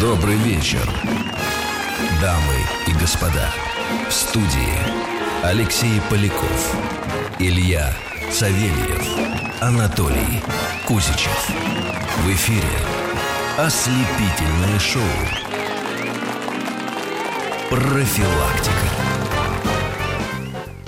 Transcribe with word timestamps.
Добрый 0.00 0.36
вечер, 0.36 0.80
дамы 2.20 2.56
и 2.86 2.92
господа. 3.00 3.48
В 4.08 4.12
студии 4.12 4.74
Алексей 5.42 6.00
Поляков, 6.10 6.76
Илья 7.38 7.92
Савельев, 8.30 9.06
Анатолий 9.60 10.42
Кузичев. 10.86 11.48
В 12.24 12.32
эфире 12.32 12.62
ослепительное 13.56 14.78
шоу 14.80 15.02
«Профилактика». 17.70 18.88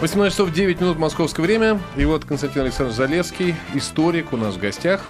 18 0.00 0.32
часов 0.32 0.52
9 0.52 0.80
минут 0.80 0.98
московское 0.98 1.46
время. 1.46 1.80
И 1.96 2.04
вот 2.04 2.24
Константин 2.24 2.62
Александрович 2.62 2.96
Залевский, 2.96 3.54
историк, 3.74 4.32
у 4.32 4.36
нас 4.36 4.54
в 4.54 4.58
гостях. 4.58 5.08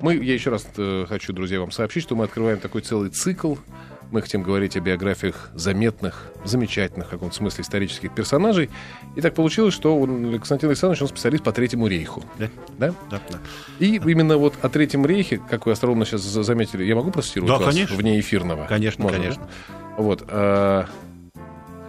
Мы, 0.00 0.16
я 0.16 0.34
еще 0.34 0.50
раз 0.50 0.66
э, 0.76 1.04
хочу, 1.08 1.32
друзья, 1.32 1.60
вам 1.60 1.70
сообщить, 1.70 2.02
что 2.04 2.16
мы 2.16 2.24
открываем 2.24 2.58
такой 2.58 2.80
целый 2.80 3.10
цикл. 3.10 3.56
Мы 4.10 4.22
хотим 4.22 4.42
говорить 4.42 4.76
о 4.76 4.80
биографиях 4.80 5.50
заметных, 5.54 6.26
замечательных, 6.44 7.06
в 7.08 7.10
каком-то 7.10 7.34
смысле, 7.36 7.62
исторических 7.62 8.12
персонажей. 8.12 8.68
И 9.14 9.20
так 9.20 9.34
получилось, 9.34 9.72
что 9.74 9.96
он, 9.96 10.32
Константин 10.38 10.70
Александрович, 10.70 11.02
он 11.02 11.08
специалист 11.08 11.44
по 11.44 11.52
Третьему 11.52 11.86
рейху. 11.86 12.24
Да. 12.38 12.48
Да? 12.78 12.94
Да, 13.10 13.20
да. 13.30 13.38
И 13.78 13.96
именно 13.96 14.36
вот 14.36 14.54
о 14.62 14.68
Третьем 14.68 15.06
рейхе, 15.06 15.40
как 15.48 15.66
вы 15.66 15.72
остроумно 15.72 16.04
сейчас 16.06 16.22
за- 16.22 16.42
заметили, 16.42 16.82
я 16.84 16.96
могу 16.96 17.10
процитировать 17.12 17.52
Да, 17.52 17.58
вас 17.64 17.72
конечно. 17.74 17.96
вне 17.96 18.18
эфирного? 18.18 18.66
Конечно, 18.66 19.04
Можно, 19.04 19.18
конечно. 19.18 19.42
да? 19.44 20.02
Вот. 20.02 20.24
а, 20.28 20.86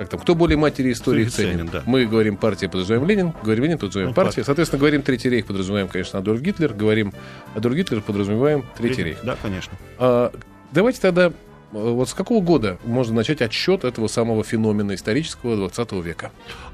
как 0.01 0.09
там, 0.09 0.19
кто 0.19 0.33
более 0.33 0.57
матери 0.57 0.91
истории 0.91 1.25
ценен? 1.25 1.51
ценен, 1.57 1.69
да. 1.71 1.83
Мы 1.85 2.05
говорим 2.07 2.35
партия, 2.35 2.67
подразумеваем 2.67 3.07
Ленин, 3.07 3.33
говорим 3.43 3.65
Ленин, 3.65 3.77
подразумеваем 3.77 4.15
Ну, 4.15 4.15
партия. 4.15 4.43
Соответственно, 4.43 4.79
говорим 4.79 5.03
Третий 5.03 5.29
рейх, 5.29 5.45
подразумеваем, 5.45 5.87
конечно, 5.87 6.17
Адольф 6.17 6.41
Гитлер, 6.41 6.73
говорим 6.73 7.13
Адольф 7.55 7.75
Гитлер, 7.75 8.01
подразумеваем 8.01 8.65
Третий 8.75 9.03
рейх. 9.03 9.19
Да, 9.23 9.37
конечно. 9.39 9.73
А, 9.99 10.33
давайте 10.71 11.01
тогда, 11.01 11.27
э, 11.27 11.31
вот 11.71 12.09
с 12.09 12.15
какого 12.15 12.41
года 12.43 12.79
можно 12.83 13.13
начать 13.13 13.43
отсчет 13.43 13.83
этого 13.83 14.07
самого 14.07 14.43
феномена 14.43 14.95
исторического 14.95 15.55
20 15.55 15.91
века? 16.01 16.31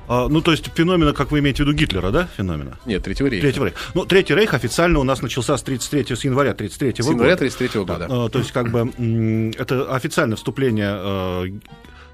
А, 0.07 0.29
ну, 0.29 0.39
то 0.41 0.51
есть 0.51 0.69
феномена, 0.73 1.11
как 1.11 1.31
вы 1.31 1.39
имеете 1.39 1.63
в 1.63 1.67
виду, 1.67 1.77
Гитлера, 1.77 2.11
да, 2.11 2.29
феномена? 2.37 2.79
Нет, 2.85 3.03
Третьего 3.03 3.27
рейха. 3.27 3.41
Третьего 3.45 3.65
рейха. 3.65 3.77
Ну, 3.93 4.05
Третий 4.05 4.35
рейх 4.35 4.53
официально 4.53 4.99
у 4.99 5.03
нас 5.03 5.21
начался 5.21 5.57
с, 5.57 5.63
33, 5.63 6.15
с 6.15 6.23
января 6.23 6.53
33 6.53 6.93
С 7.03 7.05
года. 7.05 7.11
января 7.11 7.35
33 7.35 7.81
года. 7.83 8.07
Э, 8.09 8.29
То 8.31 8.39
есть, 8.39 8.53
как 8.53 8.71
бы, 8.71 9.51
это 9.57 9.93
официальное 9.93 10.37
вступление, 10.37 10.95
э, 10.97 11.45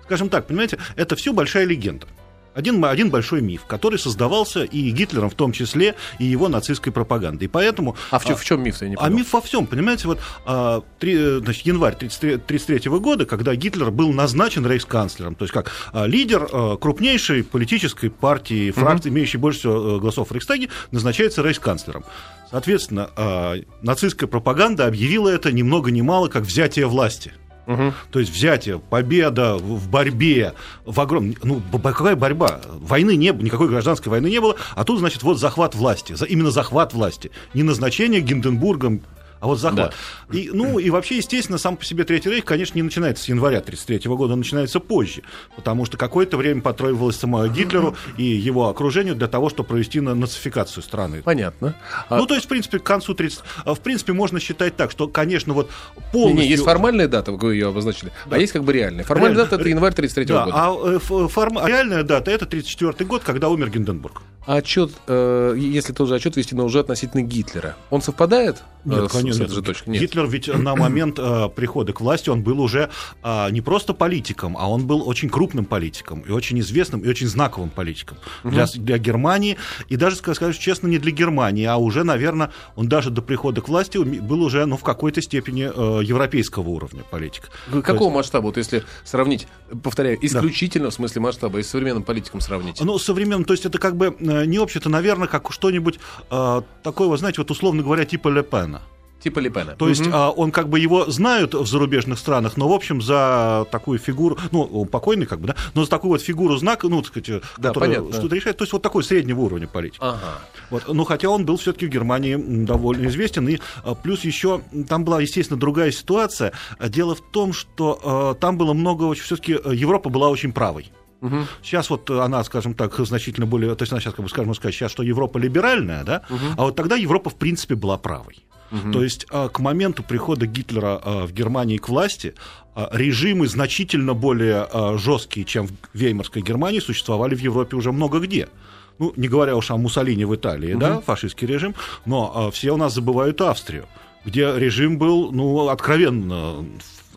скажем 0.03 0.29
так, 0.29 0.47
понимаете, 0.47 0.77
это 0.95 1.15
все 1.15 1.33
большая 1.33 1.65
легенда. 1.65 2.07
Один, 2.53 2.83
один 2.85 3.09
большой 3.09 3.41
миф, 3.41 3.65
который 3.65 3.97
создавался 3.97 4.63
и 4.63 4.91
Гитлером 4.91 5.29
в 5.29 5.35
том 5.35 5.51
числе, 5.51 5.95
и 6.19 6.25
его 6.25 6.49
нацистской 6.49 6.93
пропагандой. 6.93 7.45
И 7.45 7.47
поэтому... 7.47 7.95
А 8.11 8.19
в, 8.19 8.25
чё- 8.25 8.35
в 8.35 8.45
чем 8.45 8.61
миф-то, 8.61 8.85
я 8.85 8.91
не 8.91 8.97
А 8.99 9.09
миф 9.09 9.33
во 9.33 9.41
всем, 9.41 9.65
понимаете, 9.65 10.07
вот 10.07 10.19
а, 10.45 10.83
три, 10.99 11.15
э, 11.17 11.39
значит, 11.43 11.65
январь 11.65 11.95
1933 11.95 12.91
года, 12.99 13.25
когда 13.25 13.55
Гитлер 13.55 13.89
был 13.89 14.13
назначен 14.13 14.67
рейхсканцлером, 14.67 15.33
то 15.35 15.45
есть 15.45 15.53
как 15.53 15.71
а, 15.93 16.05
лидер 16.05 16.47
а, 16.51 16.77
крупнейшей 16.77 17.43
политической 17.43 18.09
партии, 18.09 18.69
фракции, 18.71 19.09
имеющей 19.09 19.37
больше 19.37 19.59
всего 19.59 19.97
э, 19.97 19.99
голосов 19.99 20.29
в 20.29 20.31
Рейхстаге, 20.31 20.69
назначается 20.91 21.41
рейхсканцлером. 21.41 22.05
Соответственно, 22.51 23.09
а, 23.15 23.55
нацистская 23.81 24.27
пропаганда 24.27 24.85
объявила 24.85 25.27
это 25.29 25.51
ни 25.51 25.63
много 25.63 25.89
ни 25.89 26.01
мало, 26.01 26.27
как 26.27 26.43
взятие 26.43 26.85
власти. 26.85 27.33
Мгм. 27.65 27.93
То 28.11 28.19
есть 28.19 28.31
взятие, 28.31 28.79
победа 28.79 29.55
в 29.55 29.89
борьбе, 29.89 30.53
в 30.85 30.99
огромном... 30.99 31.35
Ну, 31.43 31.61
какая 31.79 32.15
борьба? 32.15 32.61
Войны 32.67 33.15
не 33.15 33.31
было, 33.31 33.43
никакой 33.43 33.69
гражданской 33.69 34.09
войны 34.09 34.27
не 34.27 34.41
было, 34.41 34.55
а 34.75 34.83
тут, 34.83 34.99
значит, 34.99 35.23
вот 35.23 35.39
захват 35.39 35.75
власти, 35.75 36.15
именно 36.27 36.51
захват 36.51 36.93
власти. 36.93 37.31
Не 37.53 37.63
назначение 37.63 38.21
Гинденбургом, 38.21 39.01
а 39.43 39.47
вот 39.47 39.59
захват. 39.59 39.93
И, 40.31 40.49
ну, 40.53 40.79
и 40.79 40.89
вообще, 40.89 41.17
естественно, 41.17 41.57
сам 41.57 41.75
по 41.75 41.83
себе 41.83 42.05
Третий 42.05 42.29
Рейх, 42.29 42.45
конечно, 42.45 42.77
не 42.77 42.81
начинается 42.81 43.25
с 43.25 43.27
января 43.27 43.57
1933 43.57 44.09
года, 44.15 44.33
он 44.33 44.39
начинается 44.39 44.79
позже, 44.79 45.21
потому 45.57 45.83
что 45.85 45.97
какое-то 45.97 46.37
время 46.37 46.61
потребовалось 46.61 47.17
самому 47.17 47.47
Гитлеру 47.49 47.95
и 48.17 48.23
его 48.23 48.69
окружению 48.69 49.15
для 49.15 49.27
того, 49.27 49.49
чтобы 49.49 49.67
провести 49.67 49.99
на- 49.99 50.15
нацификацию 50.15 50.81
страны. 50.81 51.21
Понятно. 51.23 51.75
А- 52.07 52.17
Ну, 52.19 52.25
то 52.25 52.35
есть, 52.35 52.45
в 52.45 52.49
принципе, 52.49 52.79
к 52.79 52.83
концу 52.83 53.13
30... 53.13 53.41
а, 53.65 53.73
В 53.75 53.81
принципе, 53.81 54.13
можно 54.13 54.39
считать 54.39 54.77
так, 54.77 54.91
что, 54.91 55.09
конечно, 55.09 55.53
вот 55.53 55.69
полностью... 56.13 56.41
не, 56.45 56.49
есть 56.49 56.63
формальная 56.63 57.09
дата, 57.09 57.33
вы 57.33 57.55
ее 57.55 57.67
обозначили, 57.67 58.13
а 58.29 58.37
есть 58.37 58.53
как 58.53 58.63
бы 58.63 58.71
реальная. 58.71 59.03
Формальная 59.03 59.35
Реально. 59.35 59.49
дата 59.51 59.61
это 59.61 59.69
январь 59.69 59.93
33 59.93 60.25
Да, 60.25 60.45
года. 60.45 60.55
а 60.55 60.95
э, 60.95 60.99
форм- 61.27 61.57
а 61.61 61.67
реальная 61.67 62.03
дата 62.03 62.31
это 62.31 62.45
34 62.45 63.05
год, 63.05 63.23
когда 63.23 63.49
умер 63.49 63.69
Гинденбург. 63.71 64.21
А 64.45 64.55
отчет, 64.57 64.91
э, 65.07 65.55
если 65.57 65.93
тот 65.93 66.07
же 66.09 66.15
отчет 66.15 66.35
вести, 66.35 66.53
но 66.55 66.65
уже 66.65 66.79
относительно 66.79 67.21
Гитлера, 67.21 67.75
он 67.89 68.01
совпадает? 68.01 68.63
э, 68.85 69.07
с 69.09 69.15
этой 69.15 69.47
же 69.47 69.61
точкой? 69.61 69.91
Нет. 69.91 70.01
Гитлер 70.01 70.27
ведь 70.27 70.47
на 70.53 70.75
момент 70.75 71.17
э, 71.17 71.47
прихода 71.55 71.93
к 71.93 72.01
власти 72.01 72.29
он 72.29 72.43
был 72.43 72.59
уже 72.59 72.89
а, 73.21 73.49
не 73.49 73.61
просто 73.61 73.93
политиком, 73.93 74.57
а 74.57 74.69
он 74.69 74.85
был 74.85 75.07
очень 75.07 75.29
крупным 75.29 75.63
политиком 75.63 76.19
и 76.21 76.31
очень 76.31 76.59
известным 76.59 76.99
и 76.99 77.07
очень 77.07 77.27
знаковым 77.27 77.69
политиком 77.69 78.17
для, 78.43 78.67
с- 78.67 78.73
для 78.73 78.97
Германии 78.97 79.57
и 79.87 79.95
даже 79.95 80.17
ска- 80.17 80.33
скажу 80.33 80.59
честно 80.59 80.87
не 80.87 80.97
для 80.99 81.11
Германии, 81.11 81.63
а 81.65 81.77
уже, 81.77 82.03
наверное, 82.03 82.51
он 82.75 82.89
даже 82.89 83.09
до 83.09 83.21
прихода 83.21 83.61
к 83.61 83.69
власти 83.69 83.97
был 83.97 84.41
уже, 84.43 84.65
ну, 84.65 84.75
в 84.75 84.83
какой-то 84.83 85.21
степени 85.21 85.63
э, 85.73 86.03
европейского 86.03 86.67
уровня 86.67 87.03
политик. 87.09 87.49
Какого 87.83 88.09
масштаба, 88.13 88.47
вот 88.47 88.57
если 88.57 88.83
сравнить, 89.05 89.47
повторяю, 89.81 90.17
исключительно 90.21 90.89
в 90.89 90.93
смысле 90.93 91.21
масштаба, 91.21 91.59
и 91.59 91.63
с 91.63 91.69
современным 91.69 92.03
политиком 92.03 92.41
сравнить? 92.41 92.81
Ну, 92.81 92.97
современным, 92.99 93.45
то 93.45 93.53
есть 93.53 93.65
это 93.65 93.77
как 93.77 93.95
бы 93.95 94.13
э, 94.19 94.32
не 94.45 94.59
общее-то, 94.59 94.89
наверное, 94.89 95.27
как 95.27 95.51
что-нибудь 95.51 95.99
э, 96.29 96.61
такое, 96.83 97.07
вот, 97.07 97.19
знаете, 97.19 97.41
вот 97.41 97.51
условно 97.51 97.83
говоря, 97.83 98.05
типа 98.05 98.29
Ле 98.29 98.43
Пена. 98.43 98.81
Типа 99.23 99.39
Лепена. 99.39 99.75
То 99.77 99.87
есть 99.87 100.03
а, 100.11 100.31
он 100.31 100.51
как 100.51 100.67
бы 100.67 100.79
его 100.81 101.09
знают 101.09 101.53
в 101.53 101.65
зарубежных 101.65 102.19
странах, 102.19 102.57
но 102.57 102.67
в 102.67 102.73
общем 102.73 103.01
за 103.01 103.65
такую 103.71 103.97
фигуру, 103.97 104.37
ну 104.51 104.63
он 104.63 104.87
покойный 104.89 105.25
как 105.25 105.39
бы, 105.39 105.47
да, 105.47 105.55
но 105.73 105.85
за 105.85 105.89
такую 105.89 106.11
вот 106.11 106.21
фигуру 106.21 106.57
знака, 106.57 106.89
ну 106.89 107.01
так 107.01 107.07
сказать, 107.07 107.41
Да, 107.57 107.69
которая 107.69 107.91
понятно. 107.91 108.19
что-то 108.19 108.35
решает, 108.35 108.57
то 108.57 108.63
есть 108.65 108.73
вот 108.73 108.81
такой 108.81 109.01
среднего 109.01 109.39
уровня 109.39 109.65
политик. 109.65 109.99
Ага. 110.01 110.41
Вот, 110.69 110.83
ну 110.89 111.05
хотя 111.05 111.29
он 111.29 111.45
был 111.45 111.55
все-таки 111.55 111.85
в 111.85 111.89
Германии 111.89 112.35
довольно 112.35 113.07
известен 113.07 113.47
и 113.47 113.59
плюс 114.03 114.25
еще 114.25 114.61
там 114.89 115.05
была 115.05 115.21
естественно 115.21 115.57
другая 115.57 115.91
ситуация. 115.91 116.51
Дело 116.81 117.15
в 117.15 117.21
том, 117.21 117.53
что 117.53 117.99
а, 118.03 118.33
там 118.33 118.57
было 118.57 118.73
много 118.73 119.03
очень 119.03 119.23
все-таки 119.23 119.53
Европа 119.53 120.09
была 120.09 120.27
очень 120.27 120.51
правой. 120.51 120.91
Мгм. 121.23 121.47
Сейчас 121.63 121.89
вот 121.89 122.09
она, 122.09 122.43
скажем 122.43 122.73
так, 122.73 122.93
значительно 122.99 123.47
более, 123.47 123.73
то 123.75 123.83
есть 123.83 123.93
она 123.93 124.01
сейчас, 124.01 124.13
как 124.13 124.23
бы, 124.23 124.29
скажем, 124.29 124.53
сказать, 124.53 124.75
сейчас, 124.75 124.91
что 124.91 125.03
Европа 125.03 125.37
либеральная, 125.37 126.03
да, 126.03 126.21
а 126.57 126.63
вот 126.63 126.75
тогда 126.75 126.97
Европа, 126.97 127.29
в 127.29 127.35
принципе, 127.35 127.75
была 127.75 127.97
правой. 127.97 128.45
То 128.91 129.03
есть 129.03 129.27
а, 129.29 129.49
к 129.49 129.59
моменту 129.59 130.01
прихода 130.01 130.47
Гитлера 130.47 130.99
а, 131.03 131.27
в 131.27 131.31
Германии 131.31 131.77
к 131.77 131.89
власти 131.89 132.33
а, 132.73 132.89
режимы 132.91 133.47
значительно 133.47 134.15
более 134.15 134.67
жесткие, 134.97 135.45
чем 135.45 135.67
в 135.67 135.73
Веймарской 135.93 136.41
Германии, 136.41 136.79
существовали 136.79 137.35
в 137.35 137.39
Европе 137.39 137.75
уже 137.75 137.91
много 137.91 138.19
где. 138.19 138.49
Ну, 138.97 139.13
не 139.15 139.27
говоря 139.27 139.55
уж 139.55 139.69
о 139.71 139.77
Муссолини 139.77 140.25
в 140.25 140.35
Италии, 140.35 140.73
да, 140.73 141.01
фашистский 141.01 141.47
режим, 141.47 141.75
но 142.05 142.31
а, 142.33 142.51
все 142.51 142.71
у 142.71 142.77
нас 142.77 142.93
забывают 142.93 143.39
Австрию, 143.41 143.85
где 144.25 144.51
режим 144.55 144.97
был, 144.97 145.31
ну, 145.31 145.67
откровенно 145.69 146.65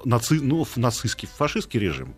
наци, 0.05 0.39
ну, 0.43 0.67
нацистский, 0.77 1.27
фашистский 1.27 1.81
режим. 1.81 2.15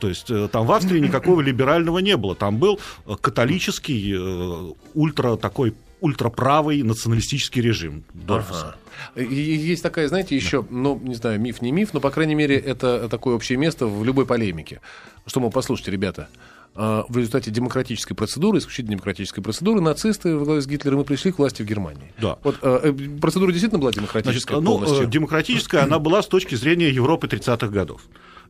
То 0.00 0.08
есть 0.08 0.30
э, 0.30 0.48
там 0.48 0.66
в 0.66 0.72
Австрии 0.72 0.98
никакого 0.98 1.40
либерального 1.40 1.98
не 1.98 2.16
было. 2.16 2.34
Там 2.34 2.58
был 2.58 2.80
э, 3.06 3.14
католический, 3.20 4.14
э, 4.16 4.72
ультра 4.94 5.36
такой 5.36 5.74
ультраправый 6.00 6.82
националистический 6.82 7.62
режим 7.62 8.04
Дорфуса. 8.12 8.76
Ага. 9.14 9.24
Есть 9.24 9.82
такая, 9.82 10.06
знаете, 10.08 10.36
еще, 10.36 10.64
ну, 10.68 11.00
не 11.02 11.14
знаю, 11.14 11.40
миф, 11.40 11.62
не 11.62 11.72
миф, 11.72 11.94
но, 11.94 12.00
по 12.00 12.10
крайней 12.10 12.34
мере, 12.34 12.56
это 12.56 13.08
такое 13.08 13.34
общее 13.34 13.56
место 13.56 13.86
в 13.86 14.04
любой 14.04 14.26
полемике. 14.26 14.82
Что, 15.24 15.40
мол, 15.40 15.50
послушайте, 15.50 15.90
ребята, 15.92 16.28
в 16.74 17.16
результате 17.16 17.50
демократической 17.50 18.12
процедуры, 18.12 18.58
исключительно 18.58 18.96
демократической 18.96 19.40
процедуры, 19.40 19.80
нацисты 19.80 20.36
во 20.36 20.44
главе 20.44 20.60
с 20.60 20.66
Гитлером 20.66 21.00
и 21.00 21.04
пришли 21.04 21.32
к 21.32 21.38
власти 21.38 21.62
в 21.62 21.64
Германии. 21.64 22.12
Да. 22.20 22.36
Вот 22.42 22.60
процедура 22.60 23.50
действительно 23.50 23.80
была 23.80 23.92
Значит, 23.92 24.12
демократическая 24.12 24.60
ну, 24.60 24.72
полностью? 24.72 25.04
э, 25.04 25.10
демократическая 25.10 25.78
она 25.78 25.98
была 25.98 26.22
с 26.22 26.26
точки 26.26 26.54
зрения 26.54 26.90
Европы 26.90 27.28
30-х 27.28 27.68
годов. 27.68 28.02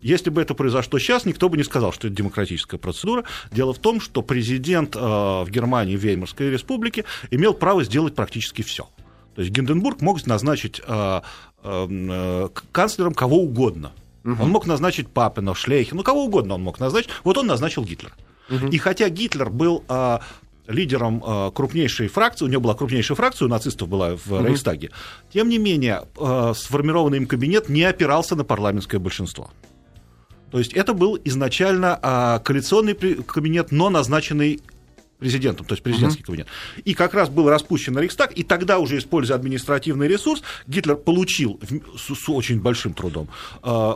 Если 0.05 0.29
бы 0.29 0.43
это 0.43 0.53
произошло 0.53 0.99
сейчас, 0.99 1.25
никто 1.25 1.49
бы 1.49 1.57
не 1.57 1.65
сказал, 1.65 1.91
что 1.91 2.09
это 2.09 2.17
демократическая 2.17 2.77
процедура. 2.77 3.25
Дело 3.51 3.73
в 3.73 3.79
том, 3.79 4.03
что 4.03 4.21
президент 4.21 4.95
э, 4.95 4.99
в 4.99 5.47
Германии, 5.49 5.97
в 5.97 6.01
Веймарской 6.01 6.51
республике, 6.51 7.07
имел 7.31 7.55
право 7.55 7.83
сделать 7.85 8.15
практически 8.15 8.61
все. 8.61 8.87
То 9.35 9.41
есть 9.41 9.51
Гинденбург 9.51 10.03
мог 10.03 10.25
назначить 10.27 10.83
э, 10.87 11.21
э, 11.63 12.49
канцлером 12.71 13.15
кого 13.15 13.39
угодно. 13.39 13.93
Он 14.25 14.51
мог 14.51 14.67
назначить 14.67 15.09
Папина, 15.09 15.55
Шлейхи, 15.55 15.95
ну 15.95 16.03
кого 16.03 16.25
угодно 16.25 16.55
он 16.55 16.63
мог 16.63 16.81
назначить. 16.81 17.11
Вот 17.25 17.39
он 17.39 17.47
назначил 17.47 17.83
Гитлера. 17.83 18.13
И 18.71 18.77
хотя 18.77 19.09
Гитлер 19.09 19.49
был 19.49 19.85
э, 19.89 20.19
лидером 20.67 21.23
э, 21.27 21.51
крупнейшей 21.55 22.09
фракции, 22.09 22.45
у 22.45 22.49
него 22.49 22.61
была 22.61 22.75
крупнейшая 22.75 23.17
фракция, 23.17 23.47
у 23.47 23.49
нацистов 23.49 23.89
была 23.89 24.17
в 24.17 24.47
Рейхстаге, 24.47 24.91
тем 25.33 25.49
не 25.49 25.57
менее 25.57 26.05
э, 26.19 26.53
сформированный 26.55 27.19
им 27.19 27.27
кабинет 27.27 27.71
не 27.71 27.85
опирался 27.85 28.37
на 28.37 28.45
парламентское 28.45 29.01
большинство. 29.01 29.51
То 30.55 30.61
есть 30.61 30.73
это 30.73 30.95
был 30.95 31.19
изначально 31.25 31.99
а, 32.01 32.39
коалиционный 32.39 32.95
кабинет, 32.95 33.73
но 33.73 33.91
назначенный 33.91 34.61
президентом, 35.19 35.67
то 35.67 35.73
есть 35.75 35.83
президентский 35.83 36.23
uh-huh. 36.23 36.27
кабинет. 36.27 36.47
И 36.85 36.95
как 36.95 37.13
раз 37.13 37.29
был 37.29 37.49
распущен 37.49 37.99
Рейхстаг, 37.99 38.31
и 38.39 38.45
тогда 38.45 38.79
уже, 38.79 38.99
используя 38.99 39.37
административный 39.37 40.07
ресурс, 40.07 40.45
Гитлер 40.69 40.95
получил 40.95 41.59
с, 41.99 42.15
с 42.15 42.29
очень 42.29 42.61
большим 42.61 42.95
трудом 42.95 43.29
э, 43.65 43.95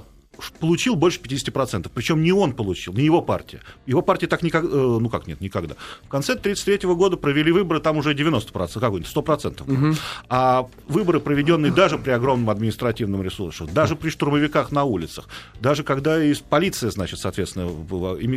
получил 0.61 0.96
больше 0.96 1.20
50%. 1.20 1.90
Причем 1.93 2.23
не 2.23 2.32
он 2.32 2.52
получил, 2.52 2.93
не 2.93 3.05
его 3.05 3.23
партия. 3.23 3.61
Его 3.87 4.02
партия 4.02 4.26
так 4.26 4.43
никогда, 4.43 4.69
э, 4.69 4.99
ну 5.00 5.08
как 5.08 5.26
нет, 5.26 5.40
никогда. 5.40 5.75
В 6.02 6.08
конце 6.08 6.32
1933 6.32 6.94
года 6.94 7.17
провели 7.17 7.52
выборы, 7.52 7.81
там 7.81 7.96
уже 7.96 8.14
90%, 8.14 8.81
какой-нибудь, 8.81 9.12
100%. 9.14 9.62
Угу. 9.62 9.96
А 10.29 10.67
выборы, 10.87 11.20
проведенные 11.20 11.73
даже 11.73 11.99
при 11.99 12.11
огромном 12.11 12.50
административном 12.50 13.23
ресурсе, 13.23 13.64
даже 13.64 13.96
при 13.96 14.11
штурмовиках 14.11 14.73
на 14.73 14.85
улицах, 14.85 15.29
даже 15.61 15.82
когда 15.82 16.23
из 16.23 16.41
полиции, 16.41 16.88
значит, 16.88 17.19
соответственно, 17.19 17.69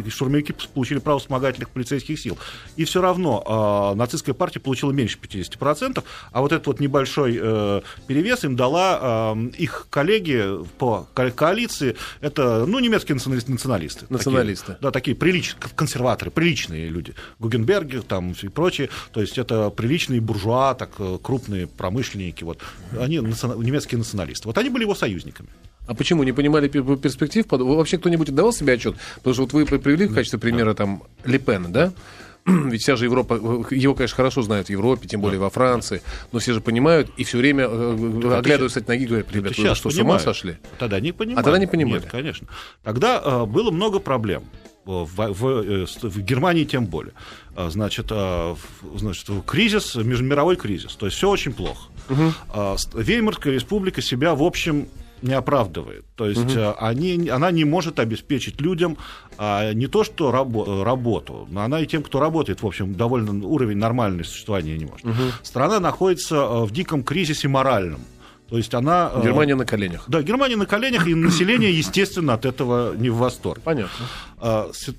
штурмовики 0.10 0.54
получили 0.74 1.00
право 1.00 1.20
вспомогательных 1.20 1.70
полицейских 1.70 2.20
сил. 2.20 2.38
И 2.76 2.86
все 2.86 3.02
равно 3.02 3.92
э, 3.94 3.98
нацистская 3.98 4.34
партия 4.34 4.60
получила 4.60 4.92
меньше 4.92 5.18
50%, 5.22 6.04
а 6.32 6.42
вот 6.42 6.52
этот 6.52 6.68
вот 6.68 6.80
небольшой 6.80 7.40
э, 7.42 7.82
перевес 8.08 8.44
им 8.44 8.56
дала 8.56 9.34
э, 9.36 9.50
их 9.58 9.88
коллеги 9.90 10.66
по 10.78 11.08
коалиции, 11.14 11.91
это, 12.22 12.66
ну, 12.66 12.80
немецкие 12.80 13.16
националисты. 13.16 14.06
Националисты. 14.10 14.66
Такие, 14.66 14.82
да, 14.82 14.92
такие 14.92 15.16
приличные, 15.16 15.62
консерваторы, 15.76 16.32
приличные 16.32 16.90
люди. 16.90 17.14
Гугенберги 17.40 18.00
там 18.00 18.34
и 18.42 18.48
прочие. 18.48 18.90
То 19.14 19.22
есть 19.22 19.38
это 19.38 19.70
приличные 19.70 20.22
буржуа, 20.22 20.76
так, 20.76 20.92
э, 21.00 21.18
крупные 21.22 21.68
промышленники. 21.68 22.44
Вот. 22.44 22.60
Они 23.00 23.18
немецкие 23.18 23.98
националисты. 23.98 24.48
Вот 24.48 24.58
они 24.58 24.70
были 24.70 24.84
его 24.84 24.96
союзниками. 24.96 25.50
А 25.88 25.94
почему 25.94 26.24
не 26.24 26.32
понимали 26.32 26.68
перспектив? 26.68 27.46
Вообще 27.50 27.98
кто-нибудь 27.98 28.34
давал 28.34 28.54
себе 28.54 28.74
отчет? 28.74 28.96
Потому 29.16 29.34
что 29.34 29.44
вот 29.44 29.54
вы 29.54 29.66
привели 29.66 30.08
в 30.08 30.14
качестве 30.14 30.40
примера 30.40 30.74
там 30.74 31.04
Лепена, 31.26 31.70
да? 31.72 31.94
Ведь 32.46 32.82
вся 32.82 32.96
же 32.96 33.06
Европа, 33.06 33.36
его, 33.36 33.94
конечно, 33.94 34.16
хорошо 34.16 34.42
знают 34.42 34.68
в 34.68 34.70
Европе, 34.72 35.08
тем 35.08 35.22
более 35.22 35.40
во 35.40 35.50
Франции, 35.50 36.02
но 36.32 36.40
все 36.40 36.54
же 36.54 36.62
понимают 36.62 37.12
и 37.18 37.24
все 37.24 37.38
время 37.38 37.66
э, 37.68 38.38
оглядываются 38.38 38.80
от 38.80 38.88
ноги 38.88 39.04
и 39.04 39.08
говорят, 39.08 39.32
ребята, 39.32 39.62
вы 39.62 39.76
что, 39.76 39.90
понимают. 39.90 39.94
с 39.94 40.00
ума 40.00 40.20
сошли? 40.20 40.58
Тогда 40.80 41.00
не 41.00 41.12
понимали. 41.12 41.40
А 41.40 41.44
тогда 41.44 41.60
не 41.60 41.68
понимали. 41.68 42.02
Нет, 42.02 42.10
конечно. 42.10 42.48
Тогда 42.84 43.22
э, 43.24 43.46
было 43.46 43.72
много 43.72 44.00
проблем. 44.00 44.44
В, 44.84 45.06
в, 45.06 45.48
э, 45.48 45.86
в 46.02 46.22
Германии 46.22 46.64
тем 46.64 46.88
более. 46.88 47.14
Значит, 47.56 48.08
э, 48.10 48.56
значит, 48.96 49.28
кризис, 49.46 49.94
междумировой 49.94 50.56
кризис. 50.56 50.96
То 50.96 51.06
есть 51.06 51.18
все 51.18 51.30
очень 51.30 51.54
плохо. 51.54 51.90
Угу. 52.10 52.78
Веймарская 52.96 53.54
республика 53.54 54.02
себя, 54.02 54.34
в 54.34 54.42
общем, 54.42 54.88
не 55.22 55.34
оправдывает. 55.34 56.06
То 56.16 56.28
есть 56.28 56.56
угу. 56.56 56.76
они, 56.80 57.30
она 57.30 57.52
не 57.52 57.66
может 57.66 58.00
обеспечить 58.00 58.62
людям 58.62 58.98
а, 59.38 59.74
не 59.74 59.88
то 59.88 60.04
что 60.04 60.32
рабо- 60.32 60.84
работу, 60.84 61.48
но 61.50 61.62
она 61.62 61.82
и 61.82 61.88
тем, 61.88 62.04
кто 62.04 62.20
работает, 62.20 62.62
в 62.62 62.68
общем, 62.68 62.96
довольно 62.96 63.46
уровень 63.46 63.78
нормального 63.78 64.24
существования 64.24 64.78
не 64.78 64.86
может. 64.86 65.06
Угу. 65.06 65.16
Страна 65.44 65.80
находится 65.80 66.36
э, 66.36 66.64
в 66.66 66.72
диком 66.72 67.04
кризисе 67.04 67.48
моральном. 67.48 68.02
То 68.50 68.58
есть 68.58 68.74
она... 68.74 69.12
Э, 69.14 69.22
Германия 69.24 69.56
на 69.56 69.66
коленях. 69.66 70.04
Да, 70.08 70.22
Германия 70.22 70.58
на 70.58 70.66
коленях, 70.66 71.08
и 71.08 71.16
население, 71.16 71.72
естественно, 71.76 72.34
от 72.34 72.46
этого 72.46 72.96
не 72.96 73.10
в 73.10 73.18
восторге. 73.18 73.62
Понятно. 73.64 74.06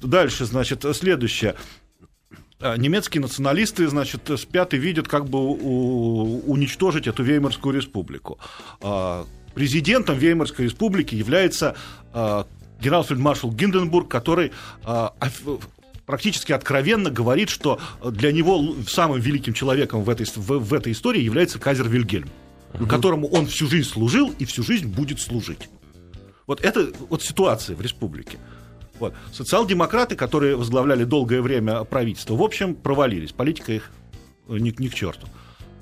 Дальше, 0.03 0.45
значит, 0.45 0.85
следующее 0.95 1.55
немецкие 2.77 3.21
националисты, 3.21 3.89
значит, 3.89 4.31
спят 4.39 4.73
и 4.73 4.79
видят, 4.79 5.09
как 5.09 5.29
бы 5.29 5.39
уничтожить 5.41 7.09
эту 7.09 7.25
Веймарскую 7.25 7.75
республику 7.75 8.39
президентом 9.55 10.19
Веймарской 10.19 10.67
республики 10.67 11.15
является 11.15 11.77
э, 12.13 12.45
генерал-фельдмаршал 12.81 13.53
Гинденбург, 13.53 14.09
который 14.09 14.53
э, 14.85 15.09
практически 16.07 16.53
откровенно 16.53 17.11
говорит, 17.11 17.49
что 17.49 17.81
для 18.05 18.33
него 18.33 18.75
самым 18.87 19.21
великим 19.21 19.55
человеком 19.55 20.03
в 20.03 20.11
этой, 20.11 20.27
в, 20.27 20.59
в 20.59 20.75
этой 20.75 20.93
истории 20.93 21.23
является 21.23 21.59
Казер 21.59 21.89
Вильгельм, 21.89 22.29
угу. 22.75 22.87
которому 22.87 23.29
он 23.29 23.47
всю 23.47 23.69
жизнь 23.69 23.89
служил 23.89 24.35
и 24.39 24.45
всю 24.45 24.63
жизнь 24.63 24.89
будет 24.89 25.21
служить. 25.21 25.69
Вот 26.47 26.61
это 26.61 26.93
вот 27.09 27.23
ситуация 27.23 27.77
в 27.77 27.81
республике. 27.81 28.39
Вот. 28.99 29.15
Социал-демократы, 29.33 30.17
которые 30.17 30.57
возглавляли 30.57 31.05
долгое 31.05 31.41
время 31.41 31.85
правительство, 31.85 32.35
в 32.35 32.43
общем, 32.43 32.75
провалились. 32.75 33.33
Политика 33.33 33.73
их 33.73 33.91
ни, 34.49 34.75
ни 34.77 34.89
к 34.89 34.95
черту 34.95 35.27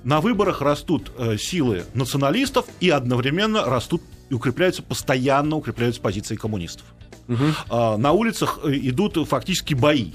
на 0.05 0.21
выборах 0.21 0.61
растут 0.61 1.13
э, 1.19 1.37
силы 1.37 1.85
националистов 1.95 2.67
и 2.81 2.91
одновременно 2.91 3.65
растут 3.65 4.03
и 4.29 4.35
укрепляются, 4.35 4.83
постоянно 4.83 5.57
укрепляются 5.57 6.01
позиции 6.01 6.37
коммунистов. 6.37 6.87
Угу. 7.29 7.99
На 7.99 8.13
улицах 8.13 8.61
э, 8.65 8.73
идут 8.75 9.17
фактически 9.29 9.75
бои. 9.75 10.13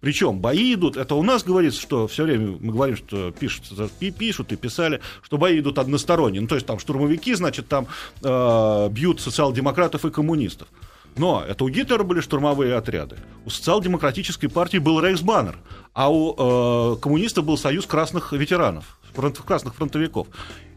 Причем 0.00 0.38
бои 0.38 0.74
идут, 0.74 0.96
это 0.96 1.16
у 1.16 1.22
нас 1.24 1.42
говорится, 1.42 1.80
что 1.80 2.06
все 2.06 2.22
время 2.22 2.56
мы 2.60 2.72
говорим, 2.72 2.96
что 2.96 3.32
пишут, 3.32 3.64
пишут 4.18 4.52
и 4.52 4.56
писали, 4.56 5.00
что 5.22 5.38
бои 5.38 5.58
идут 5.58 5.78
односторонние. 5.78 6.40
Ну, 6.40 6.46
то 6.46 6.54
есть 6.54 6.66
там 6.66 6.78
штурмовики, 6.78 7.34
значит, 7.34 7.66
там 7.68 7.88
э, 8.22 8.88
бьют 8.90 9.20
социал-демократов 9.20 10.04
и 10.04 10.10
коммунистов. 10.10 10.68
Но 11.16 11.42
это 11.46 11.64
у 11.64 11.68
Гитлера 11.68 12.04
были 12.04 12.20
штурмовые 12.20 12.76
отряды. 12.76 13.16
У 13.44 13.50
социал-демократической 13.50 14.46
партии 14.46 14.78
был 14.78 15.00
Рейхсбаннер, 15.00 15.58
а 15.94 16.12
у 16.12 16.92
э, 16.94 16.96
коммунистов 17.00 17.44
был 17.44 17.58
Союз 17.58 17.84
красных 17.86 18.32
ветеранов 18.32 18.97
фронт, 19.14 19.38
красных 19.38 19.74
фронтовиков. 19.74 20.28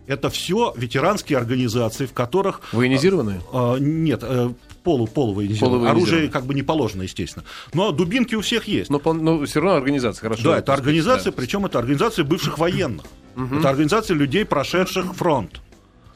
Это 0.07 0.29
все 0.29 0.73
ветеранские 0.75 1.37
организации, 1.37 2.05
в 2.05 2.13
которых... 2.13 2.61
Военизированные? 2.73 3.41
А, 3.53 3.77
нет, 3.77 4.21
э, 4.23 4.51
полу, 4.83 5.07
полувоенизированные. 5.07 5.91
Оружие 5.91 6.27
как 6.27 6.45
бы 6.45 6.53
не 6.53 6.63
положено, 6.63 7.03
естественно. 7.03 7.45
Но 7.73 7.91
дубинки 7.91 8.35
у 8.35 8.41
всех 8.41 8.67
есть. 8.67 8.89
Но, 8.89 8.99
но 9.13 9.45
все 9.45 9.61
равно 9.61 9.77
организация, 9.77 10.21
хорошо. 10.21 10.43
Да, 10.51 10.57
это 10.57 10.73
организация, 10.73 11.31
да. 11.31 11.37
причем 11.37 11.65
это 11.65 11.79
организация 11.79 12.25
бывших 12.25 12.57
военных. 12.57 13.05
Это 13.35 13.69
организация 13.69 14.15
людей, 14.15 14.43
прошедших 14.43 15.15
фронт. 15.15 15.61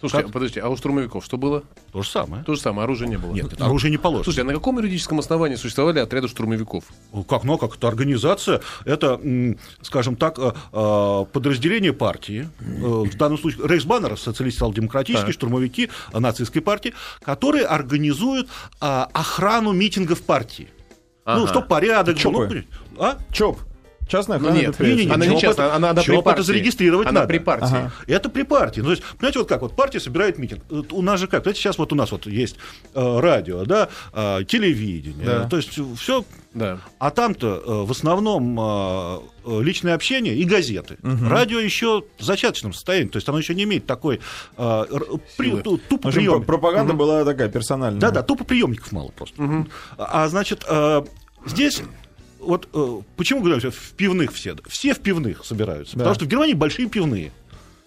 Слушайте, 0.10 0.28
как? 0.28 0.34
подождите, 0.34 0.62
а 0.62 0.70
у 0.70 0.78
штурмовиков 0.78 1.26
что 1.26 1.38
было? 1.38 1.64
То 1.92 2.02
же 2.02 2.10
самое. 2.10 2.44
То 2.44 2.56
же 2.56 2.62
самое, 2.62 2.84
оружия 2.84 3.08
не 3.08 3.18
было. 3.18 3.32
Нет, 3.32 3.52
это 3.54 3.66
оружие 3.66 3.92
не 3.92 3.98
положено. 3.98 4.24
Слушайте, 4.24 4.42
а 4.44 4.46
на 4.46 4.54
каком 4.54 4.78
юридическом 4.78 5.20
основании 5.20 5.56
существовали 5.56 6.00
отряды 6.00 6.28
штурмовиков? 6.28 6.86
Как, 7.28 7.44
ну, 7.44 7.58
как 7.58 7.76
это 7.76 7.88
организация, 7.88 8.62
это, 8.86 9.20
скажем 9.82 10.16
так, 10.16 10.38
э, 10.40 10.54
э, 10.72 11.26
подразделение 11.32 11.94
партии, 11.94 12.50
э, 12.60 12.64
в 12.64 13.18
данном 13.18 13.38
случае 13.38 13.68
Рейхсбаннер, 13.68 14.18
социалистические 14.18 15.32
штурмовики 15.32 15.90
нацистской 16.14 16.62
партии, 16.62 16.94
которые 17.22 17.66
организуют 17.66 18.50
охрану 18.80 19.72
митингов 19.74 20.22
партии. 20.22 20.70
Ну, 21.26 21.32
ага. 21.32 21.40
Ну, 21.42 21.48
что 21.48 21.62
порядок. 21.62 22.18
Чопы. 22.18 22.66
Ну, 22.92 23.04
а? 23.04 23.18
ЧОП. 23.32 23.60
Частная 24.08 24.38
охрана? 24.38 24.56
Ну, 24.56 24.62
нет, 24.62 24.80
нет, 24.80 24.98
нет, 24.98 25.12
она 25.12 25.26
не 25.26 25.40
частная, 25.40 25.74
она, 25.74 25.90
она 25.90 26.02
при 26.04 26.22
партии. 26.22 26.32
это 26.32 26.44
зарегистрировать 26.44 27.08
она 27.08 27.22
надо. 27.22 27.28
при 27.28 27.40
партии. 27.40 27.66
Ага. 27.66 27.92
Это 28.08 28.30
при 28.30 28.44
партии. 28.44 28.82
Ну, 28.82 28.86
то 28.86 28.92
есть, 28.92 29.04
понимаете, 29.18 29.40
вот 29.40 29.50
как, 29.50 29.62
вот 29.62 29.76
партия 29.76 30.00
собирает 30.00 30.38
митинг. 30.38 30.62
У 30.92 31.02
нас 31.02 31.20
же 31.20 31.28
как, 31.28 31.44
знаете, 31.44 31.60
сейчас 31.60 31.78
вот 31.78 31.92
у 31.92 31.96
нас 31.96 32.12
вот 32.12 32.28
есть 32.28 32.58
э, 32.94 33.20
радио, 33.20 33.66
да, 33.66 33.90
э, 34.14 34.44
телевидение, 34.48 35.26
да. 35.26 35.48
то 35.50 35.58
есть 35.58 35.80
все. 35.98 36.24
Да. 36.54 36.80
А 37.00 37.12
там-то 37.12 37.64
э, 37.66 37.86
в 37.86 37.92
основном 37.92 38.58
э, 38.58 39.20
э, 39.44 39.62
личное 39.62 39.94
общение 39.94 40.36
и 40.36 40.46
газеты. 40.46 40.98
Угу. 41.04 41.28
Радио 41.28 41.60
еще 41.60 42.04
в 42.18 42.24
зачаточном 42.24 42.74
состоянии, 42.74 43.10
то 43.10 43.18
есть 43.18 43.28
оно 43.28 43.40
еще 43.40 43.54
не 43.56 43.64
имеет 43.64 43.86
такой 43.86 44.22
э, 44.58 44.86
при, 45.36 45.62
тупо 45.62 46.12
прием. 46.12 46.44
Пропаганда 46.44 46.94
угу. 46.94 47.00
была 47.00 47.26
такая 47.26 47.50
персональная. 47.50 48.00
Да, 48.00 48.12
да, 48.12 48.22
тупо 48.22 48.46
приемников 48.46 48.92
мало 48.94 49.10
просто. 49.10 49.42
Угу. 49.42 49.68
А 49.98 50.28
значит, 50.30 50.64
э, 50.66 51.04
здесь 51.46 51.82
вот 52.46 52.70
э, 52.74 53.02
почему 53.18 53.42
говорю, 53.42 53.72
в 53.72 53.92
пивных 53.94 54.34
все? 54.34 54.56
Все 54.68 54.94
в 54.94 55.00
пивных 55.00 55.46
собираются. 55.46 55.94
Да. 55.94 56.00
Потому 56.00 56.16
что 56.16 56.26
в 56.26 56.28
Германии 56.28 56.54
большие 56.54 56.88
пивные. 56.88 57.32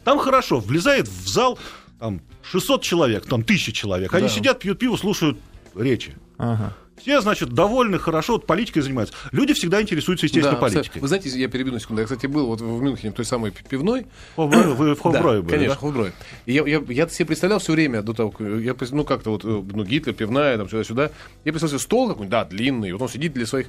Там 0.04 0.18
хорошо, 0.18 0.60
влезает 0.60 1.08
в 1.08 1.28
зал 1.28 1.58
там, 1.98 2.20
600 2.50 2.82
человек, 2.82 3.26
там 3.26 3.40
1000 3.40 3.72
человек. 3.72 4.14
Они 4.14 4.28
да. 4.28 4.32
сидят, 4.32 4.58
пьют 4.58 4.78
пиво, 4.78 4.96
слушают 4.96 5.38
речи. 5.74 6.14
Ага. 6.38 6.74
Все, 7.00 7.20
значит, 7.20 7.50
довольны, 7.50 7.98
хорошо, 7.98 8.34
вот 8.34 8.46
политикой 8.46 8.80
занимаются. 8.80 9.14
Люди 9.30 9.52
всегда 9.54 9.80
интересуются, 9.80 10.26
естественно, 10.26 10.56
да, 10.56 10.60
политикой. 10.60 10.98
Вы 10.98 11.08
знаете, 11.08 11.28
я 11.30 11.48
перебью 11.48 11.72
на 11.72 11.80
секунду. 11.80 12.00
Я, 12.00 12.06
кстати, 12.06 12.26
был 12.26 12.46
вот 12.46 12.60
в 12.60 12.82
Мюнхене, 12.82 13.12
той 13.12 13.24
самой 13.24 13.52
пивной. 13.52 14.06
Вы 14.36 14.94
в 14.94 15.00
Хофброе 15.00 15.42
были, 15.42 15.50
конечно, 15.50 15.74
да? 15.74 15.80
Хофброе. 15.80 16.12
И 16.46 16.52
я, 16.52 16.66
я, 16.66 16.82
я 16.88 17.08
себе 17.08 17.26
представлял 17.26 17.60
все 17.60 17.72
время 17.72 18.02
до 18.02 18.14
того, 18.14 18.34
я, 18.40 18.74
ну, 18.90 19.04
как-то 19.04 19.30
вот, 19.30 19.44
ну, 19.44 19.84
Гитлер, 19.84 20.14
пивная, 20.14 20.56
там, 20.58 20.68
сюда-сюда. 20.68 21.10
Я 21.44 21.52
представлял 21.52 21.78
себе 21.78 21.84
стол 21.84 22.08
какой-нибудь, 22.08 22.30
да, 22.30 22.44
длинный, 22.44 22.92
вот 22.92 23.02
он 23.02 23.08
сидит 23.08 23.32
для 23.32 23.46
своих 23.46 23.68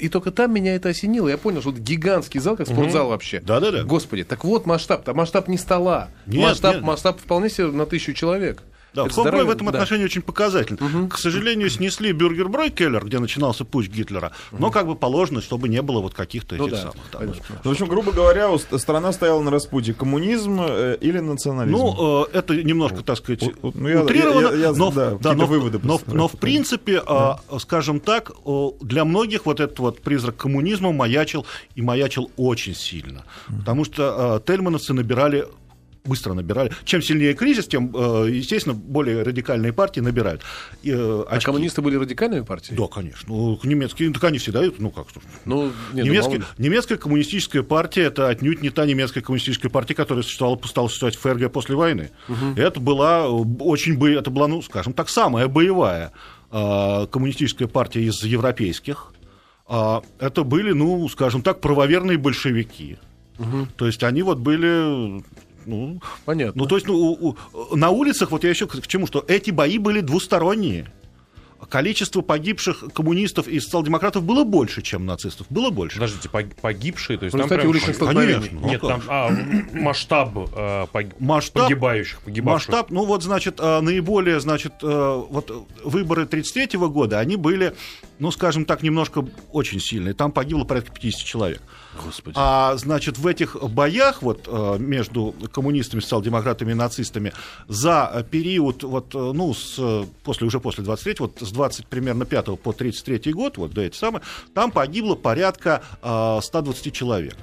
и 0.00 0.08
только 0.08 0.30
там 0.30 0.52
меня 0.52 0.74
это 0.74 0.90
осенило. 0.90 1.28
Я 1.28 1.38
понял, 1.38 1.60
что 1.60 1.70
это 1.70 1.80
гигантский 1.80 2.40
зал, 2.40 2.56
как 2.56 2.66
спортзал 2.66 3.06
угу. 3.06 3.10
вообще. 3.12 3.40
Да-да-да. 3.40 3.84
Господи, 3.84 4.24
так 4.24 4.44
вот 4.44 4.66
масштаб. 4.66 5.08
А 5.08 5.14
масштаб 5.14 5.48
не 5.48 5.56
стола. 5.56 6.08
Нет, 6.26 6.42
масштаб, 6.42 6.74
нет. 6.76 6.84
масштаб 6.84 7.20
вполне 7.20 7.48
себе 7.48 7.68
на 7.68 7.86
тысячу 7.86 8.12
человек. 8.12 8.62
Да, 8.92 9.06
Это 9.06 9.14
Хомброй 9.14 9.32
в 9.32 9.44
здоровье- 9.44 9.54
этом 9.54 9.66
да. 9.66 9.72
отношении 9.72 10.04
очень 10.04 10.22
показательный. 10.22 11.08
К 11.08 11.16
сожалению, 11.18 11.70
снесли 11.70 12.12
Бюргерброй 12.12 12.70
Келлер, 12.70 13.04
где 13.04 13.18
начинался 13.20 13.64
путь 13.64 13.88
Гитлера, 13.88 14.32
но 14.50 14.70
как 14.70 14.86
бы 14.86 14.96
положено, 14.96 15.40
чтобы 15.40 15.68
не 15.68 15.80
было 15.82 16.00
вот 16.00 16.14
каких-то 16.14 16.56
Ну 16.56 16.64
этих 16.66 16.76
да, 16.76 16.80
самых. 16.82 16.96
там, 17.10 17.20
понятно. 17.20 17.60
В 17.64 17.70
общем, 17.70 17.86
грубо 17.86 18.12
говоря, 18.12 18.48
страна 18.78 19.12
стояла 19.12 19.40
на 19.42 19.50
распутье. 19.50 19.94
Коммунизм 19.94 20.60
э, 20.60 20.96
или 21.00 21.18
национализм? 21.20 21.76
Ну, 21.76 22.24
э, 22.24 22.26
это 22.32 22.54
немножко, 22.56 23.02
так 23.02 23.16
сказать, 23.18 23.44
ну, 23.62 23.88
я- 23.88 24.02
утрировано, 24.02 24.48
я- 24.56 24.68
я- 24.68 24.72
но, 24.72 24.90
да, 24.90 25.10
да, 25.20 25.34
но, 25.34 25.46
выводы 25.46 25.78
но- 25.82 26.00
но 26.06 26.26
в 26.28 26.32
принципе, 26.32 27.02
э, 27.06 27.58
скажем 27.58 28.00
так, 28.00 28.32
для 28.80 29.04
многих 29.04 29.46
вот 29.46 29.60
этот 29.60 29.78
вот 29.78 30.00
призрак 30.00 30.36
коммунизма 30.36 30.92
маячил 30.92 31.46
и 31.76 31.82
маячил 31.82 32.30
очень 32.36 32.74
сильно, 32.74 33.24
потому 33.60 33.84
что 33.84 34.40
э, 34.44 34.46
тельмановцы 34.46 34.92
набирали 34.94 35.46
быстро 36.04 36.32
набирали. 36.34 36.70
Чем 36.84 37.02
сильнее 37.02 37.34
кризис, 37.34 37.66
тем, 37.66 37.94
э, 37.94 38.30
естественно, 38.30 38.74
более 38.74 39.22
радикальные 39.22 39.72
партии 39.72 40.00
набирают. 40.00 40.42
И, 40.82 40.90
э, 40.90 40.94
А 41.28 41.36
очки- 41.36 41.44
коммунисты 41.46 41.82
были 41.82 41.96
радикальными 41.96 42.42
партией? 42.44 42.76
Да, 42.76 42.86
конечно. 42.86 43.20
Ну, 43.28 43.58
немецкие, 43.62 44.12
так 44.12 44.24
они 44.24 44.38
всегда, 44.38 44.62
ну 44.78 44.90
как, 44.90 45.06
Ну, 45.44 45.64
нет, 45.66 45.72
ну, 45.92 46.02
Немецкая, 46.04 46.38
мало 46.38 46.38
ли. 46.40 46.44
немецкая 46.58 46.96
коммунистическая 46.96 47.62
партия 47.62 48.02
это 48.04 48.28
отнюдь 48.28 48.62
не 48.62 48.70
та 48.70 48.86
немецкая 48.86 49.20
коммунистическая 49.20 49.68
партия, 49.68 49.94
которая 49.94 50.22
существовала, 50.22 50.58
стала 50.64 50.88
существовать 50.88 51.16
в 51.16 51.20
ФРГ 51.20 51.52
после 51.52 51.76
войны. 51.76 52.10
Это 52.56 52.80
была 52.80 53.24
э, 53.26 53.28
очень 53.60 53.96
бы, 53.98 54.10
это 54.12 54.30
была, 54.30 54.48
ну, 54.48 54.62
скажем 54.62 54.92
так, 54.92 55.08
самая 55.08 55.48
боевая 55.48 56.12
коммунистическая 56.52 57.68
партия 57.68 58.02
из 58.02 58.24
европейских. 58.24 59.12
А, 59.68 60.02
это 60.18 60.42
были, 60.42 60.72
ну, 60.72 61.08
скажем 61.08 61.42
так, 61.42 61.60
правоверные 61.60 62.18
большевики. 62.18 62.98
То 63.76 63.86
есть 63.86 64.02
они 64.02 64.22
вот 64.22 64.38
были, 64.38 65.22
ну, 65.66 66.00
Понятно. 66.24 66.62
ну, 66.62 66.66
то 66.68 66.76
есть, 66.76 66.86
ну, 66.86 66.94
у- 66.96 67.36
у- 67.52 67.76
на 67.76 67.90
улицах, 67.90 68.30
вот 68.30 68.44
я 68.44 68.50
еще 68.50 68.66
к 68.66 68.80
к 68.80 68.86
чему, 68.86 69.06
что 69.06 69.24
эти 69.28 69.50
бои 69.50 69.78
были 69.78 70.00
двусторонние. 70.00 70.90
Количество 71.68 72.22
погибших 72.22 72.84
коммунистов 72.94 73.46
и 73.46 73.60
социал-демократов 73.60 74.24
было 74.24 74.44
больше, 74.44 74.80
чем 74.80 75.04
нацистов. 75.04 75.46
Было 75.50 75.68
больше. 75.68 75.96
Подождите, 75.98 76.28
пог- 76.30 76.54
погибшие, 76.60 77.18
то 77.18 77.26
есть 77.26 77.34
В 77.34 77.38
там 77.38 77.46
результате 77.46 77.60
прям- 77.60 77.70
уличных. 77.70 77.98
Конечно. 77.98 78.58
ну, 78.60 78.66
Нет, 78.66 78.80
как 78.80 78.90
там 78.90 79.02
а, 79.08 79.30
масштаб 79.74 80.30
э, 80.56 80.86
Масштаб- 81.20 81.64
погибающих, 81.64 82.20
погибавших. 82.22 82.68
Масштаб, 82.70 82.90
ну 82.90 83.04
вот, 83.04 83.22
значит, 83.22 83.56
а, 83.60 83.82
наиболее, 83.82 84.40
значит, 84.40 84.72
э, 84.82 85.22
вот 85.28 85.68
выборы 85.84 86.24
33 86.26 86.88
года, 86.88 87.18
они 87.18 87.36
были, 87.36 87.74
ну, 88.18 88.30
скажем 88.30 88.64
так, 88.64 88.82
немножко 88.82 89.26
очень 89.52 89.80
сильные. 89.80 90.14
Там 90.14 90.32
погибло 90.32 90.64
порядка 90.64 90.92
50 90.92 91.26
человек. 91.26 91.60
Господи. 92.04 92.36
А, 92.38 92.76
значит, 92.76 93.18
в 93.18 93.26
этих 93.26 93.56
боях 93.56 94.22
вот 94.22 94.46
э, 94.46 94.76
между 94.78 95.34
коммунистами, 95.52 96.00
социал-демократами 96.00 96.70
и 96.70 96.74
нацистами 96.74 97.32
за 97.68 98.10
э, 98.12 98.22
период 98.22 98.82
вот, 98.82 99.14
э, 99.14 99.18
ну, 99.18 99.52
с, 99.52 99.74
э, 99.78 100.04
после, 100.22 100.46
уже 100.46 100.60
после 100.60 100.84
23 100.84 101.16
вот 101.18 101.38
с 101.40 101.50
20 101.50 101.86
примерно 101.86 102.24
5 102.26 102.60
по 102.60 102.72
33 102.72 103.32
год, 103.32 103.58
вот, 103.58 103.72
да, 103.72 103.82
эти 103.82 103.96
самые, 103.96 104.22
там 104.54 104.70
погибло 104.70 105.16
порядка 105.16 105.82
э, 106.02 106.38
120 106.42 106.92
человек. 106.92 107.36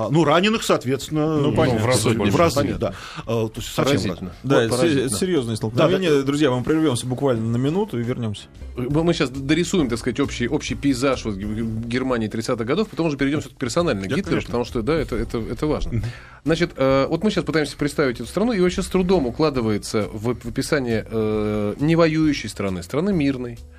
А, 0.00 0.10
ну, 0.10 0.22
раненых, 0.22 0.62
соответственно, 0.62 1.38
Ну, 1.38 1.52
понятно. 1.56 1.80
в 1.82 1.86
разы 1.86 2.10
в 2.10 2.16
больше, 2.16 2.38
разы, 2.38 2.54
понятно. 2.54 2.78
да. 2.78 2.94
Э, 3.22 3.24
то 3.24 3.52
есть 3.56 3.74
совсем 3.74 3.98
в. 3.98 4.30
Да, 4.44 4.68
Вот 4.68 4.84
это 4.84 5.08
серьезное 5.10 5.56
столкновение. 5.56 6.22
Друзья, 6.22 6.52
мы 6.52 6.62
прервемся 6.62 7.04
буквально 7.04 7.44
на 7.46 7.56
минуту 7.56 7.98
и 7.98 8.04
вернемся. 8.04 8.42
Мы 8.76 9.12
сейчас 9.12 9.30
дорисуем, 9.30 9.88
так 9.88 9.98
сказать, 9.98 10.20
общий, 10.20 10.46
общий 10.46 10.76
пейзаж 10.76 11.24
вот 11.24 11.34
Германии 11.34 12.28
30-х 12.30 12.62
годов, 12.64 12.86
потом 12.88 13.08
уже 13.08 13.16
перейдем 13.16 13.40
все-таки 13.40 13.58
персонально 13.58 14.06
к 14.06 14.10
Да, 14.10 14.14
Гитлеру, 14.16 14.40
потому 14.42 14.64
что, 14.64 14.82
да, 14.82 14.94
это, 14.94 15.16
это, 15.16 15.38
это 15.38 15.66
важно. 15.66 16.00
Значит, 16.44 16.70
э, 16.76 17.06
вот 17.08 17.24
мы 17.24 17.32
сейчас 17.32 17.42
пытаемся 17.44 17.76
представить 17.76 18.20
эту 18.20 18.28
страну, 18.28 18.52
и 18.52 18.60
вообще 18.60 18.82
с 18.82 18.86
трудом 18.86 19.26
укладывается 19.26 20.08
в, 20.12 20.34
в 20.34 20.46
описание 20.48 21.04
э, 21.10 21.74
не 21.80 21.96
воюющей 21.96 22.48
страны, 22.48 22.84
страны 22.84 23.12
мирной, 23.12 23.54
в- 23.54 23.58
в- 23.58 23.77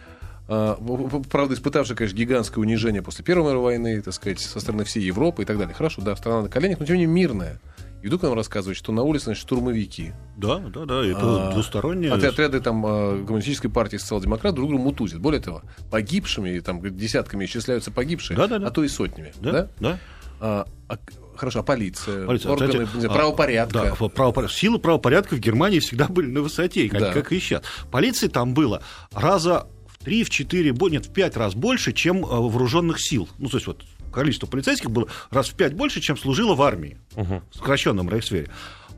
правда, 1.29 1.53
испытавшей, 1.53 1.95
конечно, 1.95 2.17
гигантское 2.17 2.61
унижение 2.61 3.01
после 3.01 3.23
Первой 3.23 3.49
мировой 3.51 3.63
войны, 3.77 4.01
так 4.01 4.13
сказать, 4.13 4.39
со 4.39 4.59
стороны 4.59 4.83
всей 4.83 5.03
Европы 5.03 5.43
и 5.43 5.45
так 5.45 5.57
далее. 5.57 5.75
Хорошо, 5.75 6.01
да, 6.01 6.15
страна 6.15 6.41
на 6.41 6.49
коленях, 6.49 6.79
но 6.79 6.85
тем 6.85 6.95
не 6.97 7.05
менее 7.05 7.21
мирная. 7.27 7.61
И 8.01 8.07
вдруг 8.07 8.23
нам 8.23 8.33
рассказывают, 8.33 8.77
что 8.77 8.91
на 8.93 9.03
улице, 9.03 9.25
значит, 9.25 9.41
штурмовики, 9.41 10.13
Да, 10.37 10.59
да, 10.59 10.85
да, 10.85 11.05
это 11.05 11.49
А, 11.49 11.51
двустороннее. 11.51 12.13
От- 12.13 12.23
Отряды 12.23 12.61
там 12.61 12.85
э, 12.85 13.25
коммунистической 13.25 13.69
партии 13.69 13.97
социал-демократ 13.97 14.55
друг 14.55 14.69
друга 14.69 14.81
мутузят. 14.81 15.19
Более 15.19 15.41
того, 15.41 15.63
погибшими, 15.91 16.57
там 16.59 16.81
десятками 16.95 17.43
исчисляются 17.43 17.91
погибшие, 17.91 18.37
Да-да-да. 18.37 18.67
а 18.67 18.71
то 18.71 18.83
и 18.85 18.87
сотнями. 18.87 19.33
Да? 19.41 19.51
Да, 19.51 19.69
да. 19.81 19.99
А, 20.39 20.65
а, 20.87 20.97
хорошо, 21.35 21.59
а 21.59 21.63
полиция, 21.63 22.25
Полиция, 22.25 22.51
органы 22.53 22.85
знаю, 22.85 23.11
а, 23.11 23.13
правопорядка. 23.13 23.95
Да, 23.99 24.07
правопорядка. 24.07 24.55
Силы 24.57 24.79
правопорядка 24.79 25.35
в 25.35 25.39
Германии 25.39 25.79
всегда 25.79 26.07
были 26.07 26.27
на 26.27 26.41
высоте, 26.41 26.87
как, 26.87 26.99
Да. 27.01 27.11
как 27.13 27.33
и 27.33 27.39
сейчас. 27.41 27.63
Полиции 27.91 28.29
там 28.29 28.53
было 28.53 28.81
раза 29.11 29.67
три, 30.03 30.23
в 30.23 30.29
четыре, 30.29 30.73
нет, 30.73 31.05
в 31.05 31.13
пять 31.13 31.37
раз 31.37 31.55
больше, 31.55 31.93
чем 31.93 32.25
э, 32.25 32.27
вооруженных 32.27 32.99
сил. 32.99 33.29
Ну, 33.37 33.49
то 33.49 33.57
есть 33.57 33.67
вот 33.67 33.83
количество 34.11 34.47
полицейских 34.47 34.89
было 34.89 35.07
раз 35.29 35.49
в 35.49 35.55
пять 35.55 35.73
больше, 35.73 36.01
чем 36.01 36.17
служило 36.17 36.55
в 36.55 36.61
армии, 36.61 36.97
в 37.15 37.41
сокращенном 37.51 38.09
рейхсвере. 38.09 38.49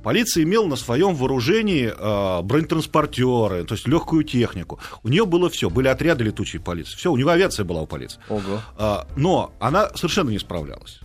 Полиция 0.03 0.43
имела 0.43 0.65
на 0.65 0.75
своем 0.75 1.13
вооружении 1.13 1.93
э, 1.96 2.41
бронетранспортеры, 2.41 3.65
то 3.65 3.75
есть 3.75 3.88
легкую 3.88 4.24
технику. 4.24 4.79
У 5.03 5.10
нее 5.10 5.25
было 5.25 5.50
все, 5.50 5.70
были 5.70 5.88
отряды 5.88 6.24
летучей 6.24 6.60
полиции. 6.60 6.96
Все, 6.96 7.12
у 7.12 7.17
него 7.17 7.29
авиация 7.29 7.65
была 7.65 7.81
у 7.81 7.88
полиции. 7.88 8.20
Ого. 8.27 8.62
А, 8.77 9.08
но 9.15 9.53
она 9.60 9.89
совершенно 9.96 10.31
не 10.31 10.39
справлялась. 10.39 11.00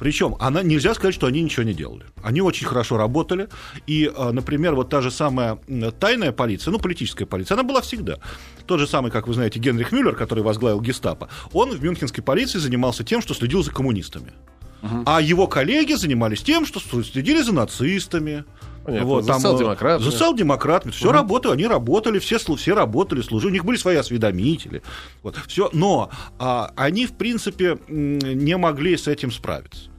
Причем 0.00 0.34
она 0.40 0.62
нельзя 0.62 0.94
сказать, 0.94 1.14
что 1.14 1.26
они 1.26 1.42
ничего 1.42 1.62
не 1.62 1.74
делали. 1.74 2.06
Они 2.22 2.40
очень 2.40 2.66
хорошо 2.66 2.96
работали. 2.96 3.48
И, 3.86 4.10
а, 4.16 4.32
например, 4.32 4.74
вот 4.74 4.88
та 4.88 5.02
же 5.02 5.10
самая 5.10 5.58
тайная 6.00 6.32
полиция, 6.32 6.72
ну, 6.72 6.78
политическая 6.78 7.26
полиция, 7.26 7.54
она 7.54 7.64
была 7.64 7.82
всегда. 7.82 8.16
Тот 8.66 8.80
же 8.80 8.86
самый, 8.86 9.12
как 9.12 9.28
вы 9.28 9.34
знаете, 9.34 9.60
Генрих 9.60 9.92
Мюллер, 9.92 10.16
который 10.16 10.42
возглавил 10.42 10.80
гестапо, 10.80 11.28
он 11.52 11.70
в 11.70 11.84
мюнхенской 11.84 12.24
полиции 12.24 12.58
занимался 12.58 13.04
тем, 13.04 13.20
что 13.20 13.34
следил 13.34 13.62
за 13.62 13.72
коммунистами. 13.72 14.32
А 15.04 15.20
его 15.20 15.46
коллеги 15.46 15.92
занимались 15.92 16.40
тем, 16.40 16.64
что 16.64 16.80
следили 16.80 17.42
за 17.42 17.52
нацистами. 17.52 18.44
Понятно, 18.84 19.22
за 19.22 19.32
э, 19.32 19.34
социал-демократами. 19.34 20.04
За 20.04 20.10
социал-демократами. 20.10 20.92
Все 20.92 21.12
работало, 21.12 21.54
они 21.54 21.66
работали, 21.66 22.18
все, 22.18 22.38
все 22.38 22.74
работали, 22.74 23.20
служили. 23.20 23.50
У 23.50 23.54
них 23.54 23.64
были 23.64 23.76
свои 23.76 23.96
осведомители. 23.96 24.82
Вот, 25.22 25.36
все. 25.46 25.70
Но 25.72 26.10
а, 26.38 26.72
они, 26.76 27.06
в 27.06 27.12
принципе, 27.12 27.78
не 27.88 28.56
могли 28.56 28.96
с 28.96 29.06
этим 29.06 29.30
справиться. 29.30 29.90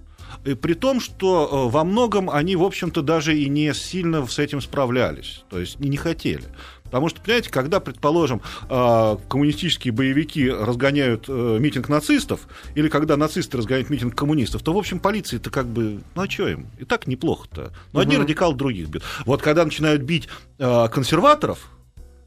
И 0.44 0.56
при 0.56 0.74
том, 0.74 1.00
что 1.00 1.68
э, 1.68 1.72
во 1.72 1.84
многом 1.84 2.30
они, 2.30 2.56
в 2.56 2.64
общем-то, 2.64 3.02
даже 3.02 3.38
и 3.38 3.48
не 3.48 3.74
сильно 3.74 4.26
с 4.26 4.40
этим 4.40 4.62
справлялись. 4.62 5.44
То 5.50 5.60
есть 5.60 5.80
не 5.80 5.98
хотели. 5.98 6.46
Потому 6.92 7.08
что, 7.10 7.22
понимаете, 7.22 7.50
когда, 7.50 7.80
предположим, 7.80 8.42
э, 8.70 9.18
коммунистические 9.30 9.94
боевики 9.94 10.50
разгоняют 10.50 11.26
э, 11.30 11.58
митинг 11.60 11.88
нацистов, 11.88 12.42
или 12.76 12.90
когда 12.90 13.16
нацисты 13.16 13.58
разгоняют 13.58 13.90
митинг 13.90 14.14
коммунистов, 14.14 14.62
то, 14.62 14.74
в 14.74 14.78
общем, 14.78 15.00
полиции-то 15.00 15.50
как 15.50 15.68
бы, 15.68 16.02
ну 16.16 16.22
а 16.22 16.30
что 16.30 16.48
им? 16.50 16.68
И 16.78 16.86
так 16.86 17.08
неплохо-то. 17.08 17.72
Но 17.94 18.02
одни 18.02 18.18
радикалы 18.18 18.56
других 18.56 18.90
бьют. 18.90 19.04
Вот 19.26 19.42
когда 19.42 19.64
начинают 19.64 20.02
бить 20.02 20.28
э, 20.60 20.88
консерваторов, 20.90 21.70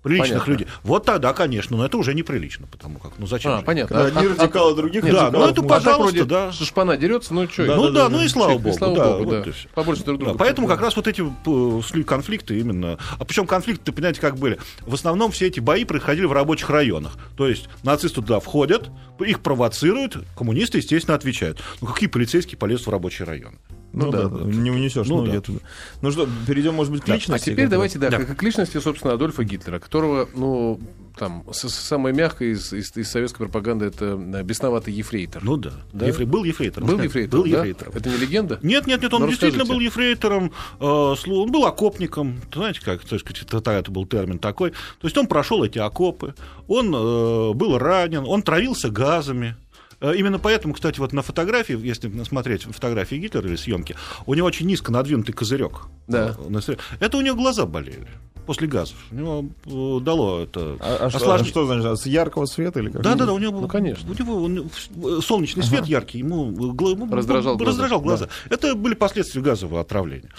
приличных 0.05 0.45
Понятно. 0.45 0.51
людей, 0.53 0.67
вот 0.83 1.05
тогда, 1.07 1.33
конечно, 1.33 1.77
но 1.79 1.85
это 1.85 1.97
уже 1.97 2.15
неприлично, 2.15 2.67
потому 2.71 2.99
как, 2.99 3.13
ну 3.19 3.27
зачем 3.27 3.53
А, 3.53 3.59
же? 3.61 3.65
понятно. 3.65 3.97
Когда 3.97 4.05
А- 4.05 4.21
одни 4.21 4.33
а- 4.33 4.43
радикалы 4.43 4.77
других 4.77 5.03
Нет, 5.03 5.13
да, 5.15 5.25
радикалов 5.25 5.47
ну 5.47 5.53
это 5.53 5.61
а 5.63 5.65
пожалуйста, 5.65 6.25
да. 6.27 6.53
шпана 6.53 6.97
дерется, 6.99 7.33
ну 7.35 7.49
что? 7.49 7.65
ну 7.65 7.91
да, 7.91 8.09
ну 8.11 8.23
и 8.23 8.29
слава 8.29 8.53
И 8.53 8.59
богу, 8.59 8.77
слава 8.77 8.95
да, 8.95 9.17
богу, 9.19 9.31
да. 9.31 9.45
Побольше 9.75 10.05
друг 10.05 10.19
друга. 10.19 10.33
Да, 10.35 10.39
поэтому 10.39 10.69
как 10.69 10.81
раз 10.81 10.95
вот 10.95 11.09
эти 11.09 11.25
конфликты 12.05 12.61
именно. 12.61 12.99
А 13.19 13.25
причем 13.25 13.47
конфликты, 13.47 13.93
понимаете, 13.93 14.21
как 14.21 14.37
были? 14.37 14.59
В 14.83 14.93
основном 14.95 15.33
все 15.33 15.47
эти 15.47 15.61
бои 15.61 15.85
происходили 15.85 16.27
в 16.27 16.33
рабочих 16.33 16.69
районах. 16.69 17.17
То 17.37 17.49
есть 17.49 17.69
нацисты 17.83 18.21
туда 18.21 18.41
входят, 18.41 18.91
их 19.19 19.41
провоцируют, 19.41 20.19
коммунисты, 20.37 20.79
естественно, 20.79 21.15
отвечают. 21.17 21.61
Ну 21.81 21.87
какие 21.87 22.09
полицейские 22.11 22.59
полезут 22.59 22.89
в 22.89 22.91
рабочие 22.91 23.27
районы? 23.27 23.57
Ну, 23.95 24.11
да, 24.11 24.25
не 24.45 24.71
унесешь 24.71 25.07
Ну 25.07 25.19
ноги 25.19 25.31
да. 25.33 25.39
оттуда. 25.39 25.61
Ну 26.03 26.11
что, 26.11 26.29
перейдем, 26.47 26.75
может 26.75 26.93
быть, 26.93 27.03
к 27.03 27.07
Да. 27.07 27.13
А 27.13 27.17
личности. 27.17 27.45
теперь 27.51 27.67
которая- 27.67 27.71
давайте, 27.71 27.99
да, 27.99 28.11
Да. 28.11 28.19
К, 28.19 28.37
к 28.37 28.43
личности, 28.43 28.79
собственно, 28.79 29.15
Адольфа 29.15 29.45
Гитлера, 29.45 29.79
которого, 29.79 30.29
ну, 30.35 30.81
там, 31.17 31.45
с- 31.53 31.69
самое 31.69 32.13
мягкое 32.15 32.51
из, 32.53 32.73
из- 32.73 32.97
из 32.97 33.09
советской 33.09 33.39
пропаганды 33.45 33.85
это 33.87 34.17
бесноватый 34.43 34.93
ефрейтор. 34.93 35.45
Ну 35.45 35.57
да. 35.57 35.71
Да? 35.93 36.09
Ефре- 36.09 36.27
Был 36.27 36.43
ефрейтором. 36.43 36.89
был 36.89 36.97
да. 36.99 37.05
ефрейтором, 37.05 37.43
Был 37.45 37.51
да? 37.53 37.59
ефрейтором. 37.59 37.93
Это 37.95 38.09
не 38.09 38.17
легенда? 38.17 38.59
Нет, 38.63 38.87
нет, 38.89 39.01
нет, 39.01 39.15
он 39.15 39.21
Ну, 39.23 39.29
действительно 39.29 39.63
расскажите. 39.63 39.73
был 39.73 39.81
ефрейтором, 39.81 40.53
э, 40.81 40.85
он 41.31 41.53
был 41.53 41.67
окопником, 41.67 42.41
знаете, 42.53 42.81
как, 42.85 43.05
так 43.05 43.21
сказать, 43.21 43.45
это, 43.49 43.71
это 43.71 43.91
был 43.93 44.07
термин 44.07 44.41
такой. 44.41 44.71
То 44.71 45.05
есть 45.07 45.17
он 45.17 45.29
прошел 45.29 45.63
эти 45.63 45.79
окопы, 45.79 46.35
он 46.67 46.93
э, 46.93 47.53
был 47.55 47.79
ранен, 47.79 48.25
он 48.27 48.43
травился 48.43 48.91
газами. 48.91 49.55
Э, 50.05 50.15
Именно 50.15 50.39
поэтому, 50.39 50.75
кстати, 50.75 51.01
вот 51.01 51.13
на 51.13 51.23
фотографии, 51.23 51.79
если 51.83 52.11
смотреть 52.25 52.65
фотографии 52.65 53.17
Гитлера 53.17 53.49
или 53.49 53.57
съемки, 53.57 53.97
у 54.27 54.35
него 54.35 54.47
очень 54.47 54.67
низко 54.67 54.93
надвинутый 54.93 55.35
козырек. 55.35 55.83
Да. 56.07 56.37
Это 57.01 57.17
у 57.17 57.21
него 57.23 57.37
глаза 57.37 57.65
болели 57.65 58.07
после 58.45 58.69
газов. 58.69 58.99
У 59.11 59.15
него 59.15 59.47
э, 59.65 60.05
дало 60.05 60.43
это 60.43 60.77
А, 60.81 61.07
а 61.07 61.11
что, 61.11 61.35
а 61.35 61.43
что 61.43 61.65
значит? 61.65 61.87
а 61.87 61.97
С 61.97 62.05
яркого 62.05 62.45
света 62.45 62.81
или 62.81 62.91
как? 62.91 63.01
Да, 63.01 63.15
да, 63.15 63.25
да, 63.25 63.33
у 63.33 63.39
него 63.39 63.53
был, 63.53 63.61
Ну, 63.63 63.69
конечно. 63.69 64.11
у 64.11 64.15
него 64.15 64.43
он, 64.43 64.59
э, 64.69 65.21
солнечный 65.23 65.63
свет 65.63 65.87
яркий, 65.87 66.19
ему, 66.19 66.51
ему 66.53 67.11
Раздражал 67.11 67.57
глаза, 67.57 67.71
раздражал 67.71 68.01
глаза. 68.03 68.29
Это 68.51 68.75
были 68.75 68.93
последствия 68.93 69.41
газового 69.41 69.81
отравления. 69.81 70.31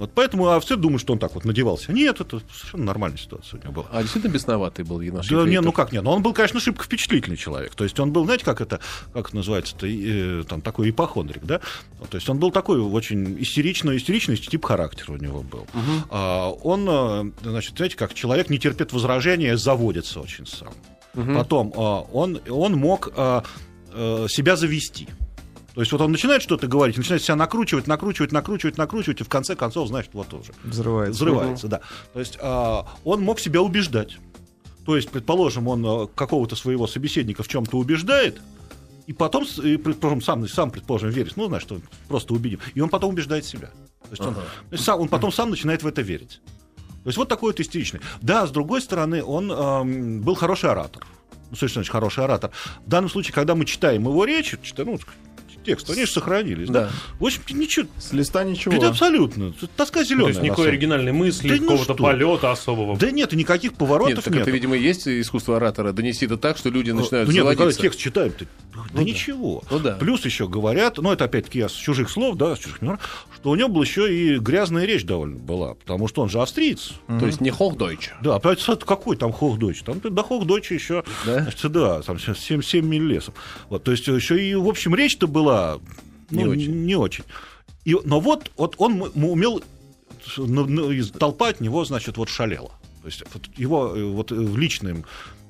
Вот 0.00 0.12
поэтому 0.14 0.48
а 0.48 0.58
все 0.60 0.76
думают, 0.76 1.02
что 1.02 1.12
он 1.12 1.18
так 1.18 1.34
вот 1.34 1.44
надевался. 1.44 1.92
Нет, 1.92 2.22
это 2.22 2.40
совершенно 2.50 2.84
нормальная 2.84 3.18
ситуация 3.18 3.60
у 3.60 3.62
него 3.62 3.72
была. 3.72 3.86
А 3.92 4.00
действительно 4.00 4.32
бесноватый 4.32 4.82
был 4.82 4.98
наш 4.98 5.28
Да, 5.28 5.44
не, 5.44 5.60
ну 5.60 5.72
как 5.72 5.92
нет, 5.92 6.02
но 6.02 6.14
он 6.14 6.22
был, 6.22 6.32
конечно, 6.32 6.58
шибко 6.58 6.84
впечатлительный 6.84 7.36
человек. 7.36 7.74
То 7.74 7.84
есть 7.84 8.00
он 8.00 8.10
был, 8.10 8.24
знаете, 8.24 8.46
как 8.46 8.62
это, 8.62 8.80
как 9.12 9.28
это 9.28 9.36
называется, 9.36 9.76
-то, 9.76 10.44
там 10.44 10.62
такой 10.62 10.88
ипохондрик, 10.88 11.44
да? 11.44 11.60
То 12.08 12.16
есть 12.16 12.26
он 12.30 12.38
был 12.38 12.50
такой 12.50 12.80
очень 12.80 13.42
истеричный, 13.42 13.98
истеричный 13.98 14.38
тип 14.38 14.64
характера 14.64 15.12
у 15.12 15.16
него 15.18 15.42
был. 15.42 15.66
А, 16.08 16.48
он, 16.48 16.88
э, 16.88 17.32
значит, 17.42 17.76
знаете, 17.76 17.96
как 17.98 18.14
человек 18.14 18.48
не 18.48 18.58
терпит 18.58 18.94
возражения, 18.94 19.58
заводится 19.58 20.20
очень 20.20 20.46
сам. 20.46 20.72
Потом 21.12 21.74
а, 21.76 22.06
он, 22.10 22.40
он 22.48 22.72
мог 22.72 23.12
а, 23.16 23.44
э, 23.92 24.26
себя 24.30 24.56
завести. 24.56 25.08
То 25.74 25.80
есть 25.80 25.92
вот 25.92 26.00
он 26.00 26.10
начинает 26.12 26.42
что-то 26.42 26.66
говорить, 26.66 26.96
начинает 26.96 27.22
себя 27.22 27.36
накручивать, 27.36 27.86
накручивать, 27.86 28.32
накручивать, 28.32 28.76
накручивать, 28.76 29.20
и 29.20 29.24
в 29.24 29.28
конце 29.28 29.54
концов, 29.54 29.88
значит, 29.88 30.10
вот 30.14 30.32
уже 30.34 30.52
Взрывается. 30.64 31.12
взрывается, 31.24 31.68
да. 31.68 31.80
То 32.12 32.20
есть 32.20 32.38
а, 32.40 32.86
он 33.04 33.22
мог 33.22 33.38
себя 33.38 33.62
убеждать. 33.62 34.18
То 34.84 34.96
есть, 34.96 35.10
предположим, 35.10 35.68
он 35.68 35.84
а, 35.86 36.06
какого-то 36.06 36.56
своего 36.56 36.86
собеседника 36.86 37.42
в 37.42 37.48
чем-то 37.48 37.76
убеждает, 37.76 38.40
и 39.06 39.12
потом, 39.12 39.44
и, 39.62 39.76
предположим, 39.76 40.22
сам, 40.22 40.48
сам, 40.48 40.70
предположим, 40.70 41.10
верит, 41.10 41.36
ну, 41.36 41.46
знаешь, 41.46 41.62
что 41.62 41.80
просто 42.08 42.34
убедим, 42.34 42.58
и 42.74 42.80
он 42.80 42.88
потом 42.88 43.10
убеждает 43.10 43.44
себя. 43.44 43.68
То 43.68 44.10
есть 44.10 44.22
он, 44.22 44.34
то 44.34 44.42
есть 44.70 44.84
сам- 44.84 45.00
он 45.00 45.08
потом 45.08 45.30
сам 45.32 45.50
начинает 45.50 45.82
в 45.82 45.86
это 45.86 46.02
верить. 46.02 46.40
То 47.02 47.08
есть 47.08 47.16
вот 47.16 47.28
такой 47.28 47.52
вот 47.52 47.60
истеричный. 47.60 48.00
Да, 48.20 48.46
с 48.46 48.50
другой 48.50 48.82
стороны, 48.82 49.22
он 49.24 49.50
ам, 49.50 50.20
был 50.20 50.34
хороший 50.34 50.70
оратор. 50.70 51.04
Ну, 51.50 51.56
совершенно 51.56 51.80
очень 51.80 51.92
хороший 51.92 52.22
оратор. 52.24 52.50
В 52.84 52.88
данном 52.88 53.10
случае, 53.10 53.32
когда 53.32 53.54
мы 53.54 53.64
читаем 53.64 54.04
его 54.04 54.24
речь, 54.24 54.54
читаем, 54.62 54.92
ну, 54.92 54.98
текст, 55.64 55.88
они 55.90 56.04
же 56.04 56.10
сохранились, 56.12 56.68
да. 56.68 56.84
Да. 56.86 56.90
В 57.18 57.24
общем, 57.26 57.42
ничего, 57.50 57.86
С 57.98 58.12
листа 58.12 58.42
ничего. 58.44 58.74
это 58.74 58.88
абсолютно, 58.88 59.52
тоска 59.76 60.00
То 60.00 60.06
зеленая. 60.06 60.28
есть 60.28 60.42
никакой 60.42 60.68
оригинальной 60.68 61.12
мысли, 61.12 61.48
Да 61.48 61.54
ну 61.56 61.60
какого-то 61.62 61.94
что? 61.94 62.02
полета 62.02 62.50
особого. 62.52 62.96
Да 62.96 63.10
нет, 63.10 63.32
никаких 63.32 63.74
поворотов 63.74 64.16
Нет, 64.16 64.24
так 64.24 64.32
нет. 64.34 64.42
это, 64.42 64.50
видимо, 64.50 64.76
есть 64.76 65.06
искусство 65.06 65.56
оратора 65.56 65.92
донести 65.92 66.26
это 66.26 66.36
так, 66.36 66.56
что 66.56 66.70
люди 66.70 66.90
начинают 66.90 67.28
ну, 67.28 67.34
нет, 67.34 67.44
ну, 67.44 67.54
когда 67.56 67.72
текст 67.72 67.98
читаем, 67.98 68.32
ты, 68.32 68.46
да 68.94 69.02
ничего. 69.02 69.62
Ну 69.70 69.78
да. 69.78 69.92
Плюс 69.92 70.24
еще 70.24 70.48
говорят, 70.48 70.96
ну 70.98 71.12
это 71.12 71.24
опять-таки 71.24 71.58
я 71.58 71.68
с 71.68 71.72
чужих 71.72 72.08
слов, 72.10 72.36
да, 72.36 72.56
с 72.56 72.58
чужих 72.58 72.80
мемуаров, 72.82 73.00
что 73.34 73.50
у 73.50 73.54
него 73.54 73.68
была 73.68 73.84
еще 73.84 74.12
и 74.14 74.38
грязная 74.38 74.84
речь 74.86 75.04
довольно 75.04 75.36
была, 75.38 75.74
потому 75.74 76.08
что 76.08 76.22
он 76.22 76.28
же 76.30 76.40
австриец. 76.40 76.92
То 77.06 77.26
есть 77.26 77.40
не 77.40 77.50
Хохдойч. 77.50 78.10
Да, 78.22 78.36
опять 78.36 78.60
с- 78.60 78.76
какой 78.76 79.16
там 79.16 79.32
Хохдойч? 79.32 79.82
Там 79.82 80.00
до 80.00 80.22
Хохдойча 80.22 80.74
еще, 80.74 81.04
Да? 81.26 81.42
значит, 81.42 81.72
да, 81.72 82.00
там 82.02 82.18
7, 82.18 82.62
7 82.62 82.86
миль 82.86 83.02
лесом. 83.04 83.34
Вот, 83.68 83.84
то 83.84 83.90
есть 83.90 84.06
еще 84.06 84.42
и, 84.42 84.54
в 84.54 84.68
общем, 84.68 84.94
речь-то 84.94 85.26
была 85.26 85.49
Не 86.30 86.44
ну, 86.44 86.50
очень. 86.50 86.84
Не 86.84 86.96
очень. 86.96 87.24
И, 87.84 87.96
но 88.04 88.20
вот, 88.20 88.50
вот 88.56 88.74
он 88.78 89.02
умел, 89.14 89.62
ну, 90.36 90.66
ну, 90.66 91.04
толпа 91.18 91.48
от 91.48 91.60
него, 91.60 91.84
значит, 91.84 92.16
вот 92.16 92.28
шалела. 92.28 92.72
То 93.02 93.06
есть 93.06 93.22
вот 93.32 93.48
его 93.56 93.96
э, 93.96 94.04
вот 94.04 94.32
э, 94.32 94.34
в 94.34 94.56
личном... 94.58 95.04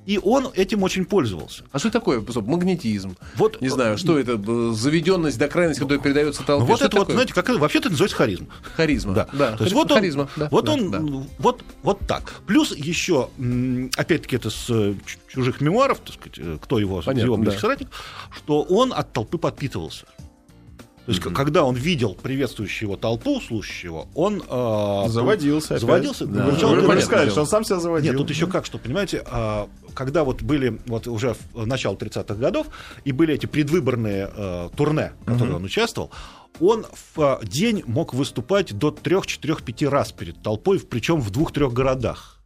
И 0.06 0.18
он 0.22 0.48
этим 0.54 0.82
очень 0.82 1.04
пользовался. 1.04 1.64
А 1.72 1.78
что 1.78 1.90
такое 1.90 2.20
магнетизм? 2.20 3.16
Вот, 3.36 3.60
Не 3.60 3.68
знаю, 3.68 3.98
что 3.98 4.18
это, 4.18 4.32
э, 4.32 4.72
заведенность 4.74 5.38
до 5.38 5.46
крайности, 5.48 5.80
которая 5.80 6.02
передается 6.02 6.42
толпе. 6.42 6.62
Ну, 6.62 6.66
вот 6.66 6.76
Что 6.76 6.86
это 6.86 6.96
вот, 6.96 7.02
такое? 7.02 7.14
знаете, 7.14 7.34
как 7.34 7.48
это, 7.50 7.58
вообще 7.58 7.78
это 7.78 7.90
называется 7.90 8.16
харизма. 8.16 8.46
Харизма. 8.76 9.14
Да. 9.14 9.28
да. 9.32 9.56
То 9.56 9.64
есть 9.64 9.74
вот 9.74 9.90
он, 9.90 9.98
харизма. 9.98 10.28
да, 10.36 10.48
вот, 10.50 10.64
да, 10.64 10.72
он 10.72 10.90
да. 10.90 11.00
вот, 11.38 11.62
вот 11.82 12.00
так. 12.06 12.40
Плюс 12.46 12.74
еще, 12.74 13.28
опять-таки, 13.96 14.36
это 14.36 14.50
с 14.50 14.66
э, 14.70 14.94
чужих 15.28 15.60
мемуаров, 15.60 16.00
так 16.00 16.14
сказать, 16.14 16.38
э, 16.38 16.58
кто 16.60 16.78
его, 16.78 17.02
Понятно, 17.02 17.26
его 17.26 17.36
близкий 17.36 17.56
да. 17.56 17.60
соратник, 17.60 17.88
что 18.34 18.62
он 18.62 18.92
от 18.92 19.12
толпы 19.12 19.38
подпитывался. 19.38 20.06
То 21.10 21.14
есть, 21.14 21.22
к- 21.24 21.34
когда 21.34 21.64
он 21.64 21.74
видел 21.74 22.14
приветствующую 22.14 22.88
его 22.90 22.96
толпу, 22.96 23.40
слушающего, 23.40 24.06
он... 24.14 24.42
э, 24.48 25.04
Заводился 25.08 25.74
опять. 25.74 25.80
Заводился. 25.80 26.26
Да. 26.26 26.44
получал 26.44 26.74
Вы, 26.74 26.82
сказали, 27.00 27.24
дело. 27.24 27.30
что 27.30 27.40
он 27.40 27.46
сам 27.48 27.64
себя 27.64 27.80
заводил. 27.80 28.12
нет, 28.12 28.18
тут 28.18 28.30
еще 28.30 28.46
как, 28.46 28.64
что, 28.64 28.78
понимаете, 28.78 29.24
а, 29.26 29.68
когда 29.94 30.22
вот 30.22 30.42
были, 30.42 30.80
вот 30.86 31.08
уже 31.08 31.34
в 31.52 31.66
начало 31.66 31.96
30-х 31.96 32.34
годов, 32.34 32.68
и 33.04 33.10
были 33.12 33.34
эти 33.34 33.46
предвыборные 33.46 34.30
э, 34.32 34.68
турне, 34.76 35.12
в 35.22 35.24
которых 35.24 35.56
он 35.56 35.64
участвовал, 35.64 36.10
он 36.60 36.86
в 37.14 37.20
а, 37.20 37.40
день 37.42 37.82
мог 37.86 38.14
выступать 38.14 38.72
до 38.76 38.90
3-4-5 38.90 39.88
раз 39.88 40.12
перед 40.12 40.40
толпой, 40.42 40.78
причем 40.78 41.20
в 41.20 41.30
двух-трех 41.30 41.72
городах. 41.72 42.39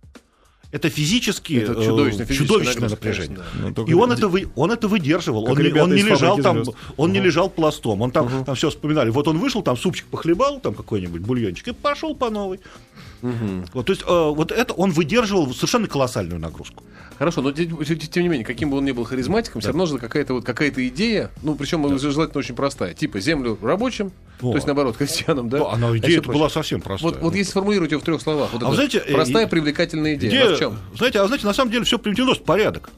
Это 0.74 0.90
физически 0.90 1.54
Это 1.54 1.72
э, 1.72 1.84
чудовищное 1.84 2.26
чудовищное 2.26 2.88
напряжение. 2.88 3.38
конечно, 3.38 3.72
Ну, 3.76 3.86
И 3.86 3.94
он 3.94 4.10
это, 4.10 4.26
вы, 4.26 4.48
он 4.56 4.72
это 4.72 4.88
выдерживал. 4.88 5.44
Как 5.46 5.56
Он, 5.56 5.62
не- 5.62 5.80
он 5.80 5.94
не 5.94 6.02
лежал 6.02 6.36
«Фабрики 6.36 6.42
там, 6.42 6.64
звезд». 6.64 6.78
он 6.96 7.12
не 7.12 7.20
лежал 7.20 7.48
пластом. 7.48 8.02
Он 8.02 8.10
там, 8.10 8.44
там 8.44 8.56
все 8.56 8.70
вспоминали. 8.70 9.10
Вот 9.10 9.28
он 9.28 9.38
вышел, 9.38 9.62
там 9.62 9.76
супчик 9.76 10.06
похлебал, 10.06 10.58
там 10.58 10.74
какой-нибудь 10.74 11.20
бульончик, 11.22 11.68
и 11.68 11.72
пошел 11.72 12.16
по 12.16 12.28
новой. 12.28 12.58
Вот, 13.72 13.86
то 13.86 13.92
есть 13.92 14.02
э, 14.02 14.06
вот 14.06 14.52
это 14.52 14.74
он 14.74 14.90
выдерживал 14.90 15.52
совершенно 15.54 15.86
колоссальную 15.86 16.38
нагрузку. 16.38 16.84
Хорошо, 17.18 17.40
но 17.42 17.52
тем, 17.52 17.68
не 18.22 18.28
менее, 18.28 18.44
каким 18.44 18.70
бы 18.70 18.76
он 18.76 18.84
ни 18.84 18.92
был 18.92 19.04
харизматиком, 19.04 19.60
все 19.60 19.68
равно 19.70 19.86
же 19.86 19.98
какая-то 19.98 20.34
вот 20.34 20.44
какая-то 20.44 20.86
идея, 20.88 21.30
ну, 21.42 21.54
причем 21.54 21.96
желательно 21.98 22.38
очень 22.40 22.54
простая, 22.54 22.92
типа 22.92 23.20
землю 23.20 23.56
рабочим, 23.62 24.12
О. 24.42 24.50
то 24.50 24.54
есть 24.56 24.66
наоборот 24.66 24.96
крестьянам, 24.98 25.48
да? 25.48 25.70
Она, 25.72 25.88
а 25.88 25.96
идея 25.96 26.10
всё 26.10 26.20
это 26.20 26.32
была 26.32 26.50
совсем 26.50 26.80
простая. 26.80 27.12
Вот, 27.12 27.22
вот 27.22 27.32
Ну, 27.32 27.38
если 27.38 27.50
сформулировать 27.52 27.92
ее 27.92 27.98
в 27.98 28.02
трех 28.02 28.20
словах, 28.20 28.50
вот 28.52 28.62
А 28.62 28.66
это 28.66 28.68
вы 28.70 28.74
знаете, 28.74 28.98
э, 28.98 29.12
простая 29.14 29.46
и- 29.46 29.48
привлекательная 29.48 30.14
идея. 30.16 30.30
идея, 30.30 30.46
Она 30.48 30.56
в 30.56 30.58
чем? 30.58 30.78
знаете, 30.96 31.20
а 31.20 31.26
знаете, 31.26 31.46
на 31.46 31.54
самом 31.54 31.70
деле 31.70 31.84
все 31.84 31.98
примитивно, 31.98 32.34
порядок. 32.34 32.90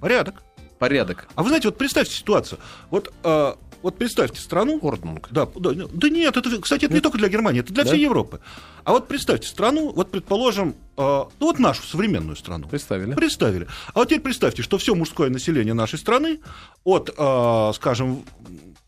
Порядок. 0.00 0.42
Порядок. 0.78 1.28
А 1.34 1.42
вы 1.42 1.48
знаете, 1.48 1.68
вот 1.68 1.78
представьте 1.78 2.14
ситуацию. 2.14 2.58
Вот, 2.90 3.12
э, 3.22 3.54
вот 3.84 3.98
представьте 3.98 4.40
страну. 4.40 4.78
Орднунг. 4.82 5.28
Да, 5.30 5.46
да, 5.56 5.72
да 5.74 6.08
нет, 6.08 6.34
это, 6.34 6.58
кстати, 6.58 6.86
это 6.86 6.94
не 6.94 7.00
только 7.00 7.18
для 7.18 7.28
Германии, 7.28 7.60
это 7.60 7.70
для 7.72 7.84
Да? 7.84 7.90
всей 7.90 8.00
Европы. 8.00 8.40
А 8.82 8.92
вот 8.92 9.08
представьте 9.08 9.46
страну, 9.46 9.92
вот 9.92 10.10
предположим, 10.10 10.74
э, 10.96 11.02
ну 11.02 11.28
вот 11.38 11.58
нашу 11.58 11.82
современную 11.82 12.34
страну. 12.36 12.66
Представили? 12.66 13.12
Представили. 13.12 13.68
А 13.92 13.98
вот 13.98 14.08
теперь 14.08 14.22
представьте, 14.22 14.62
что 14.62 14.78
все 14.78 14.94
мужское 14.94 15.28
население 15.28 15.74
нашей 15.74 15.98
страны 15.98 16.40
от, 16.82 17.10
э, 17.14 17.72
скажем, 17.74 18.24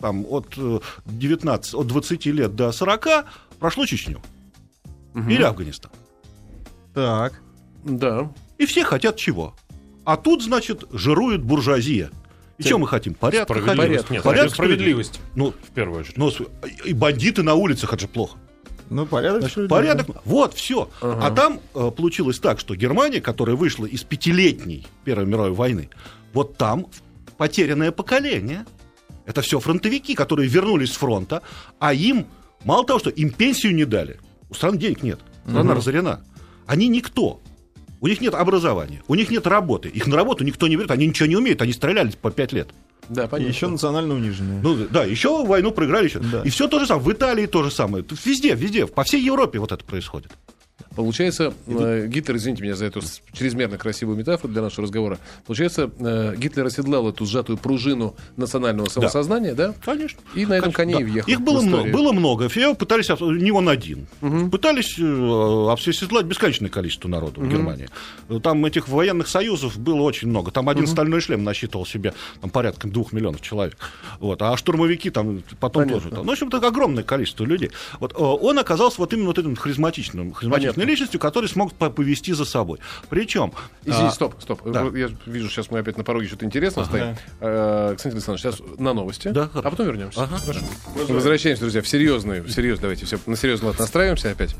там, 0.00 0.24
от, 0.26 0.54
э, 0.56 0.80
19, 1.04 1.74
от 1.74 1.86
20 1.86 2.32
лет 2.32 2.56
до 2.56 2.72
40 2.72 3.26
прошло 3.58 3.84
Чечню. 3.84 4.22
Или 5.14 5.42
Афганистан. 5.42 5.92
Так. 6.94 7.42
Да. 7.84 8.32
И 8.56 8.64
все 8.64 8.82
хотят 8.82 9.16
чего? 9.16 9.54
А 10.06 10.16
тут, 10.16 10.42
значит, 10.42 10.84
жирует 10.90 11.42
буржуазия. 11.42 12.10
И 12.58 12.62
Те- 12.62 12.68
что 12.70 12.78
мы 12.78 12.88
хотим? 12.88 13.14
Порядка 13.14 13.52
хотим. 13.54 13.66
Справедливость. 13.74 14.10
Нет, 14.10 14.22
Порядок, 14.22 14.50
хотим 14.50 14.54
справедливость. 14.64 15.20
Ну, 15.34 15.52
В 15.62 15.70
первую 15.72 16.00
очередь. 16.00 16.16
ну, 16.16 16.30
с- 16.30 16.40
и 16.84 16.92
бандиты 16.94 17.42
на 17.42 17.54
улицах, 17.54 17.92
это 17.92 18.02
же 18.02 18.08
плохо. 18.08 18.38
Ну, 18.88 19.04
порядок. 19.04 19.40
Значит, 19.40 19.68
порядок. 19.68 20.06
Вот, 20.24 20.54
все. 20.54 20.88
А 21.00 21.30
там 21.32 21.60
э, 21.74 21.90
получилось 21.90 22.38
так, 22.38 22.60
что 22.60 22.74
Германия, 22.76 23.20
которая 23.20 23.56
вышла 23.56 23.84
из 23.84 24.04
пятилетней 24.04 24.86
Первой 25.04 25.26
мировой 25.26 25.50
войны, 25.52 25.90
вот 26.32 26.56
там 26.56 26.86
потерянное 27.36 27.90
поколение. 27.92 28.64
Это 29.26 29.42
все 29.42 29.58
фронтовики, 29.58 30.14
которые 30.14 30.48
вернулись 30.48 30.92
с 30.92 30.96
фронта, 30.96 31.42
а 31.80 31.92
им, 31.92 32.26
мало 32.64 32.86
того, 32.86 33.00
что 33.00 33.10
им 33.10 33.30
пенсию 33.30 33.74
не 33.74 33.84
дали, 33.84 34.20
у 34.48 34.54
страны 34.54 34.78
денег 34.78 35.02
нет, 35.02 35.18
страна 35.48 35.74
разорена. 35.74 36.24
Они 36.66 36.86
никто. 36.86 37.40
У 38.00 38.06
них 38.08 38.20
нет 38.20 38.34
образования, 38.34 39.02
у 39.08 39.14
них 39.14 39.30
нет 39.30 39.46
работы. 39.46 39.88
Их 39.88 40.06
на 40.06 40.16
работу 40.16 40.44
никто 40.44 40.68
не 40.68 40.76
берет, 40.76 40.90
они 40.90 41.06
ничего 41.06 41.26
не 41.28 41.36
умеют, 41.36 41.62
они 41.62 41.72
стреляли 41.72 42.10
по 42.20 42.30
пять 42.30 42.52
лет. 42.52 42.68
Да, 43.08 43.24
И 43.24 43.28
понятно. 43.28 43.52
еще 43.52 43.68
национально 43.68 44.14
униженные. 44.14 44.60
Ну 44.62 44.86
да, 44.90 45.04
еще 45.04 45.44
войну 45.46 45.70
проиграли 45.70 46.06
еще. 46.06 46.18
Да. 46.18 46.42
И 46.42 46.50
все 46.50 46.66
то 46.68 46.78
же 46.80 46.86
самое. 46.86 47.06
В 47.06 47.12
Италии 47.12 47.46
то 47.46 47.62
же 47.62 47.70
самое. 47.70 48.04
Везде, 48.24 48.54
везде, 48.54 48.86
по 48.86 49.04
всей 49.04 49.22
Европе 49.22 49.58
вот 49.60 49.70
это 49.72 49.84
происходит. 49.84 50.32
Получается, 50.94 51.52
э, 51.66 52.06
Гитлер, 52.06 52.36
извините 52.36 52.62
меня 52.62 52.74
за 52.74 52.86
эту 52.86 53.00
чрезмерно 53.32 53.76
красивую 53.78 54.16
метафору 54.16 54.52
для 54.52 54.62
нашего 54.62 54.82
разговора, 54.84 55.18
получается, 55.46 55.90
э, 55.98 56.34
Гитлер 56.36 56.66
оседлал 56.66 57.08
эту 57.08 57.26
сжатую 57.26 57.58
пружину 57.58 58.14
национального 58.36 58.88
самосознания, 58.88 59.54
да? 59.54 59.74
Конечно. 59.84 60.20
И 60.34 60.46
на 60.46 60.54
этом 60.54 60.72
коне 60.72 60.98
Да. 60.98 61.04
въехал. 61.04 61.30
Их 61.30 61.40
было 61.40 61.60
много, 61.60 61.90
было 61.90 62.12
много. 62.12 62.48
Фео 62.48 62.74
пытались, 62.74 63.08
не 63.08 63.50
он 63.52 63.68
один. 63.68 64.06
Пытались 64.50 64.98
э, 64.98 65.02
обседлать 65.70 66.26
бесконечное 66.26 66.70
количество 66.70 67.08
народу 67.08 67.40
в 67.40 67.48
Германии. 67.48 67.88
Там 68.42 68.64
этих 68.64 68.88
военных 68.88 69.28
союзов 69.28 69.78
было 69.78 70.02
очень 70.02 70.28
много. 70.28 70.50
Там 70.50 70.68
один 70.68 70.86
стальной 70.86 71.20
шлем 71.20 71.44
насчитывал 71.44 71.86
себе 71.86 72.14
там, 72.40 72.50
порядком 72.50 72.90
двух 72.90 73.12
миллионов 73.12 73.40
человек. 73.40 73.76
Вот. 74.20 74.40
А 74.42 74.56
штурмовики 74.56 75.10
там 75.10 75.42
потом 75.60 75.84
Понятно. 75.84 76.00
тоже. 76.02 76.14
Там. 76.14 76.24
Ну, 76.24 76.30
в 76.30 76.32
общем, 76.32 76.50
так 76.50 76.62
огромное 76.64 77.02
количество 77.04 77.44
людей. 77.44 77.70
Вот, 78.00 78.12
э, 78.12 78.16
он 78.18 78.58
оказался 78.58 78.98
вот 78.98 79.12
именно 79.12 79.26
вот 79.28 79.38
этим 79.38 79.56
харизматичным, 79.56 80.32
харизматичной 80.32 80.65
Понятно. 80.74 80.90
личностью, 80.90 81.20
который 81.20 81.48
смог 81.48 81.72
по- 81.74 81.90
повести 81.90 82.32
за 82.32 82.44
собой. 82.44 82.78
Причем... 83.08 83.52
Извини, 83.84 84.08
а, 84.08 84.10
стоп, 84.10 84.34
стоп. 84.40 84.60
да. 84.70 84.84
Вот 84.84 84.94
Я 84.96 85.08
вижу, 85.26 85.48
сейчас 85.48 85.70
мы 85.70 85.78
опять 85.78 85.96
на 85.96 86.04
пороге 86.04 86.26
что-то 86.28 86.44
интересное 86.44 86.84
стоим. 86.84 87.16
Э, 87.40 87.88
Константин 87.90 88.18
Александрович, 88.18 88.42
сейчас 88.42 88.78
на 88.78 88.92
новости, 88.92 89.28
Да, 89.28 89.48
а 89.54 89.62
потом 89.70 89.86
вернемся. 89.86 90.22
Ага. 90.22 90.38
Хорошо. 90.38 90.60
Возвращаемся, 91.08 91.62
друзья, 91.62 91.82
в 91.82 91.88
серьезную, 91.88 92.42
в 92.42 92.50
серьезную, 92.50 92.82
давайте 92.82 93.06
все 93.06 93.18
на 93.26 93.36
серьезный 93.36 93.68
лад 93.68 93.78
настраиваемся 93.78 94.30
опять. 94.30 94.54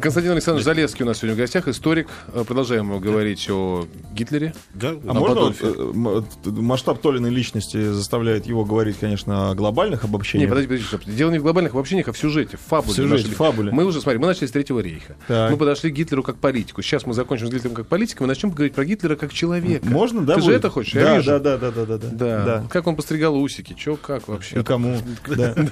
Константин 0.00 0.32
Александрович 0.32 0.64
Залесский 0.64 1.04
у 1.04 1.06
нас 1.06 1.18
сегодня 1.18 1.34
в 1.34 1.38
гостях, 1.38 1.68
историк. 1.68 2.08
Э, 2.32 2.44
Продолжаем 2.46 2.98
говорить 2.98 3.48
о 3.50 3.86
Гитлере. 4.14 4.54
Да, 4.72 4.94
А 5.06 5.12
можно 5.12 5.34
Подольфе. 5.34 5.66
вот, 5.66 6.24
э, 6.24 6.44
т- 6.44 6.50
масштаб 6.50 7.00
Толиной 7.02 7.30
личности 7.30 7.90
заставляет 7.92 8.46
его 8.46 8.64
говорить, 8.64 8.96
конечно, 8.98 9.50
о 9.50 9.54
глобальных 9.54 10.02
Не, 10.02 10.08
обобщениях? 10.08 10.48
подожди, 10.48 10.68
подожди, 10.68 10.86
стоп. 10.86 11.02
Дело 11.04 11.30
не 11.30 11.38
в 11.38 11.42
глобальных 11.42 11.74
обобщениях, 11.74 12.08
а 12.08 12.12
в 12.12 12.18
сюжете, 12.18 12.56
в 12.56 12.60
фабуле. 12.60 12.92
В 12.92 12.96
сюжете, 12.96 13.22
нашей. 13.24 13.34
в 13.34 13.36
фабуле. 13.36 13.70
Мы 13.72 13.84
уже, 13.84 14.00
смотри, 14.00 14.18
мы 14.18 14.28
начали 14.28 14.46
с 14.46 14.50
Третьего 14.50 14.80
рейха. 14.80 15.14
Так. 15.28 15.50
Мы 15.50 15.58
подошли 15.58 15.90
к 15.90 15.94
Гитлеру 15.94 16.22
как 16.22 16.36
политику. 16.36 16.80
Сейчас 16.80 17.04
мы 17.04 17.12
закончим 17.12 17.48
с 17.48 17.50
Гитлером 17.50 17.74
как 17.76 17.86
политиком 17.86 18.24
и 18.26 18.28
начнем 18.28 18.50
говорить 18.50 18.72
про 18.74 18.86
Гитлера 18.86 19.16
как 19.16 19.32
человека. 19.34 19.84
Можно, 19.86 20.22
да? 20.22 20.36
Ты 20.36 20.40
же 20.40 20.46
будет? 20.46 20.56
это 20.56 20.70
хочешь? 20.70 20.94
Да, 20.94 21.00
Я 21.00 21.16
вижу. 21.18 21.26
да, 21.32 21.38
да, 21.38 21.58
да, 21.58 21.70
да, 21.70 21.84
да, 21.84 21.98
да. 21.98 22.44
Да. 22.44 22.66
Как 22.70 22.86
он 22.86 22.96
постригал 22.96 23.36
усики, 23.36 23.74
чё, 23.74 23.96
как 23.96 24.28
вообще? 24.28 24.60
И 24.60 24.62
кому? 24.64 24.96
Да. 25.28 25.54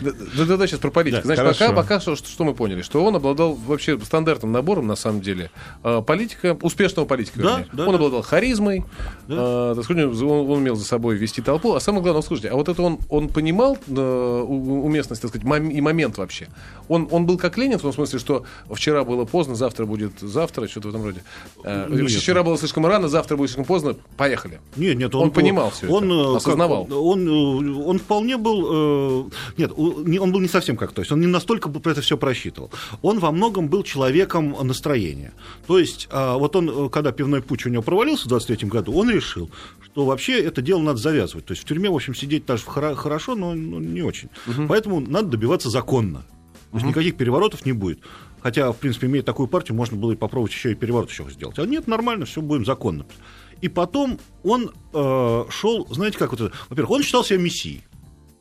Да, 0.00 0.12
да, 0.36 0.44
да, 0.44 0.56
да, 0.56 0.66
сейчас 0.68 0.78
про 0.78 0.90
политику. 0.90 1.26
Да, 1.26 1.34
Значит, 1.34 1.58
пока, 1.58 1.72
пока 1.72 2.00
что, 2.00 2.14
что 2.14 2.44
мы 2.44 2.54
поняли, 2.54 2.82
что 2.82 3.02
он 3.08 3.16
обладал 3.16 3.54
вообще 3.54 3.98
стандартным 4.00 4.52
набором, 4.52 4.86
на 4.86 4.96
самом 4.96 5.20
деле, 5.20 5.50
э, 5.84 6.02
политика, 6.06 6.56
успешного 6.62 7.06
политика. 7.06 7.40
Да, 7.40 7.50
вернее. 7.58 7.68
да, 7.72 7.82
он 7.84 7.90
да. 7.90 7.94
обладал 7.96 8.22
харизмой, 8.22 8.84
э, 9.28 9.72
так 9.76 9.84
сказать, 9.84 10.04
он, 10.04 10.22
он 10.22 10.50
умел 10.58 10.76
за 10.76 10.84
собой 10.84 11.16
вести 11.16 11.42
толпу. 11.42 11.74
А 11.74 11.80
самое 11.80 12.02
главное, 12.02 12.22
слушайте, 12.22 12.48
а 12.50 12.54
вот 12.54 12.68
это 12.68 12.82
он, 12.82 12.98
он 13.08 13.28
понимал 13.28 13.76
э, 13.88 14.42
уместность, 14.48 15.22
так 15.22 15.30
сказать, 15.30 15.46
мом- 15.46 15.70
и 15.70 15.80
момент 15.80 16.18
вообще. 16.18 16.48
Он, 16.88 17.08
он 17.10 17.26
был 17.26 17.38
как 17.38 17.56
Ленин 17.58 17.78
в 17.78 17.82
том 17.82 17.92
смысле, 17.92 18.18
что 18.18 18.44
вчера 18.70 19.04
было 19.04 19.24
поздно, 19.24 19.54
завтра 19.54 19.84
будет 19.86 20.20
завтра, 20.20 20.68
что-то 20.68 20.88
в 20.88 20.90
этом 20.90 21.04
роде. 21.04 21.22
Э, 21.64 21.86
Нет. 21.90 22.10
вчера 22.10 22.42
было 22.42 22.56
слишком 22.58 22.86
рано, 22.86 23.08
завтра 23.08 23.36
будет 23.36 23.50
слишком 23.50 23.64
поздно, 23.64 23.96
поехали. 24.16 24.60
Нет, 24.76 24.96
нет, 24.96 25.14
Он 25.14 25.30
понимал 25.30 25.70
всё 25.70 25.86
это, 25.86 25.94
он, 25.94 26.12
э, 26.12 26.24
как- 26.24 26.36
осознавал. 26.36 26.86
он, 26.90 27.28
э, 27.28 27.82
он 27.84 27.98
вполне 27.98 28.36
был, 28.36 29.26
э, 29.26 29.30
нет, 29.56 29.72
он 29.76 30.32
был 30.32 30.40
не 30.40 30.48
совсем 30.48 30.76
как 30.76 30.92
то 30.92 31.02
есть, 31.02 31.12
он 31.12 31.20
не 31.20 31.26
настолько 31.26 31.70
это 31.90 32.00
все 32.00 32.16
просчитывал. 32.16 32.70
Он 33.02 33.18
во 33.18 33.30
многом 33.30 33.68
был 33.68 33.82
человеком 33.82 34.56
настроения. 34.62 35.32
То 35.66 35.78
есть, 35.78 36.08
а, 36.10 36.36
вот 36.36 36.56
он, 36.56 36.86
э, 36.86 36.88
когда 36.90 37.12
пивной 37.12 37.42
путь 37.42 37.64
у 37.66 37.68
него 37.68 37.82
провалился 37.82 38.24
в 38.26 38.28
23 38.28 38.68
году, 38.68 38.92
он 38.92 39.10
решил, 39.10 39.50
что 39.84 40.04
вообще 40.04 40.40
это 40.40 40.62
дело 40.62 40.80
надо 40.80 40.98
завязывать. 40.98 41.46
То 41.46 41.52
есть 41.52 41.62
в 41.62 41.66
тюрьме, 41.66 41.90
в 41.90 41.94
общем, 41.94 42.14
сидеть 42.14 42.46
даже 42.46 42.64
хоро- 42.64 42.94
хорошо, 42.94 43.34
но 43.34 43.54
не 43.54 44.02
очень. 44.02 44.28
Поэтому 44.68 45.00
надо 45.00 45.28
добиваться 45.28 45.70
законно. 45.70 46.20
То 46.70 46.76
есть 46.76 46.84
никаких 46.90 47.16
переворотов 47.16 47.64
не 47.64 47.72
будет. 47.72 48.00
Хотя, 48.42 48.70
в 48.72 48.76
принципе, 48.76 49.06
имея 49.06 49.22
такую 49.22 49.48
партию, 49.48 49.76
можно 49.76 49.96
было 49.96 50.12
и 50.12 50.16
попробовать 50.16 50.52
еще 50.52 50.72
и 50.72 50.74
переворот 50.74 51.10
еще 51.10 51.24
сделать. 51.30 51.58
А 51.58 51.66
нет, 51.66 51.86
нормально, 51.88 52.24
все 52.26 52.40
будем 52.42 52.64
законно. 52.64 53.06
И 53.60 53.68
потом 53.68 54.20
он 54.44 54.70
э, 54.92 55.44
шел, 55.50 55.86
знаете, 55.90 56.18
как 56.18 56.30
вот 56.30 56.40
это? 56.40 56.56
Во-первых, 56.68 56.90
он 56.90 57.02
считал 57.02 57.24
себя 57.24 57.38
мессией. 57.38 57.82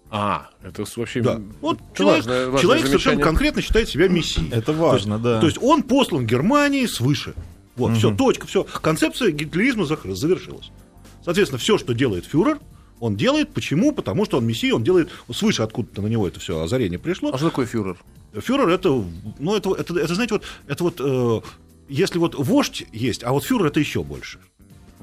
А, 0.10 0.50
это 0.64 0.86
вообще... 0.96 1.22
Да. 1.22 1.42
Вот 1.62 1.80
это 1.80 1.98
человек, 1.98 2.26
важное- 2.26 2.46
важное 2.46 2.62
человек 2.62 2.86
совершенно 2.88 3.22
конкретно 3.22 3.62
считает 3.62 3.90
себя 3.90 4.08
мессией. 4.08 4.50
Это 4.52 4.72
важно, 4.72 5.20
да. 5.20 5.40
То 5.40 5.48
есть 5.48 5.58
он 5.62 5.84
послан 5.84 6.26
Германии 6.26 6.86
свыше. 6.86 7.34
Вот, 7.76 7.96
все, 7.98 8.14
точка, 8.16 8.48
все. 8.48 8.64
Концепция 8.64 9.32
гитлеризма 9.32 9.86
завершилась. 9.86 10.72
Соответственно, 11.24 11.60
все, 11.60 11.78
что 11.78 11.94
делает 11.94 12.26
фюрер, 12.26 12.60
он 13.00 13.16
делает. 13.16 13.54
Почему? 13.54 13.92
Потому 13.92 14.26
что 14.26 14.38
он 14.38 14.48
мессия, 14.48 14.74
он 14.74 14.84
делает 14.84 15.10
свыше 15.32 15.62
откуда-то 15.62 16.02
на 16.02 16.08
него 16.08 16.28
это 16.28 16.40
все 16.40 16.60
озарение 16.62 16.98
пришло. 16.98 17.32
А 17.34 17.38
что 17.38 17.50
такое 17.50 17.66
фюрер? 17.66 17.98
Фюрер 18.34 18.70
это, 18.70 19.04
ну, 19.40 19.56
это, 19.56 19.74
это, 19.76 19.98
это, 20.00 20.16
знаете, 20.16 20.36
вот, 20.36 20.44
это 20.68 20.84
вот, 20.84 20.96
э, 21.00 21.42
если 21.90 22.18
вот 22.18 22.36
вождь 22.36 22.86
есть, 22.92 23.24
а 23.24 23.32
вот 23.32 23.44
фюрер 23.44 23.68
это 23.68 23.80
еще 23.80 24.04
больше. 24.04 24.40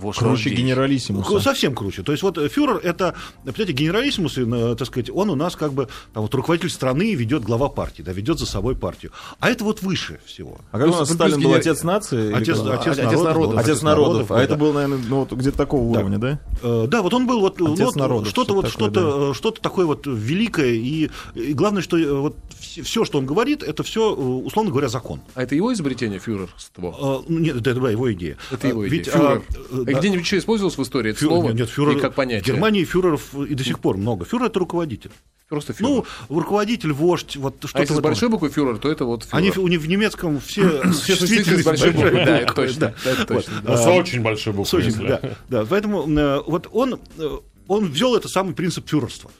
Круче 0.00 0.50
генералиссимуса. 0.50 1.40
Совсем 1.40 1.74
круче. 1.74 2.02
То 2.02 2.12
есть 2.12 2.22
вот 2.22 2.38
э, 2.38 2.48
фюрер 2.48 2.76
это, 2.82 3.14
понимаете, 3.44 3.72
генералиссимус, 3.72 4.38
э, 4.38 4.76
так 4.78 4.86
сказать, 4.88 5.10
он 5.10 5.30
у 5.30 5.34
нас 5.34 5.56
как 5.56 5.72
бы 5.72 5.88
там, 6.12 6.22
вот, 6.22 6.34
руководитель 6.34 6.70
страны 6.70 7.14
ведет 7.14 7.42
глава 7.42 7.68
партии, 7.68 8.02
да, 8.02 8.12
ведет 8.12 8.38
за 8.38 8.46
собой 8.46 8.74
партию. 8.76 9.12
А 9.40 9.50
это 9.50 9.64
вот 9.64 9.82
выше 9.82 10.20
всего. 10.26 10.58
А 10.72 10.78
как 10.78 10.88
у 10.88 10.90
нас 10.92 11.10
Сталин 11.10 11.40
был 11.40 11.54
отец 11.54 11.82
нации? 11.82 12.26
или 12.26 12.34
Отец, 12.34 12.58
кто? 12.58 12.72
отец, 12.72 12.98
отец 12.98 13.20
народов, 13.20 13.58
Отец 13.58 13.82
народов. 13.82 14.30
А 14.30 14.36
да. 14.36 14.42
это 14.44 14.56
был, 14.56 14.72
наверное, 14.72 14.98
ну, 15.08 15.20
вот 15.20 15.32
где-то 15.32 15.56
такого 15.56 15.82
уровня, 15.82 16.18
да? 16.18 16.38
Э, 16.62 16.86
Да, 16.88 17.02
вот 17.02 17.14
он 17.14 17.26
был 17.26 17.40
вот, 17.40 17.60
вот 17.60 17.96
народов, 17.96 18.28
что-то 18.28 18.54
вот 18.54 18.68
что-то 18.68 18.84
что-то 18.84 19.00
такое, 19.00 19.30
э, 19.30 19.34
что-то 19.34 19.60
такое 19.60 19.86
вот 19.86 20.06
великое 20.06 20.72
и, 20.72 21.10
и 21.34 21.52
главное, 21.54 21.82
что 21.82 21.96
вот 22.20 22.36
все, 22.60 23.04
что 23.04 23.18
он 23.18 23.26
говорит, 23.26 23.62
это 23.62 23.82
все 23.82 24.12
условно 24.14 24.70
говоря 24.70 24.88
закон. 24.88 25.20
А 25.34 25.42
это 25.42 25.54
его 25.54 25.72
изобретение, 25.72 26.18
фюрерство? 26.18 26.94
Э, 27.20 27.24
ну, 27.28 27.38
Нет, 27.38 27.56
это 27.56 27.74
была 27.78 27.90
его 27.90 28.12
идея. 28.12 28.36
Это 28.50 28.68
его 28.68 28.86
идея. 28.88 28.98
Ведь, 28.98 29.08
Фюрер. 29.08 29.26
а, 29.26 29.42
э, 29.70 29.83
А 29.83 29.83
да, 29.92 29.98
Где-нибудь 29.98 30.24
еще 30.24 30.38
использовалось 30.38 30.76
в 30.78 30.82
истории 30.82 31.10
это 31.12 31.20
фюрер- 31.20 31.28
слово? 31.28 31.50
нет, 31.52 31.68
фюрер- 31.68 31.96
И 31.96 32.00
как 32.00 32.12
В 32.12 32.14
понятие? 32.16 32.54
Германии 32.54 32.84
фюреров 32.84 33.34
и 33.34 33.54
до 33.54 33.64
сих 33.64 33.78
пор 33.80 33.96
много. 33.96 34.24
Фюрер 34.24 34.46
это 34.46 34.58
руководитель. 34.58 35.10
Просто 35.48 35.72
фюрер. 35.74 35.90
Ну, 35.90 36.04
руководитель, 36.30 36.92
вождь, 36.92 37.36
вот 37.36 37.56
что-то. 37.58 37.78
а 37.78 37.80
если 37.82 37.92
в 37.94 37.96
с 37.98 38.00
большой 38.00 38.28
буквы 38.30 38.48
фюрер, 38.48 38.78
то 38.78 38.90
это 38.90 39.04
вот 39.04 39.24
фюрер. 39.24 39.36
Они 39.36 39.50
в- 39.50 39.58
у 39.58 39.68
них 39.68 39.80
в 39.80 39.86
немецком 39.86 40.40
все 40.40 40.90
Все 40.92 41.14
существительные 41.16 41.62
с 41.62 41.64
большой 41.66 41.90
буквы, 41.90 42.10
да, 42.12 42.38
это 42.40 42.52
точно. 42.54 42.94
да, 43.04 43.10
это 43.10 43.24
точно. 43.26 43.52
Ну, 43.62 43.76
с 43.76 43.86
очень 43.86 44.22
большой 44.22 44.52
С 44.52 44.56
буквы, 44.56 44.92
да, 45.06 45.20
да, 45.48 45.66
поэтому 45.68 46.08
э, 46.08 46.42
вот 46.46 46.68
он, 46.72 46.98
э, 47.18 47.28
он 47.68 47.84
ввел 47.86 48.16
это 48.16 48.28
самый 48.28 48.54
принцип 48.54 48.88
фюрерства. 48.88 49.30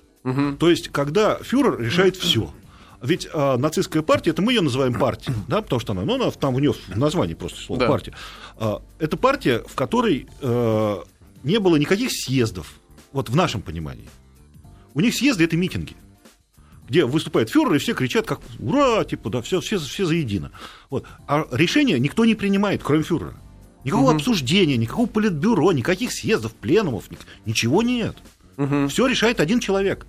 То 0.59 0.71
есть, 0.71 0.89
когда 0.89 1.37
фюрер 1.43 1.79
решает 1.81 2.17
все. 2.17 2.51
Ведь 3.05 3.29
э, 3.31 3.57
нацистская 3.59 4.03
партия, 4.03 4.31
это 4.31 4.41
мы 4.41 4.53
ее 4.53 4.63
называем 4.63 4.95
партией, 4.95 5.37
да, 5.49 5.61
потому 5.61 5.79
что 5.79 5.93
она, 5.93 6.03
ну, 6.03 6.15
она 6.15 6.31
там 6.31 6.55
у 6.55 6.59
нее 6.59 6.73
в 6.73 6.97
названии 6.97 7.35
просто 7.35 7.61
слово 7.61 7.81
Да. 7.83 7.89
партия. 7.89 8.15
А, 8.57 8.83
это 8.99 9.17
партия, 9.19 9.63
в 9.69 9.75
которой 9.75 10.27
э, 10.41 10.97
не 11.43 11.61
было 11.61 11.77
никаких 11.77 12.11
съездов, 12.13 12.73
вот 13.13 13.29
в 13.29 13.37
нашем 13.37 13.61
понимании. 13.61 14.09
У 14.95 15.01
них 15.01 15.15
съезды 15.15 15.45
это 15.45 15.57
митинги 15.57 15.95
где 16.87 17.07
выступает 17.07 17.49
фюрер, 17.49 17.73
и 17.75 17.79
все 17.79 17.95
кричат, 17.95 18.27
как 18.27 18.41
«Ура!», 18.59 19.05
типа, 19.07 19.31
да, 19.31 19.41
все, 19.41 19.61
все, 19.63 19.79
все 19.79 20.05
заедино. 20.05 20.51
Вот. 20.91 21.07
А 21.27 21.47
решения 21.51 21.99
никто 21.99 22.27
не 22.27 22.35
принимает, 22.35 22.83
кроме 22.83 23.03
фюрера. 23.03 23.33
Никакого 23.85 24.13
обсуждения, 24.13 24.77
никакого 24.77 25.07
политбюро, 25.07 25.73
никаких 25.73 26.13
съездов, 26.13 26.53
пленумов, 26.53 27.11
ни- 27.11 27.17
ничего 27.47 27.83
нет. 27.83 28.17
Все 28.91 29.07
решает 29.07 29.41
один 29.41 29.61
человек. 29.61 30.07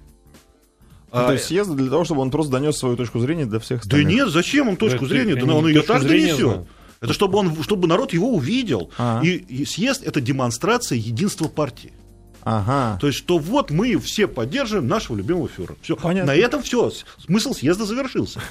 Ну, 1.16 1.22
А, 1.22 1.28
то 1.28 1.34
есть 1.34 1.46
съезды 1.46 1.76
для 1.76 1.90
того, 1.90 2.04
чтобы 2.04 2.20
он 2.20 2.30
просто 2.30 2.52
донес 2.52 2.76
свою 2.78 2.98
точку 2.98 3.20
зрения 3.20 3.46
до 3.46 3.62
всех 3.62 3.80
да 3.80 3.96
остальных. 3.98 4.14
нет, 4.14 4.28
зачем 4.28 4.68
он 4.68 4.76
точку 4.76 5.06
зрения? 5.06 5.36
Да 5.36 5.54
он 5.54 5.66
ее 5.66 5.82
так 5.82 6.04
донесет. 6.04 6.38
знаю. 6.38 6.68
Это 7.00 7.14
чтобы, 7.14 7.38
он, 7.38 7.64
чтобы 7.64 7.88
народ 7.88 8.12
его 8.12 8.34
увидел. 8.34 8.92
А. 8.98 9.22
И, 9.24 9.30
и 9.30 9.64
съезд 9.66 10.04
это 10.04 10.20
демонстрация 10.20 10.98
единства 10.98 11.48
партии. 11.48 11.94
Ага. 12.42 12.98
То 13.00 13.08
есть, 13.08 13.20
что 13.20 13.38
вот 13.38 13.72
мы 13.72 13.98
все 13.98 14.28
поддерживаем 14.28 14.90
нашего 14.90 15.16
любимого 15.16 15.48
фюрера. 15.48 15.78
Все. 15.82 15.96
Понятно. 15.96 16.34
На 16.34 16.36
этом 16.36 16.62
все. 16.62 16.92
Смысл 17.26 17.54
съезда 17.54 17.86
завершился. 17.86 18.42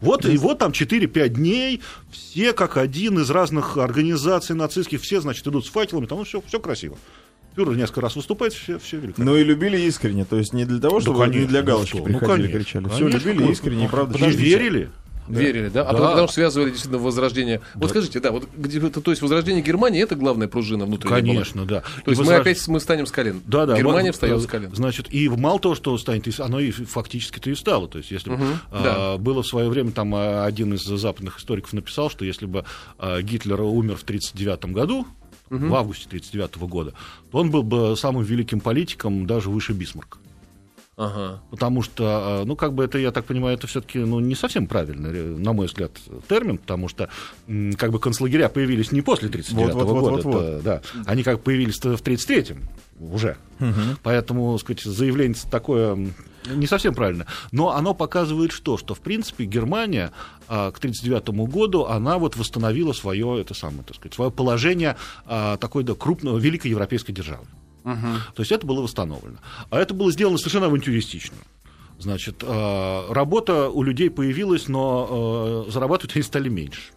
Вот, 0.00 0.26
и 0.26 0.36
вот 0.36 0.58
там 0.58 0.72
4-5 0.72 1.28
дней, 1.28 1.80
все 2.10 2.52
как 2.52 2.76
один 2.76 3.18
из 3.18 3.30
разных 3.30 3.78
организаций 3.78 4.54
нацистских, 4.54 5.00
все, 5.00 5.20
значит, 5.20 5.46
идут 5.46 5.66
с 5.66 5.70
факелами, 5.70 6.06
там 6.06 6.22
все, 6.24 6.42
все 6.46 6.60
красиво. 6.60 6.98
Фюрер 7.58 7.76
несколько 7.76 8.02
раз 8.02 8.14
выступает, 8.14 8.52
все, 8.52 8.78
все 8.78 8.98
великолепно. 8.98 9.24
Ну 9.24 9.36
и 9.36 9.42
любили 9.42 9.78
искренне, 9.80 10.24
то 10.24 10.36
есть 10.36 10.52
не 10.52 10.64
для 10.64 10.78
того, 10.78 11.00
чтобы 11.00 11.18
конечно, 11.18 11.40
не 11.40 11.46
для 11.46 11.60
ну 11.60 11.66
галочки 11.66 11.96
ну, 11.96 12.04
приходили, 12.04 12.46
конечно, 12.46 12.58
кричали. 12.58 12.88
Все 12.88 12.98
конечно, 12.98 13.28
любили 13.28 13.44
ну, 13.44 13.52
искренне, 13.52 13.84
и 13.84 13.88
правда. 13.88 14.16
И 14.16 14.20
чувствовали. 14.20 14.48
верили. 14.48 14.90
Верили, 15.28 15.68
да? 15.68 15.82
А 15.82 15.84
Да. 15.84 15.90
Потому, 15.92 16.08
потому 16.08 16.28
что 16.28 16.34
связывали 16.34 16.70
действительно 16.70 17.02
возрождение. 17.02 17.60
Вот 17.74 17.90
скажите, 17.90 18.20
да, 18.20 18.30
вот 18.30 18.48
где, 18.56 18.78
это, 18.78 19.00
то 19.00 19.10
есть 19.10 19.22
возрождение 19.22 19.62
Германии 19.62 20.02
это 20.02 20.14
главная 20.14 20.48
пружина 20.48 20.86
внутренняя 20.86 21.20
была? 21.20 21.32
Конечно, 21.32 21.64
да. 21.66 21.80
То 22.04 22.10
есть 22.10 22.22
И 22.22 22.24
мы 22.24 22.34
опять 22.34 22.68
мы 22.68 22.80
станем 22.80 23.06
с 23.06 23.10
колен. 23.10 23.42
Да, 23.44 23.66
да. 23.66 23.76
Германия 23.76 24.08
вот, 24.08 24.14
встает 24.14 24.38
э, 24.38 24.40
с 24.40 24.46
колен. 24.46 24.74
Значит, 24.74 25.12
и 25.12 25.28
мало 25.28 25.58
того, 25.58 25.74
что 25.74 25.98
станет, 25.98 26.26
и 26.28 26.42
оно 26.42 26.60
и 26.60 26.70
фактически-то 26.70 27.50
и 27.50 27.54
стало. 27.54 27.88
То 27.88 27.98
есть, 27.98 28.10
если 28.10 28.30
бы, 28.30 28.38
а, 28.70 29.18
было 29.18 29.42
в 29.42 29.46
свое 29.46 29.68
время, 29.68 29.90
там 29.90 30.14
а, 30.14 30.44
один 30.44 30.74
из 30.74 30.82
западных 30.82 31.38
историков 31.38 31.72
написал, 31.72 32.08
что 32.08 32.24
если 32.24 32.46
бы 32.46 32.64
а, 32.98 33.20
Гитлер 33.20 33.60
умер 33.60 33.96
в 33.96 34.04
1939 34.04 34.72
году, 34.72 35.06
в 35.50 35.74
августе 35.74 36.06
1939 36.06 36.70
года, 36.70 36.94
то 37.30 37.38
он 37.38 37.50
был 37.50 37.62
бы 37.62 37.96
самым 37.96 38.22
великим 38.22 38.60
политиком 38.60 39.26
даже 39.26 39.50
выше 39.50 39.72
Бисмарка. 39.72 40.18
Ага. 40.98 41.40
Потому 41.50 41.82
что, 41.82 42.04
а, 42.06 42.44
ну, 42.44 42.56
как 42.56 42.72
бы 42.72 42.82
это, 42.82 42.98
я 42.98 43.12
так 43.12 43.24
понимаю, 43.24 43.56
это 43.56 43.68
все-таки 43.68 44.00
ну, 44.00 44.18
не 44.18 44.34
совсем 44.34 44.66
правильный, 44.66 45.10
э, 45.12 45.36
на 45.38 45.52
мой 45.52 45.68
взгляд, 45.68 45.92
термин, 46.28 46.58
потому 46.58 46.88
что 46.88 47.08
как 47.76 47.92
бы 47.92 48.00
концлагеря 48.00 48.48
появились 48.48 48.90
не 48.90 49.00
после 49.00 49.28
1939 49.28 49.74
Вот, 49.74 49.84
вот, 49.84 50.00
года, 50.00 50.10
вот, 50.10 50.24
вот. 50.24 50.42
это, 50.42 50.62
да, 50.62 50.82
они 51.06 51.22
как 51.22 51.36
бы 51.36 51.42
появились 51.44 51.76
в 51.76 51.78
1933 51.78 52.56
уже. 53.00 53.36
Поэтому, 54.02 54.58
сказать, 54.58 54.82
заявление 54.82 55.36
такое 55.50 56.12
не 56.46 56.66
совсем 56.66 56.94
правильно. 56.94 57.26
Но 57.52 57.74
оно 57.74 57.94
показывает 57.94 58.52
что? 58.52 58.78
Что, 58.78 58.94
в 58.94 59.00
принципе, 59.00 59.44
Германия 59.44 60.12
а, 60.48 60.70
к 60.70 60.78
1939 60.78 61.50
году, 61.50 61.84
она 61.84 62.16
вот 62.18 62.36
восстановила 62.36 62.92
свое, 62.92 63.40
это 63.40 63.54
самое, 63.54 63.82
так 63.82 63.96
сказать, 63.96 64.14
свое 64.14 64.30
положение 64.30 64.96
а, 65.26 65.56
такой 65.58 65.84
да, 65.84 65.94
крупной, 65.94 66.40
великой 66.40 66.68
европейской 66.68 67.12
державы. 67.12 67.46
То 68.34 68.42
есть 68.42 68.52
это 68.52 68.66
было 68.66 68.82
восстановлено. 68.82 69.38
А 69.70 69.78
это 69.78 69.94
было 69.94 70.12
сделано 70.12 70.36
совершенно 70.36 70.66
авантюристично. 70.66 71.38
Значит, 71.98 72.44
э, 72.46 73.12
работа 73.12 73.70
у 73.70 73.82
людей 73.82 74.10
появилась, 74.10 74.68
но 74.68 75.64
э, 75.66 75.70
зарабатывать 75.70 76.14
они 76.14 76.22
стали 76.22 76.48
меньше. 76.48 76.92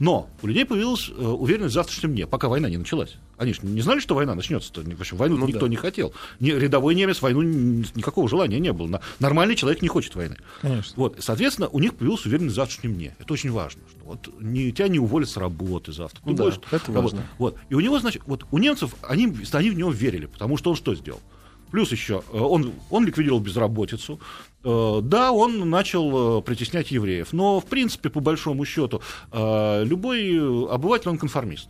Но 0.00 0.28
у 0.42 0.46
людей 0.46 0.64
появилась 0.64 1.08
э, 1.08 1.12
уверенность 1.12 1.72
в 1.72 1.74
завтрашнем 1.74 2.12
дне, 2.12 2.26
пока 2.26 2.48
война 2.48 2.68
не 2.68 2.78
началась. 2.78 3.16
Они 3.40 3.54
же 3.54 3.60
не 3.62 3.80
знали, 3.80 4.00
что 4.00 4.14
война 4.14 4.34
начнется. 4.34 4.70
В 4.72 5.00
общем, 5.00 5.16
войну 5.16 5.38
Ну 5.38 5.46
никто 5.46 5.60
да. 5.62 5.68
не 5.68 5.76
хотел. 5.76 6.12
Ни- 6.40 6.50
рядовой 6.50 6.94
немец 6.94 7.22
войну 7.22 7.40
никакого 7.40 8.28
желания 8.28 8.60
не 8.60 8.70
было. 8.72 9.00
Нормальный 9.18 9.56
человек 9.56 9.80
не 9.80 9.88
хочет 9.88 10.14
войны. 10.14 10.36
Конечно. 10.60 10.92
Вот, 10.96 11.16
соответственно, 11.20 11.66
у 11.68 11.80
них 11.80 11.94
появилась 11.94 12.26
уверенность 12.26 12.52
в 12.52 12.56
завтрашнем 12.56 12.94
дне. 12.94 13.16
Это 13.18 13.32
очень 13.32 13.50
важно. 13.50 13.80
Что 13.90 14.04
вот 14.04 14.28
не, 14.42 14.70
тебя 14.72 14.88
не 14.88 14.98
уволят 14.98 15.30
с 15.30 15.38
работы 15.38 15.90
завтра. 15.90 16.20
Ну 16.26 16.32
Ты 16.32 16.36
да, 16.36 16.44
будешь 16.44 16.56
это 16.70 16.92
работать. 16.92 16.94
важно. 17.18 17.22
Вот. 17.38 17.56
И 17.70 17.74
у 17.74 17.80
него, 17.80 17.98
значит, 17.98 18.22
вот 18.26 18.44
у 18.50 18.58
немцев, 18.58 18.94
они, 19.00 19.34
они 19.52 19.70
в 19.70 19.74
него 19.74 19.90
верили, 19.90 20.26
потому 20.26 20.58
что 20.58 20.68
он 20.70 20.76
что 20.76 20.94
сделал? 20.94 21.20
Плюс 21.70 21.92
еще, 21.92 22.22
э, 22.32 22.38
он, 22.38 22.72
он 22.90 23.06
ликвидировал 23.06 23.40
безработицу. 23.40 24.20
Э, 24.64 25.00
Да, 25.02 25.32
он 25.32 25.70
начал 25.70 26.40
э, 26.40 26.42
притеснять 26.42 26.90
евреев. 26.90 27.32
Но, 27.32 27.58
в 27.60 27.64
принципе, 27.64 28.10
по 28.10 28.20
большому 28.20 28.66
счету, 28.66 29.00
любой 29.32 30.38
обыватель, 30.70 31.08
он 31.08 31.16
конформист. 31.16 31.68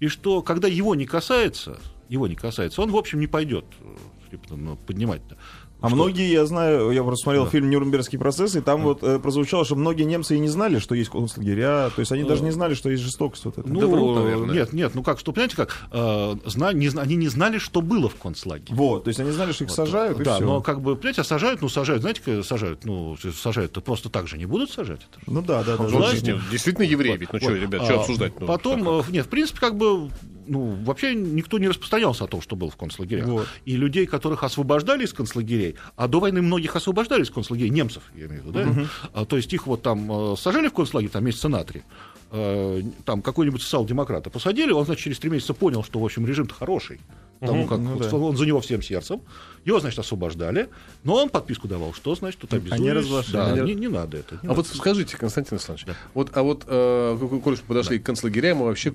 И 0.00 0.08
что, 0.08 0.42
когда 0.42 0.68
его 0.68 0.94
не 0.94 1.06
касается, 1.06 1.78
его 2.08 2.26
не 2.26 2.36
касается, 2.36 2.82
он, 2.82 2.90
в 2.90 2.96
общем, 2.96 3.20
не 3.20 3.26
пойдет 3.26 3.64
э, 3.80 4.76
поднимать-то. 4.86 5.36
А 5.80 5.86
Что? 5.86 5.94
многие, 5.94 6.28
я 6.32 6.44
знаю, 6.44 6.90
я 6.90 7.04
просто 7.04 7.22
смотрел 7.22 7.44
Да. 7.44 7.50
фильм 7.50 7.70
«Нюрнбергский 7.70 8.18
процесс», 8.18 8.56
и 8.56 8.60
там 8.60 8.82
вот 8.82 9.02
э, 9.04 9.20
прозвучало, 9.20 9.64
что 9.64 9.76
многие 9.76 10.02
немцы 10.02 10.34
и 10.34 10.38
не 10.40 10.48
знали, 10.48 10.80
что 10.80 10.96
есть 10.96 11.08
концлагеря, 11.08 11.90
то 11.94 12.00
есть 12.00 12.10
они 12.10 12.24
даже 12.24 12.42
не 12.42 12.50
знали, 12.50 12.74
что 12.74 12.90
есть 12.90 13.02
жестокость 13.04 13.44
вот 13.44 13.58
эта. 13.58 13.68
Ну, 13.68 13.78
Да 13.80 13.86
врут, 13.86 14.16
наверное. 14.16 14.54
нет, 14.54 14.72
нет, 14.72 14.94
ну 14.96 15.04
как, 15.04 15.20
что, 15.20 15.30
понимаете, 15.32 15.54
как, 15.54 15.76
э, 15.92 16.34
зна- 16.46 16.72
не 16.72 16.88
они 16.88 17.14
не 17.14 17.28
знали, 17.28 17.58
что 17.58 17.80
было 17.80 18.08
в 18.08 18.16
концлагере. 18.16 18.74
Вот, 18.74 19.04
то 19.04 19.08
есть 19.08 19.20
они 19.20 19.30
знали, 19.30 19.52
что 19.52 19.64
их 19.64 19.70
сажают, 19.70 20.18
и 20.18 20.24
да, 20.24 20.34
все. 20.36 20.44
но 20.44 20.60
как 20.62 20.80
бы, 20.80 20.96
понимаете, 20.96 21.20
а 21.20 21.24
сажают, 21.24 21.62
ну 21.62 21.68
сажают, 21.68 22.02
знаете, 22.02 22.22
как 22.24 22.44
сажают, 22.44 22.84
ну 22.84 23.16
сажают-то 23.16 23.80
просто 23.80 24.08
так 24.10 24.26
же 24.26 24.36
не 24.36 24.46
будут 24.46 24.72
сажать. 24.72 25.02
Это 25.10 25.20
же. 25.20 25.26
Ну 25.32 25.42
да, 25.42 25.62
да, 25.62 25.76
да. 25.76 25.82
Ну, 25.84 25.90
да. 25.90 25.96
Власть- 25.98 26.26
нет, 26.26 26.38
действительно 26.50 26.84
евреи 26.86 27.16
ведь. 27.16 27.32
Ну 27.32 27.38
что, 27.38 27.50
Вот. 27.50 27.56
ребят, 27.56 27.84
что 27.84 27.94
А, 27.94 28.00
обсуждать? 28.00 28.32
Ну, 28.40 28.46
Потом, 28.48 28.84
как? 28.84 29.08
э, 29.08 29.12
нет, 29.12 29.26
в 29.26 29.28
принципе, 29.28 29.60
как 29.60 29.76
бы, 29.76 30.10
ну, 30.48 30.76
вообще 30.84 31.14
никто 31.14 31.58
не 31.58 31.68
распространялся 31.68 32.24
о 32.24 32.26
том, 32.26 32.40
что 32.40 32.56
было 32.56 32.70
в 32.70 32.76
концлагерях. 32.76 33.26
Вот. 33.26 33.46
И 33.64 33.76
людей, 33.76 34.06
которых 34.06 34.42
освобождали 34.44 35.04
из 35.04 35.12
концлагерей, 35.12 35.76
а 35.96 36.08
до 36.08 36.20
войны 36.20 36.42
многих 36.42 36.74
освобождали 36.76 37.22
из 37.22 37.30
концлагерей, 37.30 37.70
немцев, 37.70 38.02
я 38.16 38.26
имею 38.26 38.42
в 38.42 38.46
виду, 38.46 38.52
да? 38.52 38.86
А, 39.12 39.24
то 39.24 39.36
есть 39.36 39.52
их 39.52 39.66
вот 39.66 39.82
там 39.82 40.32
э, 40.32 40.36
сажали 40.36 40.68
в 40.68 40.72
концлагерь, 40.72 41.10
там 41.10 41.24
месяца 41.24 41.48
на 41.48 41.64
три, 41.64 41.82
э, 42.30 42.82
там 43.04 43.22
какой-нибудь 43.22 43.62
социал-демократа 43.62 44.30
посадили, 44.30 44.72
он, 44.72 44.84
значит, 44.84 45.04
через 45.04 45.18
три 45.18 45.30
месяца 45.30 45.54
понял, 45.54 45.84
что, 45.84 46.00
в 46.00 46.04
общем, 46.04 46.26
режим-то 46.26 46.54
хороший, 46.54 47.00
потому 47.40 47.66
как 47.66 47.78
ну 47.78 47.96
да. 47.98 48.14
он 48.16 48.36
за 48.36 48.46
него 48.46 48.60
всем 48.60 48.82
сердцем, 48.82 49.20
его, 49.64 49.80
значит, 49.80 49.98
освобождали, 49.98 50.68
но 51.04 51.14
он 51.16 51.28
подписку 51.28 51.68
давал, 51.68 51.92
что, 51.92 52.14
значит, 52.14 52.40
тут 52.40 52.52
обязуюсь. 52.54 52.92
разглашали. 52.92 53.56
Да, 53.56 53.62
Они- 53.62 53.74
не, 53.74 53.80
не 53.82 53.88
надо 53.88 54.16
это. 54.18 54.34
не 54.36 54.40
А 54.42 54.46
надо. 54.48 54.54
вот 54.54 54.66
скажите, 54.66 55.16
Константин 55.16 55.54
Александрович, 55.54 55.96
вот, 56.14 56.30
а 56.34 56.42
вот, 56.42 56.64
э, 56.66 57.40
коль 57.42 57.56
подошли 57.58 57.98
к 57.98 58.02
концлагерям 58.04 58.60
и 58.60 58.64
вообще 58.64 58.92
к, 58.92 58.94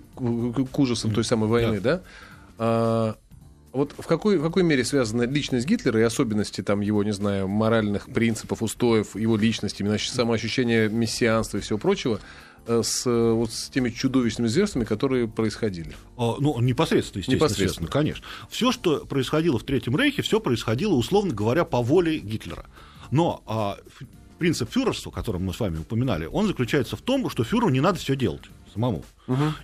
к- 0.71 0.79
ужасам 0.79 1.11
той 1.13 1.23
самой 1.23 1.49
войны, 1.49 1.79
да? 1.79 2.01
А, 2.57 3.15
вот 3.71 3.93
в 3.97 4.05
какой, 4.05 4.37
в 4.37 4.43
какой 4.43 4.61
мере 4.63 4.83
связана 4.85 5.23
личность 5.23 5.65
Гитлера 5.65 5.99
и 5.99 6.03
особенности 6.03 6.61
там 6.61 6.81
его, 6.81 7.03
не 7.03 7.11
знаю, 7.13 7.47
моральных 7.47 8.07
принципов, 8.07 8.61
устоев, 8.61 9.15
его 9.15 9.35
личности, 9.35 9.81
именно 9.81 9.95
ощ- 9.95 10.09
самоощущение 10.11 10.89
мессианства 10.89 11.57
и 11.57 11.61
всего 11.61 11.79
прочего 11.79 12.19
с, 12.67 13.05
э, 13.05 13.31
вот, 13.31 13.51
с 13.51 13.69
теми 13.69 13.89
чудовищными 13.89 14.47
зверствами, 14.47 14.85
которые 14.85 15.27
происходили? 15.27 15.95
А, 16.17 16.35
Ну, 16.39 16.59
непосредственно, 16.59 17.19
естественно, 17.19 17.35
Непосредственно. 17.35 17.89
конечно. 17.89 18.25
Все, 18.49 18.71
что 18.71 19.05
происходило 19.05 19.59
в 19.59 19.63
Третьем 19.63 19.97
Рейхе, 19.97 20.21
все 20.21 20.39
происходило, 20.39 20.93
условно 20.93 21.33
говоря, 21.33 21.65
по 21.65 21.81
воле 21.81 22.19
Гитлера. 22.19 22.65
Но 23.11 23.43
а, 23.45 23.77
принцип 24.39 24.71
фюрерства, 24.71 25.11
который 25.11 25.41
мы 25.41 25.53
с 25.53 25.59
вами 25.59 25.77
упоминали, 25.77 26.25
он 26.25 26.47
заключается 26.47 26.95
в 26.95 27.01
том, 27.01 27.29
что 27.29 27.43
фюреру 27.43 27.69
не 27.69 27.81
надо 27.81 27.99
все 27.99 28.15
делать 28.15 28.43
самому. 28.73 29.03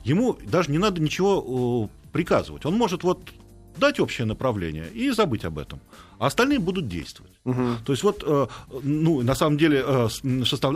Ему 0.03 0.37
даже 0.45 0.71
не 0.71 0.77
надо 0.77 1.01
ничего 1.01 1.89
э, 1.91 2.09
приказывать. 2.11 2.65
Он 2.65 2.75
может 2.77 3.03
вот 3.03 3.29
дать 3.77 3.99
общее 3.99 4.25
направление 4.25 4.87
и 4.93 5.09
забыть 5.11 5.45
об 5.45 5.57
этом, 5.57 5.79
а 6.19 6.27
остальные 6.27 6.59
будут 6.59 6.87
действовать. 6.87 7.31
То 7.85 7.93
есть 7.93 8.03
вот, 8.03 8.23
э, 8.25 8.47
ну, 8.83 9.21
на 9.21 9.35
самом 9.35 9.57
деле, 9.57 9.83
э, 9.85 10.07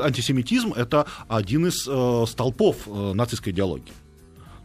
антисемитизм 0.01 0.73
это 0.73 1.05
один 1.27 1.67
из 1.67 1.87
э, 1.87 2.25
столпов 2.27 2.87
нацистской 2.87 3.51
идеологии. 3.51 3.93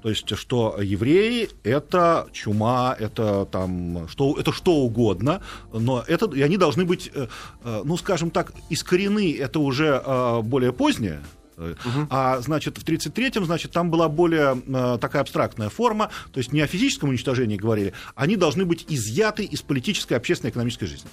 То 0.02 0.10
есть, 0.10 0.36
что 0.36 0.78
евреи 0.80 1.50
это 1.64 2.28
чума, 2.32 2.96
это 2.96 3.46
там 3.46 4.06
что, 4.08 4.36
это 4.38 4.52
что 4.52 4.76
угодно, 4.76 5.42
но 5.72 6.04
это 6.06 6.26
и 6.26 6.40
они 6.40 6.56
должны 6.56 6.84
быть, 6.84 7.10
ну, 7.64 7.96
скажем 7.96 8.30
так, 8.30 8.52
искорены. 8.70 9.36
Это 9.36 9.58
уже 9.58 10.00
более 10.44 10.72
позднее. 10.72 11.20
А 12.10 12.40
значит, 12.40 12.78
в 12.78 12.84
33-м, 12.84 13.44
значит, 13.44 13.72
там 13.72 13.90
была 13.90 14.08
более 14.08 14.62
э, 14.66 14.98
такая 15.00 15.22
абстрактная 15.22 15.68
форма, 15.68 16.10
то 16.32 16.38
есть 16.38 16.52
не 16.52 16.60
о 16.60 16.66
физическом 16.66 17.10
уничтожении 17.10 17.56
говорили, 17.56 17.92
они 18.14 18.36
должны 18.36 18.64
быть 18.64 18.86
изъяты 18.88 19.44
из 19.44 19.62
политической, 19.62 20.14
общественной, 20.14 20.50
экономической 20.50 20.86
жизни. 20.86 21.10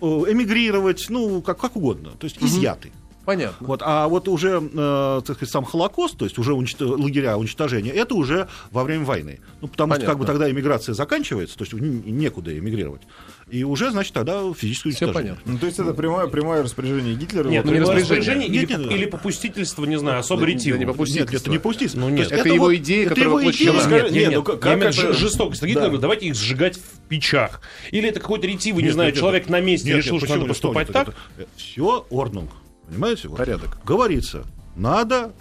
Эмигрировать, 0.00 1.06
ну, 1.10 1.42
как, 1.42 1.58
как 1.58 1.76
угодно, 1.76 2.10
то 2.18 2.24
есть 2.24 2.38
изъяты. 2.42 2.92
Понятно. 3.24 3.66
Вот, 3.66 3.82
а 3.84 4.08
вот 4.08 4.26
уже, 4.28 4.60
э, 4.60 5.20
так 5.24 5.36
сказать, 5.36 5.50
сам 5.52 5.64
Холокост, 5.64 6.16
то 6.16 6.24
есть 6.24 6.38
уже 6.38 6.52
уничто- 6.52 7.00
лагеря 7.00 7.36
уничтожения, 7.36 7.90
это 7.90 8.14
уже 8.14 8.48
во 8.72 8.82
время 8.82 9.04
войны. 9.04 9.38
Ну, 9.60 9.68
потому 9.68 9.94
что 9.94 10.04
как 10.04 10.18
бы 10.18 10.24
Понятно. 10.24 10.40
тогда 10.40 10.50
эмиграция 10.50 10.94
заканчивается, 10.94 11.56
то 11.56 11.62
есть 11.62 11.72
некуда 11.72 12.58
эмигрировать. 12.58 13.02
И 13.52 13.64
уже, 13.64 13.90
значит, 13.90 14.14
тогда 14.14 14.40
физическое 14.54 14.92
Все 14.92 15.12
понятно. 15.12 15.42
Ну, 15.44 15.58
то 15.58 15.66
есть 15.66 15.78
это 15.78 15.92
прямое, 15.92 16.26
прямое 16.26 16.62
распоряжение 16.62 17.14
Гитлера. 17.14 17.50
Нет, 17.50 17.64
вот, 17.66 17.70
ну, 17.70 17.72
не 17.72 17.80
не 17.80 17.80
распоряжение. 17.84 18.00
распоряжение 18.18 18.48
Нет, 18.48 18.62
или, 18.62 18.70
нет, 18.72 18.80
нет. 18.90 18.98
или 18.98 19.04
попустительство, 19.04 19.84
не 19.84 19.98
знаю, 19.98 20.20
особо 20.20 20.40
Да 20.40 20.46
не 20.46 20.54
ретивого. 20.54 20.86
попустительство. 20.86 21.32
Нет, 21.34 21.42
это 21.42 21.50
не 21.50 21.58
пустительство. 21.58 22.00
Ну, 22.00 22.08
нет. 22.08 22.30
есть 22.30 22.32
Это 22.32 22.48
его 22.48 22.74
идея, 22.76 23.02
это 23.06 23.14
которая 23.14 23.34
воплощена. 23.34 23.72
Нет, 23.72 24.10
не, 24.10 24.18
нет, 24.20 24.30
ну 24.30 24.36
нет. 24.38 24.46
как- 24.46 24.60
как 24.60 24.82
это- 24.82 25.12
жестокость. 25.12 25.62
Гитлер 25.62 25.74
Да. 25.74 25.80
говорит, 25.82 26.00
давайте 26.00 26.26
их 26.28 26.34
сжигать 26.34 26.76
в 26.78 27.08
печах. 27.10 27.60
Или 27.90 28.08
это 28.08 28.20
какой-то 28.20 28.46
ретивый, 28.46 28.82
не 28.82 28.86
Нет, 28.86 28.94
знаю, 28.94 29.10
нет, 29.10 29.18
человек 29.20 29.48
на 29.50 29.60
месте 29.60 29.88
Нет, 29.88 29.98
решил, 29.98 30.14
нет, 30.14 30.24
что 30.24 30.34
надо 30.36 30.48
поступать 30.48 30.88
так. 30.88 31.08
это? 31.08 31.46
Все 31.58 32.06
орднунг. 32.08 32.50
Понимаете? 32.88 33.28
Вот. 33.28 33.36
Порядок. 33.36 33.78
Говорится, 33.84 34.44
надо 34.76 35.34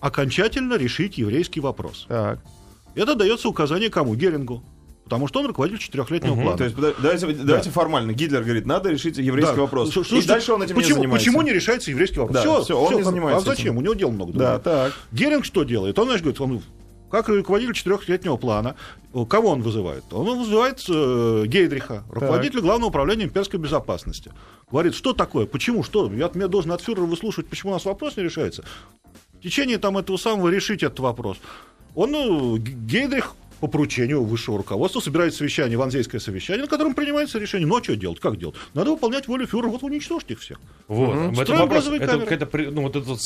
окончательно 0.00 0.74
решить 0.74 1.18
еврейский 1.18 1.58
вопрос. 1.58 2.06
Так. 2.08 2.38
Это 2.94 3.16
дается 3.16 3.48
указание 3.48 3.90
кому? 3.90 4.14
Герингу. 4.14 4.62
Потому 5.12 5.28
что 5.28 5.40
он 5.40 5.46
руководитель 5.46 5.78
четырехлетнего 5.82 6.34
плана. 6.34 6.56
То 6.56 6.64
есть, 6.64 6.74
давайте, 6.76 7.26
давайте 7.44 7.70
формально. 7.70 8.12
Гитлер 8.12 8.42
говорит, 8.42 8.64
надо 8.64 8.88
решить 8.90 9.18
еврейский 9.18 9.56
Да. 9.56 9.60
вопрос. 9.60 9.90
Что- 9.90 10.00
и 10.00 10.04
что- 10.04 10.26
дальше 10.26 10.52
он 10.54 10.62
этим 10.62 10.74
почему, 10.74 10.88
не 10.88 10.94
занимается. 11.02 11.26
Почему 11.26 11.42
не 11.42 11.52
решается 11.52 11.90
еврейский 11.90 12.18
вопрос? 12.18 12.34
Да, 12.34 12.40
Всё, 12.40 12.62
всё, 12.62 12.78
он 12.80 12.86
всё, 12.88 12.96
не 12.98 13.02
занимается 13.04 13.50
А 13.50 13.54
зачем? 13.54 13.72
этим. 13.74 13.78
У 13.78 13.80
него 13.82 13.94
дел 13.94 14.10
много. 14.10 14.32
Да, 14.32 14.58
так. 14.58 14.92
Геринг 15.12 15.44
что 15.44 15.64
делает? 15.64 15.98
Он, 15.98 16.06
значит, 16.06 16.22
говорит, 16.22 16.40
он 16.40 16.62
как 17.10 17.28
руководитель 17.28 17.74
четырехлетнего 17.74 18.38
плана, 18.38 18.74
кого 19.28 19.50
он 19.50 19.60
вызывает? 19.60 20.04
Он 20.12 20.38
вызывает 20.38 20.82
э, 20.88 21.44
Гейдриха, 21.46 22.04
руководителя 22.10 22.62
Главного 22.62 22.88
управления 22.88 23.24
имперской 23.24 23.60
безопасности. 23.60 24.32
Говорит, 24.70 24.94
что 24.94 25.12
такое, 25.12 25.44
почему, 25.44 25.82
что? 25.84 26.10
Я, 26.10 26.30
я 26.34 26.48
должен 26.48 26.72
от 26.72 26.80
фюрера 26.80 27.04
выслушивать, 27.04 27.48
почему 27.48 27.72
у 27.72 27.74
нас 27.74 27.84
вопрос 27.84 28.16
не 28.16 28.22
решается. 28.22 28.64
В 29.34 29.42
течение 29.42 29.76
там 29.76 29.98
этого 29.98 30.16
самого 30.16 30.48
решить 30.48 30.82
этот 30.82 31.00
вопрос. 31.00 31.36
Он, 31.94 32.12
ну, 32.12 32.56
Гейдрих 32.56 33.34
по 33.62 33.68
поручению 33.68 34.24
высшего 34.24 34.58
руководства 34.58 34.98
собирает 34.98 35.34
совещание, 35.36 35.78
ванзейское 35.78 36.20
совещание, 36.20 36.62
на 36.64 36.68
котором 36.68 36.94
принимается 36.94 37.38
решение. 37.38 37.64
Ну, 37.68 37.76
а 37.78 37.82
что 37.84 37.94
делать, 37.94 38.18
как 38.18 38.36
делать? 38.36 38.56
Надо 38.74 38.90
выполнять 38.90 39.28
волю 39.28 39.46
фюрера, 39.46 39.68
вот 39.68 39.84
уничтожьте 39.84 40.34
их 40.34 40.40
всех. 40.40 40.58
Вот, 40.88 41.14
этом 41.14 41.36
Строим 41.36 41.60
вопрос. 41.60 41.86
Это 41.86 42.18
какая-то, 42.18 42.70
ну, 42.72 42.82
вот 42.82 42.96
эта 42.96 43.16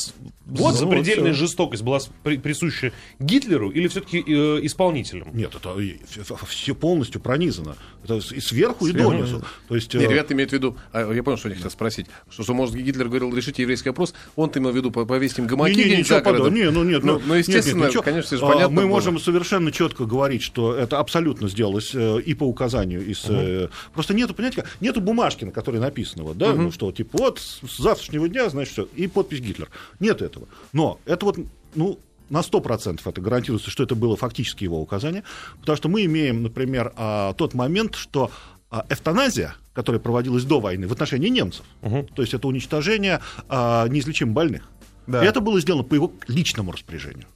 Вот, 0.45 0.75
запредельная 0.75 1.31
вот 1.31 1.37
жестокость 1.39 1.81
была 1.81 1.99
при- 2.21 2.37
присуща 2.37 2.91
Гитлеру 3.19 3.71
или 3.71 3.87
все-таки 3.87 4.19
исполнителям? 4.67 5.35
Нет, 5.35 5.53
это 5.55 5.77
и 5.79 5.97
ф- 6.21 6.47
все 6.47 6.75
полностью 6.75 7.19
пронизано. 7.19 7.75
Это 8.03 8.17
и 8.17 8.39
сверху, 8.39 8.85
и 8.85 8.91
Сверху, 8.91 9.09
донизу. 9.11 9.43
То 9.67 9.75
есть, 9.75 9.91
Не, 9.95 10.05
э, 10.05 10.07
ребята 10.07 10.35
имеют 10.35 10.51
в 10.51 10.53
виду, 10.53 10.77
а, 10.93 11.11
я 11.11 11.23
понял, 11.23 11.37
что 11.37 11.47
они 11.47 11.55
хотят 11.57 11.71
спросить, 11.71 12.05
что, 12.29 12.43
что, 12.43 12.53
может, 12.53 12.75
Гитлер 12.75 13.07
говорил, 13.07 13.35
решите 13.35 13.63
еврейский 13.63 13.89
вопрос, 13.89 14.13
он-то 14.35 14.59
имел 14.59 14.69
в 14.71 14.75
виду 14.75 14.91
по- 14.91 15.05
повесить 15.05 15.39
им 15.39 15.47
гамаки 15.47 15.73
не, 15.75 15.85
не, 15.85 15.97
ничего 15.97 16.17
за 16.19 16.21
городом. 16.21 16.45
подобного. 16.45 16.63
Не, 16.63 16.71
ну 16.71 16.83
нет, 16.83 17.03
ну, 17.03 17.13
ну, 17.13 17.21
ну, 17.25 17.33
естественно, 17.33 17.63
нет, 17.75 17.75
нет, 17.85 17.89
ничего. 17.89 18.03
конечно, 18.03 18.37
же 18.37 18.45
А, 18.45 18.47
понятно 18.47 18.75
Мы 18.75 18.81
было. 18.83 18.89
можем 18.89 19.19
совершенно 19.19 19.71
четко 19.71 20.05
говорить, 20.05 20.26
что 20.41 20.75
это 20.75 20.99
абсолютно 20.99 21.47
сделалось 21.49 21.91
э, 21.93 22.21
и 22.21 22.33
по 22.33 22.43
указанию, 22.43 23.05
из, 23.05 23.25
э, 23.27 23.69
просто 23.93 24.13
нету, 24.13 24.33
понимаете, 24.33 24.61
как, 24.61 24.77
нету 24.81 25.01
бумажки, 25.01 25.45
на 25.45 25.51
которой 25.51 25.79
написано, 25.79 26.23
вот, 26.23 26.37
да, 26.37 26.53
ну 26.53 26.71
что, 26.71 26.91
типа, 26.91 27.17
вот 27.17 27.39
с 27.39 27.77
завтрашнего 27.77 28.27
дня, 28.27 28.49
значит, 28.49 28.73
все, 28.73 28.87
и 28.95 29.07
подпись 29.07 29.39
Гитлер. 29.39 29.69
Нет 29.99 30.21
этого. 30.21 30.47
Но 30.73 30.99
это 31.05 31.25
вот, 31.25 31.37
ну, 31.75 31.99
на 32.29 32.39
100% 32.39 32.99
это 33.03 33.21
гарантируется, 33.21 33.69
что 33.69 33.83
это 33.83 33.95
было 33.95 34.15
фактически 34.17 34.63
его 34.63 34.81
указание, 34.81 35.23
потому 35.59 35.77
что 35.77 35.89
мы 35.89 36.05
имеем, 36.05 36.43
например, 36.43 36.93
а, 36.95 37.33
тот 37.33 37.53
момент, 37.53 37.95
что 37.95 38.31
а, 38.69 38.85
эвтаназия, 38.89 39.55
которая 39.73 39.99
проводилась 40.01 40.43
до 40.43 40.59
войны 40.59 40.87
в 40.87 40.91
отношении 40.91 41.29
немцев, 41.29 41.65
то 41.81 42.21
есть 42.21 42.33
это 42.33 42.47
уничтожение 42.47 43.21
а, 43.47 43.87
неизлечимо 43.87 44.33
больных, 44.33 44.69
Да. 45.07 45.23
и 45.23 45.27
это 45.27 45.39
было 45.39 45.59
сделано 45.61 45.83
по 45.83 45.93
его 45.95 46.11
личному 46.27 46.71
распоряжению. 46.71 47.27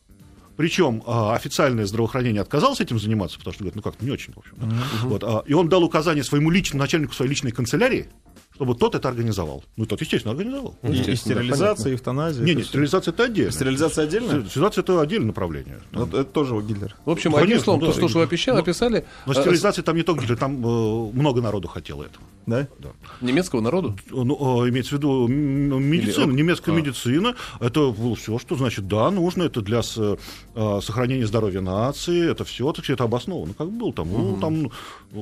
Причем 0.62 1.02
а, 1.08 1.34
официальное 1.34 1.88
здравоохранение 1.88 2.40
отказалось 2.40 2.80
этим 2.80 3.00
заниматься, 3.00 3.40
потому 3.40 3.56
что 3.56 3.64
говорит, 3.64 3.76
ну 3.78 3.82
как-то 3.82 4.06
не 4.06 4.12
очень, 4.12 4.32
в 4.32 4.38
общем. 4.38 4.54
да. 4.58 4.68
Вот, 5.06 5.24
а, 5.24 5.44
и 5.48 5.54
он 5.54 5.70
дал 5.70 5.84
указание 5.84 6.24
своему 6.24 6.52
личному 6.52 6.84
начальнику 6.84 7.16
своей 7.16 7.30
личной 7.30 7.50
канцелярии, 7.50 8.10
что 8.52 8.58
чтобы 8.62 8.76
тот 8.76 8.94
это 8.94 9.10
организовал. 9.10 9.64
Ну, 9.76 9.88
тот, 9.88 10.00
естественно, 10.02 10.34
организовал. 10.34 10.76
И, 10.84 10.90
и 10.90 10.92
Естественно, 10.92 11.36
да, 11.38 11.42
стерилизация, 11.42 11.92
и 11.92 11.96
эвтаназия. 11.96 12.44
Не, 12.46 12.52
это 12.52 12.60
не, 12.60 12.66
стерилизация 12.68 13.12
это 13.12 13.24
отдельно. 13.24 13.52
Стерилизация 13.52 14.04
отдельно? 14.04 14.46
Стерилизация 14.46 14.82
это 14.84 15.02
отдельное 15.02 15.28
направление. 15.28 15.80
Там- 15.90 16.02
Вот 16.04 16.14
это 16.14 16.26
тоже 16.26 16.62
Гитлер. 16.62 16.96
В 17.04 17.10
общем, 17.10 17.32
Конечно, 17.32 17.42
одним 17.42 17.64
словом, 17.64 17.80
да, 17.80 17.86
то, 17.88 17.94
что, 17.94 18.06
и- 18.06 18.10
что 18.10 18.20
вы 18.20 18.26
описали, 18.26 18.56
ну, 18.56 18.62
описали 18.62 19.06
Но 19.26 19.34
э, 19.34 19.36
стерилизация 19.36 19.84
там 19.84 19.96
не 19.96 20.04
только 20.04 20.22
Гитлер, 20.22 20.38
там 20.38 20.64
э, 20.64 21.12
много 21.12 21.42
народу 21.42 21.70
хотело 21.70 22.04
этого. 22.04 22.24
Да? 22.46 22.68
Да. 22.80 22.90
немецкого 23.22 23.62
народу. 23.62 23.96
Ну, 24.10 24.66
э, 24.66 24.70
имеется 24.70 24.96
в 24.96 24.98
виду 24.98 25.28
м, 25.28 25.84
медицина, 25.84 26.32
Или- 26.32 26.38
немецкая 26.42 26.72
а. 26.72 26.76
медицина. 26.76 27.36
Это 27.60 27.92
было 27.92 28.16
все, 28.16 28.40
что 28.40 28.56
значит, 28.56 28.88
да, 28.88 29.12
нужно, 29.12 29.44
это 29.44 29.62
для 29.62 29.84
с- 29.84 30.18
э, 30.56 30.80
сохранения 30.82 31.28
здоровья 31.28 31.62
нации, 31.62 32.32
это 32.32 32.44
все, 32.44 32.72
так 32.74 32.90
это 32.90 33.04
обосновано. 33.04 33.54
Как 33.54 33.70
было 33.72 33.94
там? 33.94 34.08
ну, 34.12 34.38
там 34.42 34.72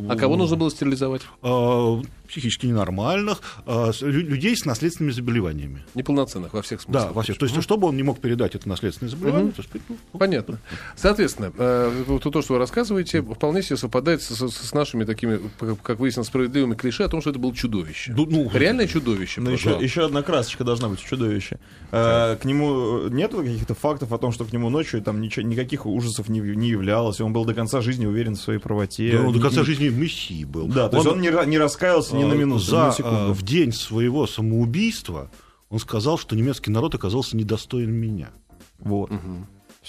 А 0.09 0.15
кого 0.15 0.37
нужно 0.37 0.55
было 0.55 0.69
стерилизовать? 0.71 1.21
э, 1.43 2.01
психически 2.27 2.67
ненормальных, 2.67 3.41
людей 4.01 4.55
с 4.55 4.63
наследственными 4.65 5.11
заболеваниями. 5.11 5.83
Неполноценных 5.95 6.53
во 6.53 6.61
всех 6.61 6.81
смыслах. 6.81 7.07
Да, 7.07 7.11
во 7.13 7.23
всех. 7.23 7.37
То 7.37 7.45
есть, 7.47 7.61
чтобы 7.61 7.87
он 7.87 7.97
не 7.97 8.03
мог 8.03 8.19
передать 8.19 8.55
это 8.55 8.69
наследственное 8.69 9.09
заболевание, 9.11 9.51
так 9.51 9.65
сказать, 9.65 9.81
ну, 9.89 9.97
Понятно. 10.19 10.59
Соответственно, 10.95 11.51
э, 11.57 12.19
то, 12.21 12.41
что 12.41 12.53
вы 12.53 12.59
рассказываете, 12.59 13.21
вполне 13.21 13.63
себе 13.63 13.77
совпадает 13.77 14.21
с, 14.21 14.29
с- 14.29 14.51
с 14.69 14.73
нашими 14.73 15.05
такими, 15.05 15.39
как 15.83 15.99
выяснилось, 15.99 16.27
справедливыми 16.27 16.75
клише 16.75 17.08
о 17.09 17.11
том, 17.11 17.21
что 17.21 17.31
это 17.31 17.39
было 17.39 17.53
чудовище. 17.53 18.13
Ну, 18.15 18.25
ну, 18.29 18.49
Реальное 18.53 18.87
чудовище. 18.87 19.41
Но 19.41 19.49
просто. 19.49 19.69
еще, 19.71 19.83
еще 19.83 20.05
одна 20.05 20.21
красочка 20.21 20.63
должна 20.63 20.87
быть 20.89 20.99
в 20.99 21.05
чудовище. 21.05 21.59
Э, 21.91 22.37
к 22.41 22.45
нему 22.45 23.07
нет 23.09 23.31
каких-то 23.31 23.73
фактов 23.73 24.13
о 24.13 24.17
том, 24.17 24.31
что 24.31 24.45
к 24.45 24.53
нему 24.53 24.69
ночью 24.69 25.01
там 25.01 25.19
ничего, 25.19 25.45
никаких 25.45 25.85
ужасов 25.85 26.29
не, 26.29 26.39
не 26.39 26.69
являлось. 26.69 27.19
Он 27.21 27.33
был 27.33 27.45
до 27.45 27.53
конца 27.53 27.81
жизни 27.81 28.05
уверен 28.05 28.35
в 28.35 28.39
своей 28.41 28.59
правоте. 28.59 29.11
да, 29.11 29.27
он 29.27 29.33
до 29.33 29.41
конца 29.41 29.61
ни- 29.61 29.65
жизни 29.65 29.89
мессии 29.89 30.43
был. 30.45 30.67
Да, 30.67 30.87
то 30.89 30.97
есть 30.97 31.07
он 31.09 31.19
не, 31.21 31.31
не 31.47 31.57
раскаялся 31.57 32.15
ни 32.15 32.23
на 32.23 32.33
э, 32.33 32.37
минуту, 32.37 32.61
ни 32.63 32.67
за, 32.67 32.85
на 32.85 32.91
секунду. 32.91 33.17
э, 33.17 33.33
в 33.33 33.43
день 33.43 33.73
своего 33.73 34.27
самоубийства 34.27 35.31
он 35.69 35.79
сказал, 35.79 36.17
что 36.17 36.35
немецкий 36.35 36.71
народ 36.71 36.95
оказался 36.95 37.37
недостоин 37.37 37.91
меня. 37.91 38.29
Вот. 38.79 39.11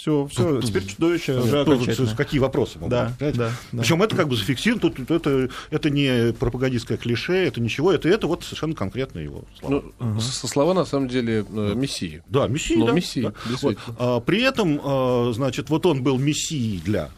Все, 0.01 0.27
все, 0.29 0.63
теперь 0.63 0.87
чудовище 0.87 1.39
уже 1.39 1.61
окончательно. 1.61 2.17
Какие 2.17 2.41
вопросы? 2.41 2.79
могут 2.79 2.91
Да, 2.91 3.15
быть, 3.21 3.37
да, 3.37 3.53
да. 3.71 3.83
Причем 3.83 4.03
это 4.03 4.17
как 4.17 4.29
бы 4.29 4.37
зафиксировано, 4.37 4.81
тут, 4.81 4.97
тут 4.97 5.11
это, 5.11 5.51
это 5.69 5.91
не 5.91 6.33
пропагандистское 6.33 6.97
клише, 6.97 7.35
это 7.35 7.61
ничего, 7.61 7.93
это, 7.93 8.09
это 8.09 8.27
вот 8.27 8.43
совершенно 8.43 8.75
конкретно 8.75 9.19
его 9.19 9.45
слова. 9.59 9.83
Ну, 9.99 10.21
со 10.23 10.47
слова, 10.49 10.73
на 10.73 10.87
самом 10.87 11.09
деле, 11.09 11.45
э, 11.47 11.75
мессии. 11.75 12.23
да, 12.29 12.47
мессия. 12.47 12.79
ну, 12.79 12.87
да, 12.87 12.93
мессия, 12.93 13.23
да. 13.25 13.57
Вот. 13.61 13.79
А, 13.99 14.21
при 14.21 14.41
этом, 14.41 14.81
а, 14.83 15.33
значит, 15.35 15.69
вот 15.69 15.85
он 15.85 16.03
был 16.03 16.19
мессией 16.19 16.81
для 16.81 17.11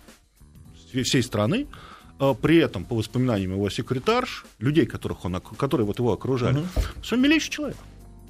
всей 1.05 1.23
страны, 1.23 1.69
а, 2.19 2.35
при 2.35 2.57
этом, 2.57 2.85
по 2.85 2.97
воспоминаниям 2.97 3.53
его 3.53 3.71
секретарш, 3.71 4.45
людей, 4.59 4.87
которых 4.87 5.25
он, 5.25 5.41
которые 5.41 5.87
вот 5.87 6.01
его 6.01 6.13
окружали, 6.13 6.65
что 7.01 7.15
он 7.15 7.23
милейший 7.23 7.53
человек. 7.53 7.77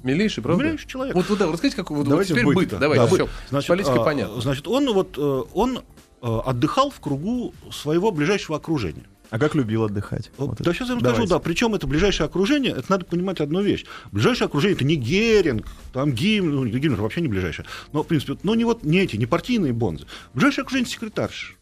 Милейший, 0.03 0.43
правда? 0.43 0.63
Милейший 0.63 0.87
человек. 0.87 1.15
Вот, 1.15 1.27
вот, 1.29 1.39
да, 1.39 1.51
расскажите, 1.51 1.77
как 1.77 1.89
вот, 1.89 1.99
вот 1.99 2.07
Давайте 2.09 2.33
теперь 2.33 2.45
быт, 2.45 2.55
быт. 2.55 2.69
да. 2.69 2.77
Давайте, 2.77 3.05
Да, 3.05 3.09
вот, 3.09 3.29
значит, 3.49 3.67
Политика 3.67 4.01
а, 4.01 4.03
понятна. 4.03 4.41
Значит, 4.41 4.67
он 4.67 4.93
вот 4.93 5.17
э, 5.17 5.43
он 5.53 5.79
э, 6.21 6.39
отдыхал 6.45 6.91
в 6.91 6.99
кругу 6.99 7.53
своего 7.71 8.11
ближайшего 8.11 8.57
окружения. 8.57 9.05
А 9.29 9.39
как 9.39 9.55
любил 9.55 9.83
отдыхать? 9.83 10.29
Вот, 10.37 10.49
Вот 10.49 10.57
да, 10.59 10.63
это. 10.63 10.73
сейчас 10.73 10.89
я 10.89 10.93
вам 10.93 11.01
Давайте. 11.03 11.25
скажу, 11.25 11.39
да. 11.39 11.43
Причем 11.43 11.73
это 11.73 11.87
ближайшее 11.87 12.25
окружение, 12.25 12.71
это 12.73 12.85
надо 12.89 13.05
понимать 13.05 13.39
одну 13.41 13.61
вещь. 13.61 13.83
Ближайшее 14.11 14.45
окружение 14.45 14.75
это 14.75 14.85
не 14.85 14.95
Геринг, 14.95 15.65
там 15.91 16.11
Гиммлер, 16.11 16.53
ну, 16.53 16.65
Гиммлер 16.67 17.01
вообще 17.01 17.21
не 17.21 17.29
ближайшее. 17.29 17.65
Но, 17.93 18.03
в 18.03 18.07
принципе, 18.07 18.37
ну, 18.43 18.53
не 18.53 18.63
вот 18.63 18.83
не 18.83 18.99
эти, 18.99 19.15
не 19.15 19.25
партийные 19.25 19.73
бонзы. 19.73 20.05
Ближайшее 20.35 20.63
окружение 20.63 20.91
секретарши. 20.91 21.55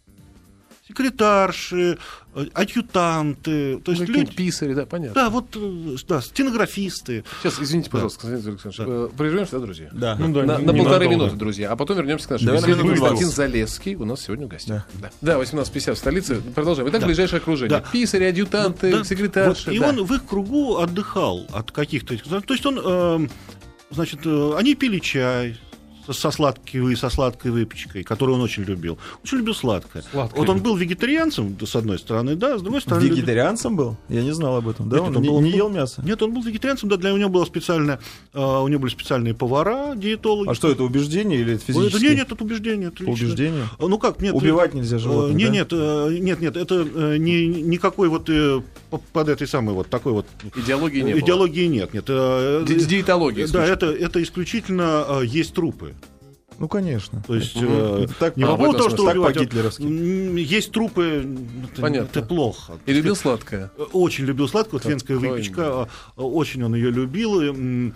Секретарши, 0.92 1.98
э, 2.36 2.46
адъютанты, 2.54 3.80
то 3.80 3.92
есть 3.92 4.04
люди. 4.08 4.26
писари, 4.36 4.74
да, 4.74 4.86
понятно. 4.86 5.16
Да, 5.16 5.30
вот, 5.30 5.56
э, 5.56 5.96
да, 6.08 6.22
стенографисты. 6.22 7.24
Сейчас, 7.42 7.60
извините, 7.62 7.90
пожалуйста, 7.90 8.20
Константин 8.28 8.52
Александрович, 8.52 9.10
э, 9.14 9.18
прервемся, 9.18 9.52
да, 9.54 9.60
друзья? 9.66 9.90
Да. 9.94 10.16
Ну 10.20 10.34
да, 10.34 10.44
на, 10.44 10.58
не- 10.60 10.66
на 10.66 10.74
полторы 10.74 11.06
ненадолго. 11.06 11.12
минуты, 11.14 11.36
друзья, 11.38 11.72
а 11.72 11.76
потом 11.78 11.96
вернемся 11.98 12.28
к 12.28 12.32
нашей 12.32 12.46
Давай 12.46 12.62
на 12.62 12.66
беседе. 12.68 12.88
Константин. 12.90 13.28
Залесский 13.30 13.96
у 13.96 14.04
нас 14.06 14.22
сегодня 14.22 14.48
в 14.48 14.50
гостях. 14.50 14.86
Да, 15.02 15.10
да. 15.22 15.40
18.50 15.40 15.94
в 15.94 15.98
столице. 15.98 16.42
Продолжаем. 16.54 16.90
Итак, 16.90 17.02
Да. 17.02 17.08
ближайшее 17.08 17.38
окружение. 17.38 17.80
Да. 17.80 17.86
Писари, 17.90 18.26
адъютанты, 18.26 18.92
Да, 18.92 19.04
секретарши. 19.06 19.68
вот, 19.70 19.76
и 19.76 19.80
да. 19.80 19.90
он 19.90 20.04
в 20.04 20.14
их 20.14 20.26
кругу 20.26 20.78
отдыхал 20.78 21.48
от 21.54 21.72
каких-то... 21.72 22.18
То 22.42 22.54
есть 22.54 22.66
он, 22.66 22.80
э, 22.84 23.28
значит, 23.92 24.20
э, 24.26 24.54
они 24.58 24.76
пили 24.76 25.00
чай 25.00 25.58
со, 26.14 26.32
сладкой, 26.32 26.96
со 26.96 27.10
сладкой 27.10 27.52
выпечкой, 27.52 28.04
которую 28.04 28.36
он 28.38 28.42
очень 28.42 28.64
любил. 28.64 28.98
Очень 29.24 29.40
любил 29.40 29.54
сладкое. 29.56 30.04
Сладкое. 30.12 30.40
Вот 30.40 30.50
он 30.50 30.60
был 30.62 30.76
вегетарианцем, 30.76 31.58
с 31.66 31.76
одной 31.76 32.00
стороны, 32.00 32.36
да, 32.36 32.58
с 32.58 32.62
другой 32.62 32.82
стороны... 32.82 33.04
любил- 33.04 33.18
Вегетарианцем 33.18 33.76
был? 33.76 33.98
Я 34.10 34.22
не 34.24 34.32
знал 34.32 34.58
об 34.58 34.68
этом. 34.68 34.90
Да, 34.90 34.98
Нет, 35.00 35.08
он 35.10 35.16
он 35.18 35.22
не, 35.24 35.30
был- 35.30 35.42
не 35.42 35.52
ел 35.52 35.70
мясо. 35.70 36.02
Нет, 36.06 36.22
он 36.22 36.34
был 36.34 36.42
вегетарианцем, 36.44 36.90
да, 36.90 36.98
для 36.98 37.12
него 37.12 37.30
было 37.30 37.46
специальное, 37.46 38.00
э, 38.34 38.40
у 38.40 38.68
него 38.68 38.82
были 38.82 38.92
специальные 38.92 39.34
повара, 39.34 39.96
диетологи. 39.96 40.50
А 40.50 40.54
что 40.54 40.70
это, 40.72 40.84
убеждение 40.84 41.40
или 41.42 41.54
это 41.56 41.64
Ой, 41.68 41.88
это, 41.88 41.98
физически? 41.98 42.04
нет, 42.04 42.16
нет, 42.18 42.32
это 42.32 42.44
убеждение. 42.44 42.88
Это 42.90 43.04
личное. 43.04 43.14
убеждению? 43.14 43.70
Э, 43.80 43.88
Ну 43.88 43.98
как, 43.98 44.22
нет. 44.22 44.34
Убивать 44.34 44.74
нельзя 44.74 44.98
э, 44.98 45.00
животных, 45.00 45.36
Нет, 45.38 45.48
да? 45.50 45.54
нет, 45.56 45.68
э, 45.72 46.18
нет, 46.20 46.42
нет, 46.42 46.58
это 46.58 46.76
э, 46.94 47.18
не, 47.18 47.48
никакой 47.48 48.10
вот 48.10 48.30
э, 48.30 48.62
под 49.00 49.30
этой 49.30 49.48
самой 49.48 49.74
вот 49.74 49.88
такой 49.90 50.12
вот 50.14 50.26
Идеологии 50.56 51.02
не 51.02 51.14
было. 51.14 51.22
идеологии 51.22 51.66
нет, 51.68 51.94
нет. 51.94 52.06
э, 52.08 52.66
Ди- 52.68 52.86
диетология, 52.86 53.48
Да, 53.48 53.66
это, 53.66 53.88
это 53.88 54.22
исключительно 54.22 55.06
э, 55.08 55.26
есть 55.26 55.54
трупы. 55.54 55.96
Ну, 56.60 56.68
конечно. 56.68 57.24
То 57.26 57.34
есть 57.36 57.56
Мгм. 57.56 57.68
э, 57.72 58.08
Так, 58.20 58.38
не 58.38 58.44
а, 58.44 58.50
этом 58.62 58.76
того, 58.78 58.90
что 58.92 59.10
убивать, 59.10 59.36
Есть 59.80 60.72
трупы, 60.72 61.26
это, 61.74 61.82
Понятно. 61.82 62.10
это 62.20 62.22
плохо. 62.22 62.74
И 62.86 62.94
любил 62.94 63.16
сладкое. 63.16 63.72
Очень 63.94 64.26
любил 64.26 64.48
сладкую, 64.48 64.80
вот 64.80 64.88
венская 64.88 65.18
выпечка, 65.18 65.88
а, 66.16 66.22
очень 66.22 66.64
он 66.64 66.76
ее 66.76 66.92
любил, 66.92 67.42
и, 67.42 67.92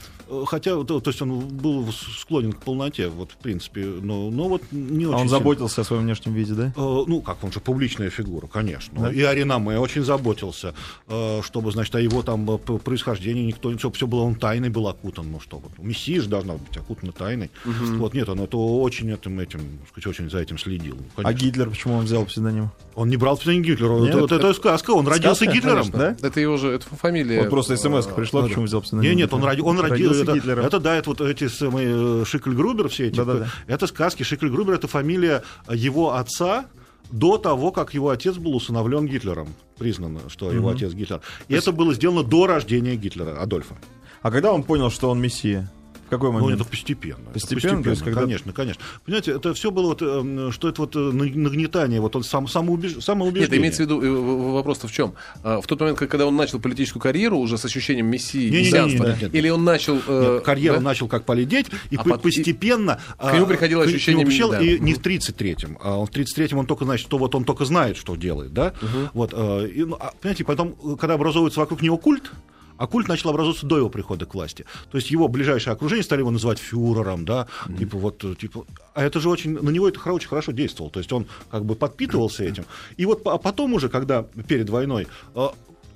хотя, 0.46 0.84
то, 0.84 1.00
то 1.00 1.10
есть 1.10 1.22
он 1.22 1.40
был 1.40 1.86
склонен 1.92 2.54
к 2.54 2.62
полноте, 2.64 3.08
вот 3.10 3.32
в 3.32 3.38
принципе, 3.38 3.86
но, 3.86 4.30
но 4.32 4.48
вот 4.48 4.62
не 4.72 5.06
А 5.06 5.08
очень 5.10 5.14
он 5.14 5.18
сильно. 5.20 5.30
заботился 5.30 5.82
о 5.82 5.84
своем 5.84 6.04
внешнем 6.04 6.34
виде, 6.34 6.54
да? 6.54 6.68
Э, 6.76 7.04
Ну, 7.08 7.22
как, 7.22 7.44
он 7.44 7.52
же 7.52 7.60
публичная 7.60 8.10
фигура, 8.10 8.48
конечно. 8.48 9.00
Да. 9.02 9.12
И 9.12 9.22
о 9.22 9.34
Реноме 9.34 9.78
очень 9.80 10.04
заботился, 10.04 10.74
э, 11.08 11.42
чтобы, 11.44 11.72
значит, 11.72 11.96
о 11.96 12.00
его 12.02 12.22
там 12.24 12.50
э, 12.50 12.58
происхождении 12.58 13.46
никто, 13.46 13.76
чтобы 13.78 13.96
все 13.96 14.08
было, 14.08 14.22
он 14.22 14.36
тайной 14.36 14.70
был 14.70 14.88
окутан. 14.88 15.32
Ну 15.32 15.40
что, 15.40 15.58
вот, 15.58 15.72
Мессия 15.80 16.22
же 16.22 16.30
должна 16.30 16.54
быть 16.56 16.76
окутана 16.78 17.12
тайной. 17.12 17.52
Вот, 17.66 18.14
нет, 18.14 18.30
он 18.30 18.40
это 18.42 18.58
очень 18.58 19.12
этим, 19.12 19.40
этим, 19.40 19.62
сказать, 19.90 20.08
очень 20.08 20.30
за 20.30 20.40
этим 20.40 20.58
следил. 20.58 20.96
Ну, 20.96 21.04
А 21.18 21.24
конечно. 21.24 21.46
Гитлер, 21.46 21.70
почему 21.70 21.96
он 21.96 22.06
взял 22.06 22.26
псевдоним? 22.26 22.70
Он 22.96 23.10
не 23.10 23.18
брал 23.18 23.36
псевдоним 23.38 23.64
Гитлера, 23.64 24.00
Нет, 24.00 24.10
это, 24.10 24.20
вот 24.22 24.32
это 24.32 24.48
это- 24.48 24.54
сказка, 24.54 24.92
он 24.92 25.08
родился 25.08 25.36
Сказка, 25.44 25.54
Гитлером. 25.54 25.92
конечно, 25.92 26.00
да? 26.22 26.28
Это 26.28 26.40
его 26.40 26.58
же, 26.58 26.70
это 26.72 26.86
фамилия. 26.96 27.42
Вот 27.42 27.50
просто 27.50 27.76
смс 27.78 28.08
э, 28.08 28.14
пришла, 28.14 28.42
да, 28.42 28.48
почему 28.48 28.64
да. 28.64 28.68
взял 28.68 28.82
псевдоним? 28.82 29.10
Нет, 29.12 29.18
нет, 29.18 29.34
он, 29.34 29.44
он 29.44 29.80
родил, 29.80 30.14
это, 30.24 30.34
Гитлером. 30.34 30.66
это, 30.66 30.80
да, 30.80 30.96
это 30.96 31.10
вот 31.10 31.22
эти 31.22 31.48
самые 31.48 32.22
э, 32.22 32.26
Шикль-Грубер, 32.26 32.90
все 32.90 33.08
эти, 33.08 33.18
Да-да-да. 33.18 33.48
это 33.68 33.88
сказки. 33.88 34.24
Шикль-Грубер 34.24 34.74
это 34.74 34.88
фамилия 34.88 35.44
его 35.70 36.14
отца 36.14 36.66
до 37.12 37.38
того, 37.38 37.72
как 37.72 37.94
его 37.94 38.10
отец 38.10 38.36
был 38.38 38.56
усыновлен 38.56 39.08
Гитлером. 39.08 39.50
Признано, 39.78 40.22
что 40.30 40.52
его 40.52 40.70
отец 40.70 40.94
Гитлер. 40.94 41.22
И 41.48 41.54
это 41.54 41.72
было 41.72 41.94
сделано 41.94 42.24
до 42.24 42.48
рождения 42.48 42.96
Гитлера, 42.96 43.42
Адольфа. 43.42 43.76
А 44.22 44.32
когда 44.32 44.52
он 44.52 44.64
понял, 44.64 44.90
что 44.90 45.10
он 45.10 45.22
мессия? 45.22 45.72
Какой 46.16 46.32
Ну, 46.32 46.40
момент? 46.40 46.62
это 46.62 46.70
постепенно. 46.70 47.20
это 47.24 47.34
Постепенно, 47.34 47.84
то 47.84 47.90
есть 47.90 48.02
когда- 48.04 48.22
конечно, 48.22 48.54
конечно. 48.54 48.82
Понимаете, 49.06 49.32
это 49.34 49.54
все 49.54 49.70
было, 49.72 49.88
вот, 49.88 50.02
э, 50.02 50.50
что 50.52 50.70
это 50.70 50.82
вот 50.82 50.96
э, 50.96 51.00
нагнетание, 51.00 52.00
вот 52.00 52.16
он 52.16 52.24
сам, 52.24 52.48
самоубеж... 52.48 53.04
самоубеждение. 53.04 53.50
Нет, 53.50 53.60
имеется 53.60 53.84
в 53.84 53.86
виду, 53.86 54.02
э, 54.02 54.52
вопрос-то 54.54 54.88
в 54.88 54.92
чем? 54.92 55.14
А, 55.44 55.60
В 55.62 55.68
тот 55.68 55.80
момент, 55.80 56.00
когда 56.00 56.26
он 56.26 56.36
начал 56.36 56.60
политическую 56.60 57.02
карьеру 57.02 57.38
уже 57.38 57.58
с 57.58 57.66
ощущением 57.66 58.08
мессии, 58.08 58.50
Не-не-не, 58.50 58.60
мессианства, 58.66 59.04
нет, 59.08 59.22
нет. 59.24 59.36
или 59.36 59.50
он 59.50 59.64
начал... 59.64 60.00
э, 60.08 60.34
Нет, 60.36 60.44
карьеру 60.44 60.78
да? 60.78 60.82
начал 60.84 61.08
как 61.08 61.26
полететь, 61.26 61.68
и 61.90 61.96
А 61.98 62.04
по- 62.04 62.18
постепенно... 62.18 63.00
к 63.18 63.34
нему 63.34 63.46
приходило 63.46 63.84
а, 63.84 63.86
к 63.86 63.90
ощущение 63.90 64.26
пришло, 64.26 64.52
да. 64.52 64.62
И 64.62 64.80
не 64.80 64.94
в 64.94 65.00
33-м. 65.02 65.78
А 65.82 66.06
в 66.06 66.10
33-м 66.10 66.60
он 66.60 66.66
только, 66.66 66.86
значит, 66.86 67.08
что 67.08 67.18
вот 67.18 67.36
он 67.36 67.44
только 67.44 67.66
знает, 67.66 67.98
что 67.98 68.16
делает, 68.16 68.54
да? 68.54 68.74
Вот, 69.14 69.32
э, 69.34 69.68
и, 69.68 69.84
ну, 69.84 69.98
а, 70.00 70.12
понимаете, 70.22 70.44
потом, 70.46 70.74
когда 71.00 71.16
образовывается 71.16 71.60
вокруг 71.60 71.82
него 71.82 71.98
культ, 71.98 72.32
а 72.78 72.88
культ 72.88 73.08
начал 73.08 73.30
образовываться 73.30 73.66
до 73.66 73.78
его 73.78 73.90
прихода 73.90 74.26
к 74.26 74.34
власти. 74.34 74.66
То 74.92 74.98
есть 74.98 75.12
его 75.12 75.28
ближайшее 75.28 75.74
окружение 75.74 76.04
стали 76.04 76.20
его 76.20 76.32
называть 76.32 76.60
фюрером, 76.60 77.26
да, 77.26 77.48
типа 77.78 77.98
вот, 77.98 78.24
типа, 78.38 78.66
а 78.94 79.04
это 79.04 79.20
же 79.20 79.30
очень, 79.30 79.52
на 79.52 79.70
него 79.70 79.88
это 79.88 80.00
очень 80.12 80.28
хорошо 80.30 80.52
действовало, 80.52 80.92
то 80.92 81.00
есть 81.00 81.12
он 81.12 81.28
как 81.50 81.66
бы 81.66 81.76
подпитывался 81.76 82.44
этим. 82.50 82.66
И 82.98 83.06
вот 83.06 83.22
а 83.26 83.38
потом 83.38 83.74
уже, 83.74 83.90
когда 83.90 84.24
перед 84.24 84.70
войной 84.70 85.08
э, 85.36 85.48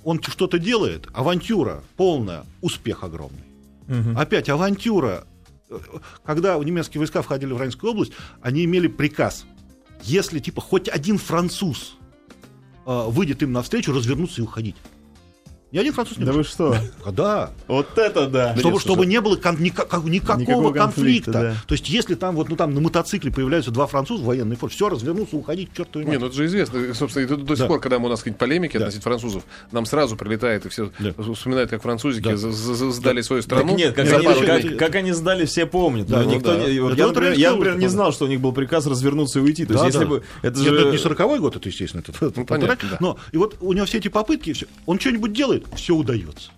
он 0.04 0.22
что-то 0.22 0.58
делает, 0.58 1.08
авантюра 1.12 1.82
полная, 1.96 2.44
успех 2.60 3.04
огромный. 3.04 3.44
Опять 4.16 4.48
авантюра. 4.48 5.24
Э, 5.68 5.78
Когда 6.24 6.56
немецкие 6.58 7.00
войска 7.00 7.22
входили 7.22 7.52
в 7.52 7.60
Рейнскую 7.60 7.92
область, 7.92 8.12
они 8.40 8.64
имели 8.64 8.86
приказ, 8.86 9.44
если 10.02 10.38
типа 10.38 10.60
хоть 10.60 10.88
один 10.88 11.18
француз 11.18 11.96
э, 12.86 13.04
выйдет 13.08 13.42
им 13.42 13.52
навстречу, 13.52 13.92
развернуться 13.92 14.40
и 14.40 14.44
уходить. 14.44 14.76
Ни 15.72 15.78
один 15.78 15.92
француз 15.92 16.18
не 16.18 16.24
Да 16.24 16.32
вы 16.32 16.42
что? 16.42 16.74
А, 17.04 17.12
Да. 17.12 17.50
Вот 17.68 17.96
это 17.96 18.26
да. 18.26 18.56
Чтобы, 18.56 18.80
чтобы 18.80 19.06
не 19.06 19.20
было 19.20 19.36
кон- 19.36 19.56
никак- 19.60 20.02
никакого, 20.04 20.40
Никакого 20.40 20.72
конфликта. 20.72 21.32
конфликта, 21.32 21.32
да. 21.32 21.54
То 21.68 21.74
есть, 21.74 21.88
если 21.88 22.14
там 22.16 22.34
вот 22.34 22.48
ну, 22.48 22.56
там 22.56 22.74
на 22.74 22.80
мотоцикле 22.80 23.30
появляются 23.30 23.70
два 23.70 23.86
француза 23.86 24.22
в 24.22 24.26
военной 24.26 24.56
форме, 24.56 24.74
все, 24.74 24.88
развернуться, 24.88 25.36
уходить 25.36 25.70
к 25.70 25.76
чертовой 25.76 26.06
Не, 26.06 26.18
ну 26.18 26.26
это 26.26 26.34
же 26.34 26.46
известно. 26.46 26.92
Собственно, 26.94 27.24
и 27.24 27.28
до, 27.28 27.36
до 27.36 27.54
сих 27.54 27.64
Да. 27.64 27.68
пор, 27.68 27.80
когда 27.80 27.98
у 27.98 28.08
нас 28.08 28.18
какие-нибудь 28.20 28.38
полемики 28.40 28.72
Да. 28.76 28.84
относительно 28.86 29.02
французов, 29.16 29.44
нам 29.70 29.86
сразу 29.86 30.16
прилетает, 30.16 30.66
и 30.66 30.68
все 30.70 30.90
Да. 30.98 31.12
вспоминают, 31.34 31.70
как 31.70 31.82
французики 31.82 32.24
Да. 32.24 32.36
сдали 32.36 33.20
свою 33.22 33.42
Так 33.42 33.58
страну. 33.58 33.76
нет, 33.76 33.94
как, 33.94 34.08
они, 34.12 34.24
как, 34.68 34.76
как 34.78 34.94
они 34.96 35.12
сдали, 35.12 35.44
все 35.46 35.66
помнят. 35.66 36.06
Да, 36.08 36.22
ну 36.22 36.34
никто 36.34 36.56
да. 36.56 36.64
не- 36.68 36.80
вот 36.80 36.92
Это 36.92 37.00
я, 37.00 37.06
вот 37.06 37.14
например, 37.14 37.38
я, 37.38 37.74
не 37.74 37.82
да. 37.86 37.88
знал, 37.88 38.12
что 38.12 38.24
у 38.24 38.28
них 38.28 38.40
был 38.40 38.52
приказ 38.52 38.86
развернуться 38.86 39.38
и 39.38 39.42
уйти. 39.42 39.64
То 39.66 39.74
есть, 39.74 39.82
Да, 39.82 39.86
если 39.86 40.00
да. 40.00 40.06
бы 40.06 40.22
это 40.42 40.58
Нет, 40.58 40.68
же 40.68 40.80
это 40.80 40.90
не 40.90 40.96
40-й 40.96 41.38
год, 41.38 41.56
это, 41.56 41.68
естественно. 41.68 42.02
Это, 42.06 42.26
это 42.26 42.40
Ну, 42.40 42.44
понятно, 42.46 42.88
да. 42.90 42.96
Но 43.00 43.18
и 43.32 43.36
вот 43.36 43.56
у 43.60 43.72
него 43.72 43.86
все 43.86 43.98
эти 43.98 44.08
попытки, 44.08 44.54
он 44.86 44.98
что-нибудь 44.98 45.32
делает, 45.32 45.59
все 45.74 45.94
удается. 45.94 46.50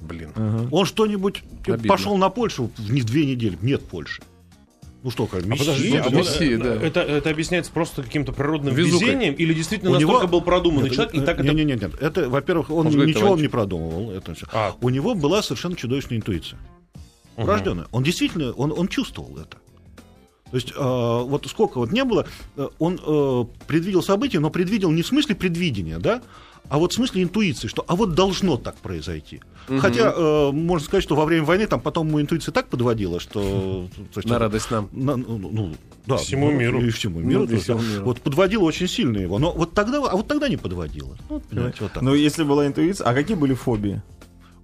Блин. 0.00 0.32
Он 0.70 0.86
что-нибудь 0.86 1.42
Обидно. 1.66 1.88
пошел 1.88 2.16
на 2.16 2.30
Польшу 2.30 2.70
в 2.76 2.92
не 2.92 3.02
две 3.02 3.26
недели, 3.26 3.58
нет 3.60 3.82
Польши. 3.86 4.22
Ну 5.02 5.10
что, 5.10 5.26
как, 5.26 5.42
А 5.44 5.46
мессия, 5.46 6.00
а 6.00 6.04
да? 6.04 6.10
вот, 6.10 6.12
Мессия, 6.26 6.58
э, 6.58 6.62
да. 6.62 6.74
это, 6.74 7.00
это 7.00 7.30
объясняется 7.30 7.72
просто 7.72 8.02
каким-то 8.02 8.32
природным 8.32 8.74
Везукой. 8.74 9.08
везением 9.08 9.32
или 9.34 9.54
действительно 9.54 9.92
У 9.92 9.94
настолько 9.94 10.20
него- 10.24 10.28
был 10.28 10.40
продуманный 10.42 10.84
Нет, 10.90 10.92
человек, 10.94 11.14
и 11.14 11.20
так 11.20 11.38
не, 11.40 11.46
это... 11.46 11.54
не, 11.56 11.64
не, 11.64 11.72
нет. 11.72 11.92
Это, 12.02 12.28
во-первых, 12.28 12.68
он, 12.70 12.86
Он 12.86 12.92
говорит, 12.92 13.14
ничего 13.14 13.30
он 13.30 13.36
товарищ. 13.38 13.42
не 13.44 13.48
продумывал. 13.48 14.10
Это 14.10 14.34
всё. 14.34 14.46
А. 14.52 14.74
У 14.82 14.90
него 14.90 15.14
была 15.14 15.42
совершенно 15.42 15.74
чудовищная 15.74 16.18
интуиция. 16.18 16.58
Врожденная. 17.36 17.86
Он 17.92 18.02
действительно, 18.02 18.52
он, 18.52 18.72
он 18.76 18.88
чувствовал 18.88 19.38
это. 19.38 19.56
То 20.50 20.56
есть, 20.56 20.72
э, 20.72 20.74
вот 20.78 21.46
сколько 21.48 21.78
вот 21.78 21.92
не 21.92 22.04
было, 22.04 22.26
э, 22.56 22.68
он 22.78 23.00
э, 23.02 23.44
предвидел 23.66 24.02
события, 24.02 24.38
но 24.40 24.50
предвидел 24.50 24.90
не 24.90 25.00
в 25.02 25.06
смысле 25.06 25.34
предвидения, 25.34 25.98
да, 25.98 26.22
а 26.70 26.78
вот 26.78 26.92
в 26.92 26.94
смысле 26.94 27.24
интуиции, 27.24 27.66
что 27.66 27.84
а 27.88 27.96
вот 27.96 28.14
должно 28.14 28.56
так 28.56 28.76
произойти. 28.76 29.40
Хотя, 29.66 30.12
э, 30.16 30.50
можно 30.52 30.86
сказать, 30.86 31.02
что 31.02 31.16
во 31.16 31.24
время 31.24 31.44
войны 31.44 31.66
там 31.66 31.80
потом 31.80 32.06
ему 32.06 32.20
интуиция 32.20 32.52
так 32.52 32.68
подводила, 32.68 33.18
что... 33.18 33.88
то 34.12 34.20
есть 34.20 34.28
На 34.28 34.38
радость 34.38 34.70
нам. 34.70 34.88
на- 34.92 35.16
ну, 35.16 35.36
ну, 35.38 35.74
да, 36.06 36.16
Всему 36.16 36.50
ну, 36.50 36.58
миру. 36.58 36.80
И 36.80 36.90
всему 36.90 37.20
миру. 37.20 37.40
Ну, 37.40 37.46
и 37.46 37.48
то 37.48 37.60
всему 37.60 37.78
да. 37.80 37.84
миру. 37.84 38.04
Вот 38.04 38.20
подводила 38.20 38.62
очень 38.62 38.86
сильно 38.86 39.18
его. 39.18 39.40
Но 39.40 39.52
вот 39.52 39.74
тогда, 39.74 39.98
а 39.98 40.16
вот 40.16 40.28
тогда 40.28 40.48
не 40.48 40.56
подводила. 40.56 41.16
Ну, 41.28 41.36
вот, 41.36 41.44
понимаете, 41.46 41.78
вот 41.80 41.92
так. 41.92 42.02
Ну, 42.04 42.14
если 42.14 42.44
была 42.44 42.66
интуиция, 42.66 43.04
а 43.04 43.14
какие 43.14 43.36
были 43.36 43.54
фобии? 43.54 44.00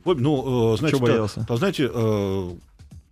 Вот, 0.05 0.21
ну, 0.21 0.75
э, 0.75 0.79
знаете, 0.79 0.99
Чего 0.99 1.07
да, 1.09 1.13
боялся? 1.13 1.47
да, 1.49 1.57
знаете, 1.57 1.91
э, 1.93 2.51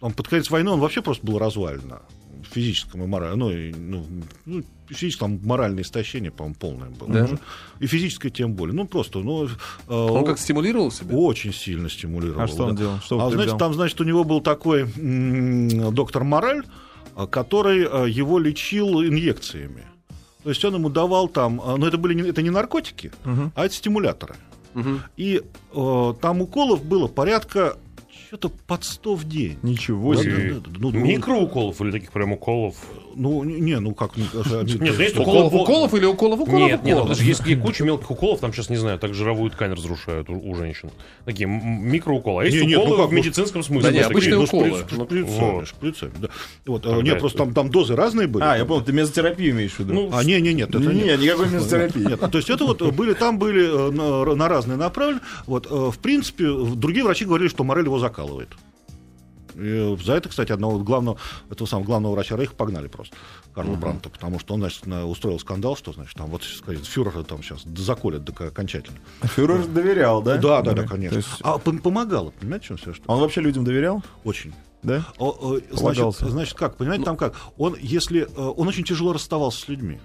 он 0.01 0.13
под 0.13 0.29
конец 0.29 0.49
войны 0.51 0.71
он 0.71 0.79
вообще 0.79 1.03
просто 1.03 1.27
был 1.27 1.39
развалено. 1.39 2.03
В 2.49 2.55
физическом 2.55 3.03
и 3.03 3.07
моральном. 3.07 3.41
Ну, 3.41 3.51
и, 3.51 3.73
ну, 3.73 4.63
ну, 4.89 4.97
физическом 4.97 5.39
там 5.39 5.49
моральное 5.49 5.83
истощение, 5.83 6.31
по-моему, 6.31 6.57
полное 6.59 6.91
было. 6.91 7.09
Да? 7.09 7.25
уже. 7.25 7.39
И 7.81 7.87
физическое 7.87 8.31
тем 8.31 8.55
более. 8.55 8.75
Ну, 8.75 8.87
просто, 8.87 9.21
ну... 9.21 9.47
э, 9.47 9.49
Он 9.89 10.25
как 10.25 10.39
стимулировал 10.39 10.91
себя? 10.91 11.17
очень 11.17 11.53
сильно 11.53 11.89
стимулировал. 11.89 12.41
А 12.43 12.47
что 12.47 12.65
он 12.65 12.75
да. 12.75 12.83
делал? 12.83 12.99
Что 13.01 13.27
а 13.27 13.31
знаете, 13.31 13.57
там, 13.57 13.75
значит, 13.75 14.01
у 14.01 14.05
него 14.05 14.25
был 14.25 14.41
такой 14.41 14.85
доктор 15.93 16.25
Мораль, 16.25 16.65
а, 17.17 17.27
который 17.27 17.87
а, 17.87 18.05
его 18.05 18.39
лечил 18.39 19.03
инъекциями. 19.03 19.85
То 20.43 20.51
есть 20.51 20.65
он 20.65 20.75
ему 20.75 20.91
давал 20.91 21.29
там, 21.29 21.57
но 21.57 21.87
это 21.87 21.97
были 21.97 22.13
не, 22.15 22.29
это 22.29 22.43
не 22.43 22.51
наркотики, 22.51 23.13
а 23.25 23.65
это 23.65 23.75
стимуляторы. 23.75 24.37
Мгм. 24.75 25.03
И 25.17 25.41
э, 25.73 26.15
там 26.21 26.43
уколов 26.43 26.85
было 26.85 27.07
порядка 27.07 27.77
что-то 28.27 28.49
под 28.49 28.85
100 28.85 29.15
в 29.15 29.25
день. 29.25 29.59
Ничего 29.63 30.17
себе. 30.17 30.55
да, 30.55 30.61
да, 30.61 30.71
да. 30.71 30.79
Ну, 30.81 30.91
ну, 30.91 30.99
Микроуколов 30.99 31.81
или 31.81 31.93
таких 31.93 32.11
прям 32.11 32.33
уколов? 32.33 32.75
Ну, 33.17 33.45
не, 33.45 33.79
ну 33.81 33.95
как... 33.95 34.13
ну, 34.17 34.25
Нет, 34.63 34.99
есть 34.99 35.17
Уколов, 35.17 35.53
уколы- 35.53 35.63
уколов 35.63 35.95
или 35.95 36.05
уколов, 36.05 36.41
уколов, 36.41 36.61
Нет, 36.71 36.85
нет, 36.85 36.97
потому 36.97 37.15
что 37.15 37.25
есть, 37.25 37.43
куча 37.61 37.85
мелких 37.85 38.11
уколов, 38.11 38.41
там 38.41 38.53
сейчас, 38.53 38.71
не 38.71 38.77
знаю, 38.77 38.99
так 38.99 39.15
жировую 39.15 39.51
ткань 39.51 39.73
разрушают 39.73 40.29
у, 40.31 40.55
женщин. 40.55 40.91
Такие 41.25 41.47
микроуколы. 41.47 42.43
А 42.43 42.47
есть 42.47 42.57
уколы 42.63 42.89
ну 42.89 42.97
как, 42.97 43.09
в 43.09 43.13
ну, 43.13 43.19
медицинском 43.19 43.63
смысле. 43.63 43.91
Да 43.91 44.07
обычные 44.07 44.39
уколы. 44.39 44.85
шприц- 44.91 45.67
Шприцами, 45.67 46.13
да. 46.19 46.29
Вот, 46.67 46.87
э, 46.87 47.03
нет, 47.03 47.19
просто 47.19 47.39
там, 47.39 47.55
там 47.55 47.71
дозы 47.71 47.97
разные 47.97 48.27
были. 48.27 48.45
А, 48.45 48.57
я 48.57 48.65
понял, 48.65 48.83
ты 48.83 48.93
мезотерапию 48.93 49.51
имеешь 49.53 49.73
в 49.73 49.81
виду? 49.81 49.95
Ну, 49.95 50.11
А, 50.13 50.25
не, 50.25 50.41
не, 50.41 50.55
нет, 50.55 50.71
это 50.71 50.79
Не, 50.79 51.03
нет. 51.03 51.21
никакой 51.21 51.49
мезотерапии. 51.49 52.01
Нет, 52.07 52.21
то 52.21 52.39
есть 52.39 52.51
это 52.51 52.65
вот 52.65 52.83
были, 52.95 53.15
там 53.15 53.39
были 53.39 53.89
э, 53.89 53.91
на, 53.91 54.35
на 54.35 54.49
разные 54.49 54.77
направлены. 54.77 55.21
Вот, 55.47 55.67
э, 55.71 55.91
в 55.91 55.99
принципе, 55.99 56.47
другие 56.75 57.05
врачи 57.05 57.25
говорили, 57.25 57.49
что 57.49 57.65
Морель 57.65 57.85
его 57.85 57.99
закалывает. 57.99 58.49
И 59.57 59.97
за 60.05 60.15
это, 60.15 60.29
кстати, 60.29 60.53
одного 60.53 60.79
главного, 60.79 61.19
этого 61.51 61.67
самого 61.67 61.85
главного 61.87 62.13
врача 62.15 62.37
Рейха 62.37 62.55
погнали 62.55 62.89
просто, 62.89 63.15
Карла 63.55 63.77
Бранта, 63.77 64.09
потому 64.09 64.39
что 64.41 64.55
он, 64.55 64.61
значит, 64.61 64.87
на- 64.87 65.07
устроил 65.07 65.39
скандал, 65.39 65.77
что, 65.77 65.93
значит, 65.93 66.17
там, 66.17 66.29
вот, 66.31 66.43
сказать, 66.43 66.85
фюрера 66.85 67.23
там 67.23 67.43
сейчас 67.43 67.63
заколят 67.77 68.25
до- 68.25 68.47
окончательно. 68.49 68.99
Фюрер 69.23 69.67
доверял, 69.67 70.23
да? 70.23 70.37
Да, 70.39 70.63
да, 70.63 70.73
да, 70.73 70.83
конечно. 70.85 71.17
есть 71.17 71.29
А 71.43 71.57
пом- 71.57 71.81
помогало, 71.81 72.31
понимаете, 72.31 72.65
в 72.65 72.69
чем 72.69 72.77
все, 72.79 72.93
что 72.95 73.05
Он 73.07 73.21
вообще 73.21 73.41
людям 73.41 73.65
доверял? 73.65 74.03
очень. 74.25 74.53
Да? 74.83 75.07
О, 75.19 75.31
о, 75.31 75.61
значит, 75.71 76.15
значит, 76.19 76.55
как, 76.59 76.77
понимаете, 76.77 77.05
там 77.05 77.17
как? 77.17 77.35
Он, 77.57 77.75
если, 77.81 78.23
э, 78.23 78.27
он 78.57 78.69
очень 78.69 78.85
тяжело 78.85 79.15
расставался 79.15 79.61
с 79.61 79.69
людьми. 79.69 79.99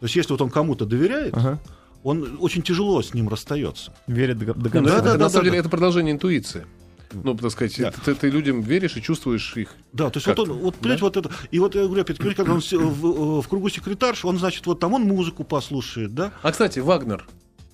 То 0.00 0.04
есть, 0.06 0.16
если 0.16 0.32
вот 0.32 0.40
он 0.42 0.50
кому-то 0.50 0.86
доверяет, 0.86 1.34
Ага. 1.36 1.58
он 2.02 2.38
очень 2.40 2.62
тяжело 2.62 3.02
с 3.02 3.12
ним 3.14 3.28
расстается. 3.28 3.92
Верит 4.06 4.38
до, 4.38 4.54
до 4.54 4.64
Ну, 4.64 4.70
конца. 4.70 5.00
да, 5.00 5.12
на 5.14 5.18
да, 5.18 5.28
самом 5.28 5.32
да, 5.32 5.40
деле, 5.40 5.50
да. 5.52 5.58
это 5.58 5.68
продолжение 5.68 6.12
интуиции. 6.14 6.66
Ну, 7.12 7.34
так 7.34 7.50
сказать, 7.50 7.76
Да. 7.78 7.90
ты, 8.04 8.14
ты 8.14 8.30
людям 8.30 8.60
веришь 8.62 8.96
и 8.96 9.02
чувствуешь 9.02 9.56
их. 9.56 9.74
Да, 9.92 10.10
то 10.10 10.16
есть 10.18 10.26
вот 10.26 10.38
он, 10.40 10.52
вот, 10.52 10.74
понимаете, 10.76 11.02
вот 11.04 11.16
это, 11.16 11.30
и 11.50 11.58
вот 11.58 11.74
я 11.74 11.84
говорю, 11.84 12.02
опять, 12.02 12.18
когда 12.18 12.52
он 12.52 12.60
в, 12.60 13.40
в 13.42 13.48
кругу 13.48 13.68
секретарш, 13.68 14.24
он, 14.24 14.38
значит, 14.38 14.66
вот 14.66 14.80
там 14.80 14.94
он 14.94 15.02
музыку 15.02 15.44
послушает, 15.44 16.14
да, 16.14 16.32
А, 16.42 16.52
кстати, 16.52 16.78
Вагнер. 16.80 17.24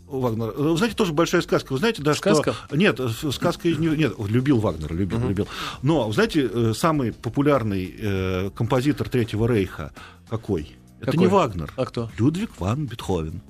Вагнер. 0.07 0.51
Э, 0.51 0.63
Вы 0.63 0.77
знаете, 0.77 0.95
тоже 0.97 1.13
большая 1.15 1.41
сказка. 1.41 1.73
Вы 1.73 1.79
знаете, 1.79 2.03
да, 2.03 2.13
Сказка? 2.15 2.53
что... 2.53 2.77
Нет, 2.77 3.01
э, 3.01 3.09
сказка... 3.33 3.69
не- 3.69 3.97
Нет, 3.97 4.15
любил 4.19 4.59
Вагнера, 4.59 4.93
любил, 4.93 5.19
любил. 5.27 5.49
Но, 5.81 6.13
знаете, 6.13 6.51
э, 6.53 6.73
самый 6.77 7.13
популярный 7.13 7.95
э, 7.99 8.51
композитор 8.55 9.09
Третьего 9.09 9.47
Рейха 9.49 9.93
какой? 10.29 10.77
Это 11.01 11.13
Какой? 11.13 11.19
не 11.19 11.27
Вагнер. 11.29 11.73
А 11.77 11.87
кто? 11.87 12.11
Людвиг 12.19 12.51
ван 12.61 12.87
Бетховен. 12.87 13.41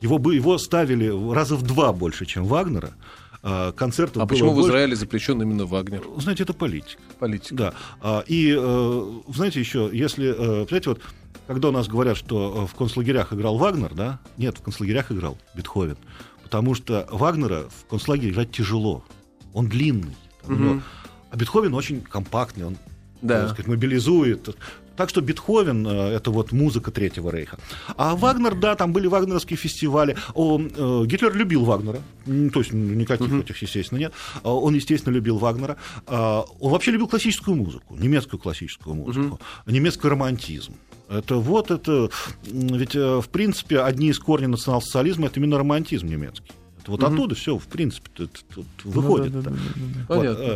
Его, 0.00 0.18
бы, 0.18 0.34
его 0.36 0.58
ставили 0.58 1.08
раза 1.34 1.56
в 1.56 1.62
два 1.62 1.92
больше, 1.92 2.24
чем 2.24 2.44
Вагнера. 2.44 2.90
А, 3.46 3.72
Концертов 3.72 4.22
А 4.22 4.26
почему 4.26 4.52
в 4.52 4.54
больше. 4.54 4.70
Израиле 4.70 4.96
запрещен 4.96 5.40
именно 5.42 5.66
Вагнер? 5.66 6.02
Знаете, 6.16 6.44
это 6.44 6.54
политика. 6.54 7.00
Политика. 7.18 7.54
Да. 7.54 7.74
А, 8.00 8.24
И, 8.26 8.54
э, 8.58 9.20
знаете, 9.34 9.60
еще, 9.60 9.90
если, 9.92 10.34
э, 10.62 10.66
знаете, 10.66 10.88
вот, 10.88 11.02
когда 11.46 11.68
у 11.68 11.72
нас 11.72 11.86
говорят, 11.86 12.16
что 12.16 12.62
э, 12.64 12.66
в 12.72 12.74
концлагерях 12.74 13.34
играл 13.34 13.58
Вагнер, 13.58 13.92
да, 13.94 14.18
нет, 14.38 14.56
в 14.56 14.62
концлагерях 14.62 15.12
играл 15.12 15.36
Бетховен. 15.54 15.98
Потому 16.42 16.74
что 16.74 17.06
Вагнера 17.10 17.64
в 17.68 17.86
концлагере 17.90 18.30
играть 18.32 18.50
тяжело. 18.50 19.04
Он 19.52 19.66
длинный. 19.68 20.16
Там 20.42 20.54
у 20.54 20.58
него- 20.58 20.82
А 21.30 21.36
Бетховен 21.36 21.74
очень 21.74 22.00
компактный, 22.00 22.64
он 22.64 22.76
Да. 23.20 23.48
сказать, 23.48 23.66
мобилизует. 23.66 24.56
Так 24.96 25.08
что 25.08 25.20
Бетховен 25.20 25.86
э, 25.86 25.90
это 26.16 26.30
вот 26.30 26.52
музыка 26.52 26.90
Третьего 26.90 27.30
Рейха. 27.30 27.58
А 27.96 28.14
Вагнер, 28.14 28.54
да, 28.54 28.74
там 28.74 28.92
были 28.92 29.06
вагнеровские 29.06 29.56
фестивали. 29.56 30.16
О, 30.34 30.60
э, 30.60 31.06
Гитлер 31.06 31.34
любил 31.34 31.64
Вагнера. 31.64 32.00
То 32.24 32.60
есть 32.60 32.72
никаких 32.72 33.32
этих, 33.32 33.62
естественно, 33.62 33.98
нет. 33.98 34.12
А 34.42 34.54
Он, 34.54 34.74
естественно, 34.74 35.12
любил 35.12 35.38
Вагнера. 35.38 35.76
А, 36.06 36.44
Он 36.60 36.72
вообще 36.72 36.90
любил 36.90 37.08
классическую 37.08 37.56
музыку, 37.56 37.96
немецкую 37.96 38.40
классическую 38.40 38.94
музыку, 38.94 39.40
немецкий 39.66 40.08
романтизм. 40.08 40.74
Это 41.08 41.36
вот 41.36 41.70
это, 41.70 42.08
ведь 42.44 42.96
э, 42.96 43.20
в 43.20 43.28
принципе 43.28 43.80
одни 43.80 44.08
из 44.08 44.18
корней 44.18 44.46
национал-социализма 44.46 45.26
это 45.26 45.38
именно 45.38 45.58
романтизм 45.58 46.06
немецкий. 46.06 46.52
Вот 46.86 47.00
оттуда 47.08 47.34
все, 47.34 47.58
в 47.58 47.64
принципе, 47.66 48.10
выходит. 48.84 49.32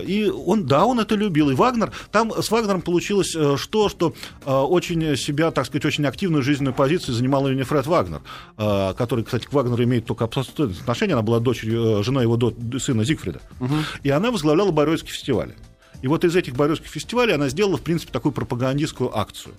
И 0.07 0.31
он, 0.31 0.67
да, 0.67 0.85
он 0.85 1.01
это 1.01 1.15
любил. 1.15 1.51
И 1.51 1.55
Вагнер, 1.55 1.93
там 2.11 2.33
с 2.33 2.51
Вагнером 2.51 2.83
получилось 2.83 3.35
э, 3.35 3.57
что, 3.57 3.89
что 3.89 4.15
э, 4.45 4.53
очень 4.53 5.17
себя, 5.17 5.51
так 5.51 5.67
сказать, 5.67 5.85
очень 5.85 6.05
активную 6.07 6.43
жизненную 6.43 6.75
позицию 6.75 7.15
занимал 7.15 7.47
именно 7.49 7.65
Фред 7.65 7.87
Вагнер, 7.87 8.21
э, 8.57 8.95
который, 8.97 9.25
кстати, 9.25 9.47
к 9.47 9.53
Вагнеру 9.53 9.83
имеет 9.85 10.07
только 10.07 10.25
абсолютное 10.25 10.69
отношение. 10.69 11.15
Она 11.15 11.23
была 11.23 11.41
дочерью, 11.41 12.03
женой 12.03 12.25
его 12.25 12.37
до- 12.37 12.79
сына 12.79 13.05
Зигфрида. 13.05 13.41
И 14.03 14.11
она 14.11 14.31
возглавляла 14.31 14.71
Баройские 14.71 15.13
фестивали. 15.13 15.55
И 16.01 16.07
вот 16.07 16.25
из 16.25 16.37
этих 16.37 16.55
Баройских 16.55 16.89
фестивалей 16.89 17.35
она 17.35 17.49
сделала, 17.49 17.77
в 17.77 17.83
принципе, 17.83 18.13
такую 18.13 18.33
пропагандистскую 18.33 19.17
акцию. 19.19 19.55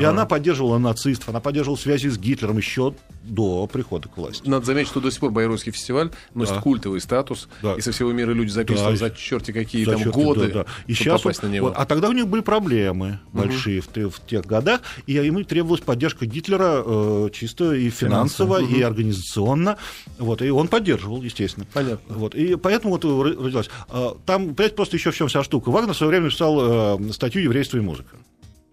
И 0.00 0.04
она 0.04 0.26
поддерживала 0.26 0.78
нацистов, 0.78 1.28
она 1.28 1.40
поддерживала 1.40 1.76
связи 1.78 2.08
с 2.08 2.18
Гитлером 2.18 2.56
еще 2.56 2.94
до 3.22 3.66
прихода 3.66 4.08
к 4.08 4.16
власти. 4.16 4.48
Надо 4.48 4.64
заметить, 4.66 4.88
что 4.90 5.00
до 5.00 5.10
сих 5.10 5.20
пор 5.20 5.30
Байройский 5.30 5.72
фестиваль 5.72 6.10
носит 6.34 6.54
Да. 6.54 6.60
культовый 6.60 7.00
статус, 7.00 7.48
Да. 7.62 7.74
и 7.74 7.80
со 7.80 7.92
всего 7.92 8.12
мира 8.12 8.32
люди 8.32 8.50
записывают 8.50 8.98
Да. 9.00 9.08
за 9.08 9.14
черти 9.14 9.52
какие 9.52 9.84
За 9.84 9.92
там 9.92 10.00
счет- 10.02 10.12
годы, 10.12 10.46
да, 10.48 10.54
да. 10.64 10.66
И 10.86 10.94
сейчас 10.94 11.20
попасть 11.22 11.42
он- 11.42 11.50
на 11.50 11.54
него. 11.54 11.68
вот, 11.68 11.76
а 11.76 11.84
тогда 11.86 12.08
у 12.08 12.12
них 12.12 12.26
были 12.28 12.40
проблемы 12.42 13.18
большие 13.32 13.80
в, 13.80 13.88
те- 13.88 14.08
в 14.08 14.20
тех 14.26 14.44
годах, 14.46 14.80
и 15.06 15.12
ему 15.14 15.42
требовалась 15.44 15.80
поддержка 15.82 16.26
Гитлера 16.26 16.82
э, 16.84 17.28
чисто 17.32 17.72
и 17.74 17.90
финансово, 17.90 18.60
и 18.62 18.80
организационно. 18.82 19.76
Вот, 20.18 20.42
и 20.42 20.50
он 20.50 20.68
поддерживал, 20.68 21.22
естественно. 21.22 21.66
Понятно. 21.72 22.16
Вот, 22.16 22.34
и 22.34 22.56
поэтому 22.56 22.94
вот 22.94 23.04
ро- 23.04 23.44
родилась. 23.44 23.68
А, 23.88 24.16
Там, 24.26 24.54
понимаете, 24.54 24.74
просто 24.76 24.96
еще 24.96 25.10
в 25.10 25.16
чем 25.16 25.28
вся 25.28 25.42
штука. 25.44 25.70
Вагнер 25.70 25.92
в 25.94 25.96
свое 25.96 26.10
время 26.10 26.24
написал 26.26 26.98
э, 27.00 27.12
статью 27.12 27.42
«Еврейство 27.42 27.76
и 27.76 27.80
музыка». 27.80 28.16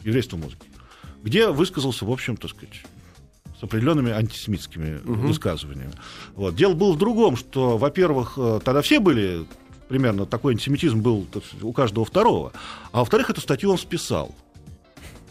«Еврейство 0.04 0.38
и 0.38 0.40
музыка», 0.40 0.66
где 1.24 1.50
высказался, 1.50 2.06
в 2.06 2.12
общем, 2.12 2.38
так 2.38 2.52
сказать, 2.52 2.84
с 3.60 3.64
определенными 3.64 4.12
антисемитскими 4.12 5.00
высказываниями. 5.04 5.94
Вот. 6.36 6.56
Дело 6.56 6.74
было 6.74 6.92
в 6.92 6.98
другом, 6.98 7.38
что, 7.38 7.78
во-первых, 7.78 8.34
э, 8.38 8.60
тогда 8.64 8.82
все 8.82 9.00
были 9.00 9.46
примерно 9.88 10.26
такой 10.26 10.54
антисемитизм 10.54 11.02
был 11.02 11.26
сказать, 11.30 11.64
у 11.64 11.72
каждого 11.72 12.06
второго, 12.06 12.52
а 12.92 13.00
во-вторых, 13.00 13.30
эту 13.30 13.42
статью 13.42 13.72
он 13.72 13.78
списал. 13.78 14.36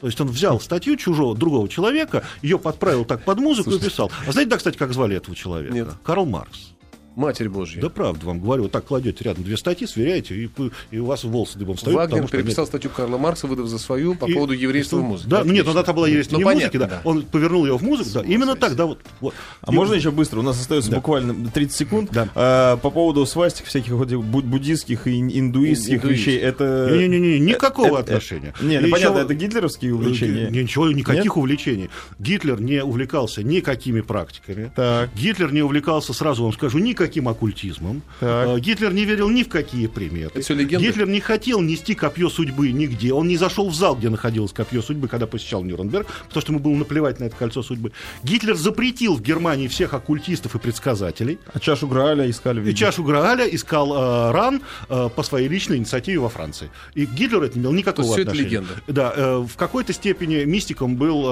То 0.01 0.07
есть 0.09 0.20
он 0.20 0.28
взял 0.28 0.61
статью 0.61 0.97
чужого, 0.97 1.36
другого 1.36 1.68
человека, 1.68 2.24
ее 2.43 2.59
подправил 2.59 3.05
так 3.05 3.24
под 3.24 3.38
музыку 3.38 3.70
и 3.70 3.78
писал. 3.78 4.11
А 4.26 4.32
знаете, 4.32 4.51
да, 4.51 4.57
кстати, 4.57 4.76
как 4.76 4.93
звали 4.93 5.16
этого 5.16 5.36
человека? 5.36 5.72
Нет. 5.72 5.88
Карл 6.03 6.26
Маркс. 6.26 6.72
Матерь 7.16 7.48
Божья. 7.48 7.80
Да 7.80 7.88
правда 7.90 8.26
вам 8.26 8.40
говорю, 8.40 8.64
вот 8.64 8.72
так 8.72 8.84
кладете 8.84 9.24
рядом 9.24 9.44
две 9.44 9.56
статьи, 9.56 9.86
сверяете, 9.86 10.34
и, 10.34 10.50
и 10.90 10.98
у 10.98 11.04
вас 11.06 11.24
волосы 11.24 11.58
дыбом 11.58 11.76
встают. 11.76 11.96
Вагнер 11.96 12.10
потому 12.22 12.28
что 12.28 12.36
переписал 12.38 12.64
нет. 12.64 12.68
статью 12.68 12.90
Карла 12.90 13.18
Маркса, 13.18 13.46
выдав 13.46 13.66
за 13.66 13.78
свою 13.78 14.14
по 14.14 14.26
И- 14.26 14.32
поводу 14.34 14.52
еврейства 14.52 14.96
в 14.98 15.02
музыке. 15.02 15.28
Да, 15.30 15.44
ну 15.44 15.52
нет, 15.52 15.64
ну 15.64 15.70
Отлично. 15.72 15.74
тогда 15.82 15.92
была 15.92 16.08
еврейство 16.08 16.34
Ну, 16.34 16.38
не 16.38 16.44
в 16.44 16.48
музыке, 16.54 16.70
понятно, 16.78 16.96
да. 16.96 17.00
да. 17.04 17.08
Он 17.08 17.22
повернул 17.22 17.66
ее 17.66 17.76
в 17.78 17.82
музыку, 17.82 18.10
да. 18.14 18.20
Именно 18.22 18.56
так, 18.56 18.74
да, 18.76 18.86
вот. 18.86 18.98
вот. 19.20 19.34
А 19.62 19.72
И- 19.72 19.74
можно 19.74 19.94
еще 19.94 20.10
быстро? 20.10 20.40
У 20.40 20.42
нас 20.42 20.60
остается 20.60 20.90
Да. 20.90 20.96
буквально 20.96 21.34
30 21.50 21.76
секунд. 21.76 22.10
Да. 22.12 22.28
А, 22.34 22.76
по 22.78 22.90
поводу 22.90 23.24
свастик, 23.26 23.66
всяких 23.66 23.92
вот 23.92 24.10
буддистских 24.12 25.06
и 25.06 25.20
ин- 25.20 25.30
индуистских 25.32 25.96
Индуист. 26.04 26.18
вещей, 26.26 26.38
это... 26.38 26.88
Не-не-не, 26.92 27.38
никакого 27.40 27.88
э, 27.96 27.98
э, 27.98 28.00
отношения. 28.00 28.54
Не, 28.60 28.80
ну 28.80 28.86
И 28.88 28.90
понятно, 28.90 29.16
еще- 29.18 29.24
это 29.24 29.34
гитлеровские 29.34 29.94
увлечения. 29.94 30.48
Ни- 30.50 30.62
Ничего, 30.62 30.90
никаких 30.90 31.36
увлечений. 31.36 31.90
Гитлер 32.18 32.60
не 32.60 32.82
увлекался 32.82 33.42
никакими 33.42 34.00
практиками. 34.00 34.72
Так. 34.74 35.10
Гитлер 35.14 35.52
не 35.52 35.62
увлекался, 35.62 36.12
сразу 36.14 36.44
вам 36.44 36.52
скажу, 36.52 36.78
никаким 37.03 37.28
оккультизмом. 37.28 38.03
Так. 38.20 38.48
Э, 38.48 38.61
Гитлер 38.61 38.92
не 38.92 39.05
верил 39.05 39.28
ни 39.28 39.42
в 39.42 39.48
какие 39.48 39.86
приметы. 39.86 40.40
Это 40.40 40.55
легенды? 40.55 40.86
Гитлер 40.86 41.09
не 41.09 41.20
хотел 41.20 41.61
нести 41.61 41.94
копье 41.94 42.28
судьбы 42.28 42.70
нигде. 42.72 43.12
Он 43.12 43.28
не 43.28 43.36
зашел 43.36 43.68
в 43.68 43.74
зал, 43.74 43.96
где 43.96 44.09
находилось 44.09 44.53
копье 44.53 44.82
судьбы, 44.82 45.09
когда 45.09 45.26
посещал 45.26 45.64
Нюрнберг, 45.64 46.07
потому 46.28 46.40
что 46.40 46.53
ему 46.53 46.61
было 46.62 46.74
наплевать 46.74 47.20
на 47.20 47.24
это 47.24 47.36
кольцо 47.36 47.62
судьбы. 47.62 47.92
Гитлер 48.22 48.55
запретил 48.55 49.16
в 49.16 49.22
Германии 49.22 49.68
всех 49.68 49.94
оккультистов 49.94 50.55
и 50.55 50.59
предсказателей. 50.59 51.38
А 51.53 51.59
чашу 51.61 51.88
Грааля 51.88 52.28
искали, 52.30 52.59
И 52.61 52.62
видимо. 52.64 52.76
чашу 52.78 53.03
Грааля 53.05 53.46
искал 53.46 53.92
э, 53.94 54.30
Ран 54.32 54.62
э, 54.88 55.09
по 55.14 55.22
своей 55.22 55.48
личной 55.48 55.78
инициативе 55.78 56.18
во 56.20 56.28
Франции. 56.28 56.70
И 56.94 57.07
к 57.07 57.11
Гитлеру 57.12 57.44
это 57.44 57.59
не 57.59 57.62
имел 57.62 57.72
никакого 57.72 57.94
То 57.96 58.03
есть 58.03 58.12
всё 58.14 58.22
это 58.22 58.30
отношения. 58.30 58.50
легенда? 58.50 58.82
Да, 58.86 59.12
э, 59.16 59.36
в 59.48 59.57
какой-то 59.57 59.92
степени 59.92 60.44
мистиком 60.44 60.96
был 60.96 61.24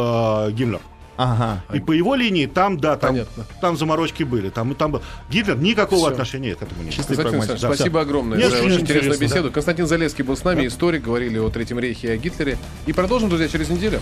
э, 0.48 0.52
Гиммлер. 0.52 0.80
Ага. 1.22 1.62
И 1.74 1.80
по 1.80 1.92
его 1.92 2.14
линии 2.14 2.46
там, 2.46 2.80
да, 2.80 2.96
там, 2.96 3.10
Понятно. 3.10 3.44
там 3.60 3.76
заморочки 3.76 4.22
были. 4.22 4.48
Там, 4.48 4.72
и 4.72 4.74
там 4.74 4.92
был. 4.92 5.02
Гитлер 5.28 5.58
никакого 5.58 6.06
Всё. 6.06 6.12
отношения 6.12 6.54
к 6.54 6.62
этому 6.62 6.82
не 6.82 6.90
имел. 6.90 7.44
Да, 7.46 7.56
спасибо 7.58 8.00
огромное 8.00 8.38
Мне 8.38 8.48
за 8.48 8.62
очень 8.62 8.80
интересную 8.80 9.20
беседу. 9.20 9.50
Константин 9.50 9.86
Залеский 9.86 10.24
был 10.24 10.34
с 10.34 10.44
нами, 10.44 10.66
историк, 10.66 11.02
говорили 11.02 11.36
о 11.36 11.50
Третьем 11.50 11.78
рейхе 11.78 12.08
и 12.08 12.10
о 12.12 12.16
Гитлере. 12.16 12.56
И 12.86 12.94
продолжим, 12.94 13.28
друзья, 13.28 13.48
через 13.48 13.68
неделю. 13.68 14.00